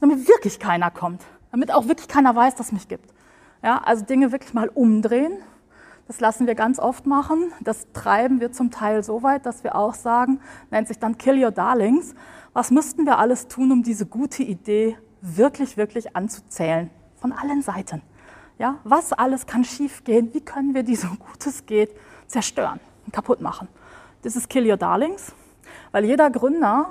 Damit 0.00 0.26
wirklich 0.26 0.58
keiner 0.58 0.90
kommt. 0.90 1.22
Damit 1.50 1.72
auch 1.72 1.86
wirklich 1.86 2.08
keiner 2.08 2.34
weiß, 2.34 2.56
dass 2.56 2.66
es 2.66 2.72
mich 2.72 2.88
gibt. 2.88 3.12
Ja, 3.62 3.82
also 3.84 4.04
Dinge 4.04 4.32
wirklich 4.32 4.52
mal 4.54 4.68
umdrehen 4.68 5.38
das 6.12 6.20
lassen 6.20 6.46
wir 6.46 6.54
ganz 6.54 6.78
oft 6.78 7.06
machen. 7.06 7.52
Das 7.60 7.86
treiben 7.92 8.40
wir 8.40 8.52
zum 8.52 8.70
Teil 8.70 9.02
so 9.02 9.22
weit, 9.22 9.46
dass 9.46 9.64
wir 9.64 9.76
auch 9.76 9.94
sagen, 9.94 10.40
nennt 10.70 10.88
sich 10.88 10.98
dann 10.98 11.16
Kill 11.16 11.42
Your 11.42 11.52
Darlings. 11.52 12.14
Was 12.52 12.70
müssten 12.70 13.06
wir 13.06 13.18
alles 13.18 13.48
tun, 13.48 13.72
um 13.72 13.82
diese 13.82 14.04
gute 14.04 14.42
Idee 14.42 14.98
wirklich, 15.20 15.76
wirklich 15.76 16.14
anzuzählen? 16.16 16.90
Von 17.16 17.32
allen 17.32 17.62
Seiten. 17.62 18.02
Ja, 18.58 18.78
was 18.84 19.12
alles 19.12 19.46
kann 19.46 19.64
schiefgehen? 19.64 20.34
Wie 20.34 20.40
können 20.40 20.74
wir 20.74 20.82
die 20.82 20.96
so 20.96 21.08
gut 21.08 21.46
es 21.46 21.64
geht 21.64 21.94
zerstören 22.26 22.80
und 23.06 23.12
kaputt 23.12 23.40
machen? 23.40 23.68
Das 24.22 24.36
ist 24.36 24.48
Kill 24.48 24.70
Your 24.70 24.76
Darlings, 24.76 25.32
weil 25.90 26.04
jeder 26.04 26.30
Gründer 26.30 26.90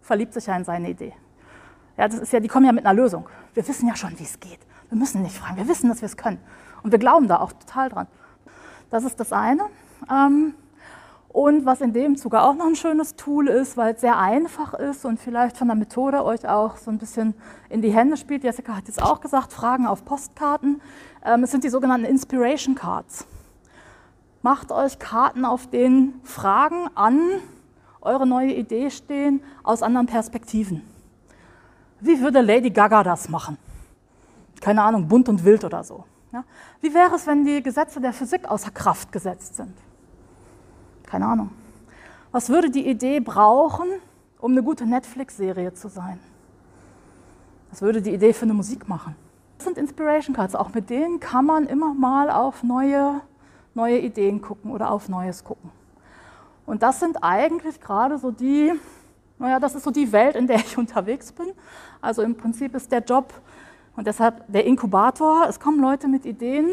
verliebt 0.00 0.32
sich 0.32 0.46
ja 0.46 0.56
in 0.56 0.64
seine 0.64 0.90
Idee. 0.90 1.12
Ja, 1.96 2.08
das 2.08 2.18
ist 2.18 2.32
ja, 2.32 2.40
die 2.40 2.48
kommen 2.48 2.64
ja 2.64 2.72
mit 2.72 2.86
einer 2.86 2.94
Lösung. 2.94 3.28
Wir 3.54 3.66
wissen 3.66 3.88
ja 3.88 3.96
schon, 3.96 4.18
wie 4.18 4.24
es 4.24 4.38
geht. 4.40 4.60
Wir 4.88 4.96
müssen 4.96 5.22
nicht 5.22 5.36
fragen. 5.36 5.56
Wir 5.56 5.68
wissen, 5.68 5.88
dass 5.88 6.00
wir 6.00 6.06
es 6.06 6.16
können. 6.16 6.38
Und 6.82 6.92
wir 6.92 6.98
glauben 6.98 7.28
da 7.28 7.40
auch 7.40 7.52
total 7.52 7.88
dran. 7.88 8.06
Das 8.88 9.04
ist 9.04 9.18
das 9.20 9.32
eine. 9.32 9.64
Ähm, 10.10 10.54
und 11.28 11.64
was 11.64 11.80
in 11.80 11.92
dem 11.92 12.16
Zuge 12.16 12.40
auch 12.40 12.54
noch 12.54 12.66
ein 12.66 12.74
schönes 12.74 13.14
Tool 13.14 13.48
ist, 13.48 13.76
weil 13.76 13.94
es 13.94 14.00
sehr 14.00 14.18
einfach 14.18 14.74
ist 14.74 15.04
und 15.04 15.20
vielleicht 15.20 15.56
von 15.56 15.68
der 15.68 15.76
Methode 15.76 16.24
euch 16.24 16.48
auch 16.48 16.76
so 16.76 16.90
ein 16.90 16.98
bisschen 16.98 17.34
in 17.68 17.82
die 17.82 17.92
Hände 17.92 18.16
spielt. 18.16 18.42
Jessica 18.42 18.76
hat 18.76 18.88
jetzt 18.88 19.00
auch 19.00 19.20
gesagt, 19.20 19.52
Fragen 19.52 19.86
auf 19.86 20.04
Postkarten. 20.04 20.80
Ähm, 21.24 21.44
es 21.44 21.50
sind 21.50 21.62
die 21.62 21.68
sogenannten 21.68 22.06
Inspiration 22.06 22.74
Cards. 22.74 23.26
Macht 24.42 24.72
euch 24.72 24.98
Karten, 24.98 25.44
auf 25.44 25.68
denen 25.68 26.20
Fragen 26.24 26.88
an 26.94 27.20
eure 28.00 28.26
neue 28.26 28.54
Idee 28.54 28.90
stehen 28.90 29.42
aus 29.62 29.82
anderen 29.82 30.06
Perspektiven. 30.06 30.82
Wie 32.00 32.20
würde 32.20 32.40
Lady 32.40 32.70
Gaga 32.70 33.02
das 33.02 33.28
machen? 33.28 33.58
Keine 34.60 34.82
Ahnung, 34.82 35.06
bunt 35.06 35.28
und 35.28 35.44
wild 35.44 35.64
oder 35.64 35.84
so. 35.84 36.04
Ja? 36.32 36.44
Wie 36.80 36.94
wäre 36.94 37.14
es, 37.14 37.26
wenn 37.26 37.44
die 37.44 37.62
Gesetze 37.62 38.00
der 38.00 38.12
Physik 38.12 38.48
außer 38.48 38.70
Kraft 38.70 39.12
gesetzt 39.12 39.56
sind? 39.56 39.74
Keine 41.04 41.26
Ahnung. 41.26 41.50
Was 42.32 42.48
würde 42.48 42.70
die 42.70 42.88
Idee 42.88 43.20
brauchen, 43.20 43.88
um 44.38 44.52
eine 44.52 44.62
gute 44.62 44.86
Netflix-Serie 44.86 45.74
zu 45.74 45.88
sein? 45.88 46.20
Was 47.70 47.82
würde 47.82 48.00
die 48.00 48.14
Idee 48.14 48.32
für 48.32 48.44
eine 48.44 48.54
Musik 48.54 48.88
machen? 48.88 49.16
Das 49.58 49.64
sind 49.66 49.76
Inspiration 49.76 50.34
Cards. 50.34 50.54
Auch 50.54 50.72
mit 50.72 50.88
denen 50.88 51.20
kann 51.20 51.44
man 51.44 51.66
immer 51.66 51.92
mal 51.94 52.30
auf 52.30 52.62
neue, 52.62 53.20
neue 53.74 53.98
Ideen 53.98 54.40
gucken 54.40 54.70
oder 54.70 54.90
auf 54.90 55.08
Neues 55.08 55.44
gucken. 55.44 55.70
Und 56.66 56.82
das 56.82 57.00
sind 57.00 57.22
eigentlich 57.22 57.80
gerade 57.80 58.18
so 58.18 58.30
die, 58.30 58.72
naja, 59.38 59.58
das 59.58 59.74
ist 59.74 59.84
so 59.84 59.90
die 59.90 60.12
Welt, 60.12 60.36
in 60.36 60.46
der 60.46 60.56
ich 60.56 60.78
unterwegs 60.78 61.32
bin. 61.32 61.52
Also 62.00 62.22
im 62.22 62.36
Prinzip 62.36 62.74
ist 62.74 62.92
der 62.92 63.00
Job 63.00 63.32
und 63.96 64.06
deshalb 64.06 64.44
der 64.48 64.64
Inkubator, 64.66 65.46
es 65.48 65.58
kommen 65.58 65.80
Leute 65.80 66.08
mit 66.08 66.24
Ideen 66.24 66.68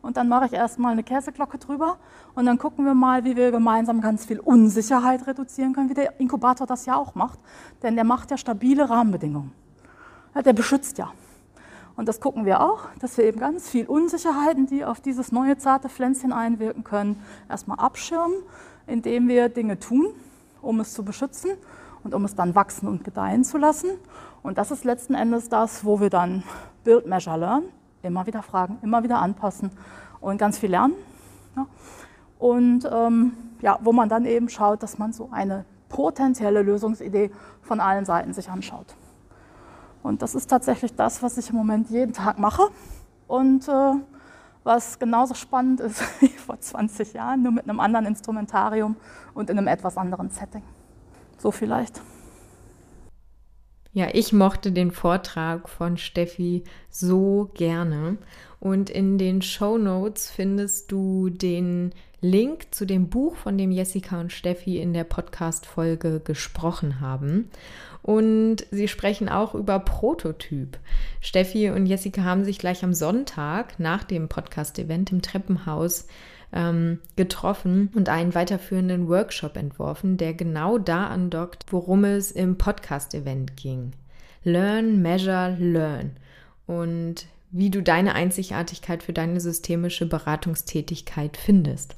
und 0.00 0.16
dann 0.16 0.28
mache 0.28 0.46
ich 0.46 0.52
erstmal 0.52 0.92
eine 0.92 1.02
Käseglocke 1.02 1.58
drüber 1.58 1.98
und 2.34 2.46
dann 2.46 2.58
gucken 2.58 2.84
wir 2.84 2.94
mal, 2.94 3.24
wie 3.24 3.36
wir 3.36 3.50
gemeinsam 3.50 4.00
ganz 4.00 4.24
viel 4.24 4.40
Unsicherheit 4.40 5.26
reduzieren 5.26 5.74
können, 5.74 5.90
wie 5.90 5.94
der 5.94 6.18
Inkubator 6.18 6.66
das 6.66 6.86
ja 6.86 6.96
auch 6.96 7.14
macht. 7.14 7.38
Denn 7.82 7.94
der 7.94 8.04
macht 8.04 8.30
ja 8.30 8.36
stabile 8.36 8.88
Rahmenbedingungen. 8.88 9.52
Der 10.34 10.52
beschützt 10.54 10.98
ja. 10.98 11.12
Und 11.96 12.08
das 12.08 12.20
gucken 12.20 12.44
wir 12.44 12.60
auch, 12.60 12.84
dass 13.00 13.16
wir 13.18 13.24
eben 13.24 13.38
ganz 13.38 13.68
viel 13.68 13.86
Unsicherheiten, 13.86 14.66
die 14.66 14.84
auf 14.84 15.00
dieses 15.00 15.30
neue 15.30 15.58
zarte 15.58 15.88
Pflänzchen 15.88 16.32
einwirken 16.32 16.84
können, 16.84 17.22
erstmal 17.48 17.78
abschirmen, 17.78 18.36
indem 18.86 19.28
wir 19.28 19.48
Dinge 19.48 19.78
tun, 19.78 20.06
um 20.62 20.80
es 20.80 20.94
zu 20.94 21.04
beschützen 21.04 21.50
und 22.02 22.14
um 22.14 22.24
es 22.24 22.34
dann 22.34 22.54
wachsen 22.54 22.88
und 22.88 23.04
gedeihen 23.04 23.44
zu 23.44 23.58
lassen. 23.58 23.90
Und 24.42 24.58
das 24.58 24.70
ist 24.70 24.84
letzten 24.84 25.14
Endes 25.14 25.48
das, 25.48 25.84
wo 25.84 26.00
wir 26.00 26.10
dann 26.10 26.42
Build, 26.84 27.06
Measure, 27.06 27.38
Learn, 27.38 27.64
immer 28.02 28.26
wieder 28.26 28.42
fragen, 28.42 28.78
immer 28.82 29.02
wieder 29.04 29.18
anpassen 29.18 29.70
und 30.20 30.38
ganz 30.38 30.58
viel 30.58 30.70
lernen. 30.70 30.94
Ja. 31.56 31.66
Und 32.38 32.88
ähm, 32.90 33.32
ja, 33.60 33.78
wo 33.82 33.92
man 33.92 34.08
dann 34.08 34.24
eben 34.24 34.48
schaut, 34.48 34.82
dass 34.82 34.98
man 34.98 35.12
so 35.12 35.28
eine 35.30 35.64
potenzielle 35.88 36.62
Lösungsidee 36.62 37.30
von 37.60 37.78
allen 37.78 38.04
Seiten 38.04 38.32
sich 38.32 38.50
anschaut. 38.50 38.96
Und 40.02 40.22
das 40.22 40.34
ist 40.34 40.48
tatsächlich 40.48 40.94
das, 40.94 41.22
was 41.22 41.38
ich 41.38 41.50
im 41.50 41.56
Moment 41.56 41.90
jeden 41.90 42.12
Tag 42.12 42.38
mache 42.38 42.62
und 43.28 43.68
äh, 43.68 43.92
was 44.64 44.98
genauso 44.98 45.34
spannend 45.34 45.80
ist 45.80 46.02
wie 46.20 46.28
vor 46.28 46.58
20 46.58 47.14
Jahren, 47.14 47.42
nur 47.42 47.52
mit 47.52 47.68
einem 47.68 47.80
anderen 47.80 48.06
Instrumentarium 48.06 48.96
und 49.34 49.50
in 49.50 49.58
einem 49.58 49.68
etwas 49.68 49.96
anderen 49.96 50.30
Setting. 50.30 50.62
So 51.38 51.50
vielleicht. 51.50 52.00
Ja, 53.94 54.08
ich 54.12 54.32
mochte 54.32 54.72
den 54.72 54.90
Vortrag 54.90 55.68
von 55.68 55.98
Steffi 55.98 56.64
so 56.88 57.50
gerne. 57.54 58.16
Und 58.58 58.88
in 58.88 59.18
den 59.18 59.42
Show 59.42 59.76
Notes 59.76 60.30
findest 60.30 60.90
du 60.90 61.28
den 61.28 61.92
Link 62.22 62.68
zu 62.70 62.86
dem 62.86 63.10
Buch, 63.10 63.36
von 63.36 63.58
dem 63.58 63.70
Jessica 63.70 64.20
und 64.20 64.32
Steffi 64.32 64.78
in 64.78 64.94
der 64.94 65.04
Podcast-Folge 65.04 66.20
gesprochen 66.20 67.00
haben. 67.00 67.50
Und 68.02 68.66
sie 68.70 68.88
sprechen 68.88 69.28
auch 69.28 69.54
über 69.54 69.78
Prototyp. 69.78 70.78
Steffi 71.20 71.70
und 71.70 71.86
Jessica 71.86 72.24
haben 72.24 72.44
sich 72.44 72.58
gleich 72.58 72.82
am 72.82 72.94
Sonntag 72.94 73.78
nach 73.78 74.02
dem 74.02 74.28
Podcast-Event 74.28 75.12
im 75.12 75.22
Treppenhaus 75.22 76.08
ähm, 76.52 76.98
getroffen 77.16 77.90
und 77.94 78.08
einen 78.08 78.34
weiterführenden 78.34 79.08
Workshop 79.08 79.56
entworfen, 79.56 80.16
der 80.16 80.34
genau 80.34 80.78
da 80.78 81.06
andockt, 81.06 81.66
worum 81.70 82.04
es 82.04 82.32
im 82.32 82.58
Podcast-Event 82.58 83.56
ging. 83.56 83.92
Learn, 84.44 85.00
Measure, 85.00 85.56
Learn. 85.58 86.16
Und 86.66 87.26
wie 87.52 87.70
du 87.70 87.82
deine 87.82 88.14
Einzigartigkeit 88.14 89.02
für 89.02 89.12
deine 89.12 89.38
systemische 89.40 90.06
Beratungstätigkeit 90.06 91.36
findest. 91.36 91.96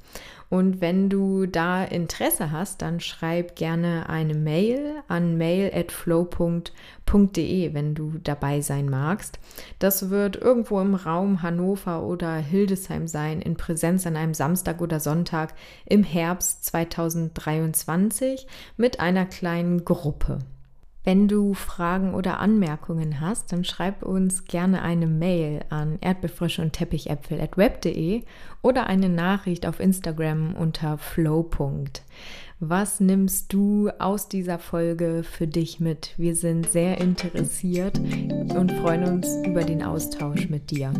Und 0.50 0.80
wenn 0.80 1.08
du 1.08 1.46
da 1.46 1.84
Interesse 1.84 2.50
hast, 2.52 2.82
dann 2.82 3.00
schreib 3.00 3.56
gerne 3.56 4.08
eine 4.08 4.34
Mail 4.34 5.02
an 5.08 5.36
mail@flow.de, 5.36 7.74
wenn 7.74 7.94
du 7.94 8.14
dabei 8.22 8.60
sein 8.60 8.88
magst. 8.88 9.38
Das 9.78 10.10
wird 10.10 10.36
irgendwo 10.36 10.80
im 10.80 10.94
Raum 10.94 11.42
Hannover 11.42 12.02
oder 12.02 12.36
Hildesheim 12.36 13.08
sein, 13.08 13.42
in 13.42 13.56
Präsenz 13.56 14.06
an 14.06 14.16
einem 14.16 14.34
Samstag 14.34 14.80
oder 14.80 15.00
Sonntag 15.00 15.54
im 15.86 16.04
Herbst 16.04 16.64
2023 16.66 18.46
mit 18.76 19.00
einer 19.00 19.26
kleinen 19.26 19.84
Gruppe. 19.84 20.38
Wenn 21.04 21.28
du 21.28 21.52
Fragen 21.52 22.14
oder 22.14 22.40
Anmerkungen 22.40 23.20
hast, 23.20 23.52
dann 23.52 23.64
schreib 23.64 24.02
uns 24.02 24.44
gerne 24.44 24.80
eine 24.80 25.06
Mail 25.06 25.60
an 25.68 25.98
erdbeerfrische 26.00 26.62
und 26.62 26.72
teppichäpfel 26.72 27.42
at 27.42 27.58
web.de 27.58 28.22
oder 28.62 28.86
eine 28.86 29.10
Nachricht 29.10 29.66
auf 29.66 29.80
Instagram 29.80 30.54
unter 30.54 30.96
flow. 30.96 31.44
Was 32.60 33.00
nimmst 33.00 33.52
du 33.52 33.90
aus 33.98 34.28
dieser 34.28 34.58
Folge 34.58 35.24
für 35.24 35.46
dich 35.46 35.78
mit? 35.80 36.14
Wir 36.16 36.34
sind 36.34 36.70
sehr 36.70 36.98
interessiert 36.98 37.98
und 37.98 38.72
freuen 38.80 39.04
uns 39.04 39.28
über 39.46 39.62
den 39.62 39.82
Austausch 39.82 40.48
mit 40.48 40.70
dir. 40.70 40.90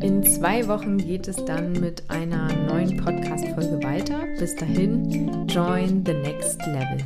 In 0.00 0.22
zwei 0.22 0.68
Wochen 0.68 0.98
geht 0.98 1.26
es 1.26 1.44
dann 1.44 1.72
mit 1.72 2.08
einer 2.08 2.46
neuen 2.66 2.96
Podcast-Folge 2.96 3.82
weiter. 3.82 4.20
Bis 4.38 4.54
dahin, 4.54 5.46
join 5.48 6.04
the 6.06 6.14
next 6.14 6.60
level. 6.66 6.98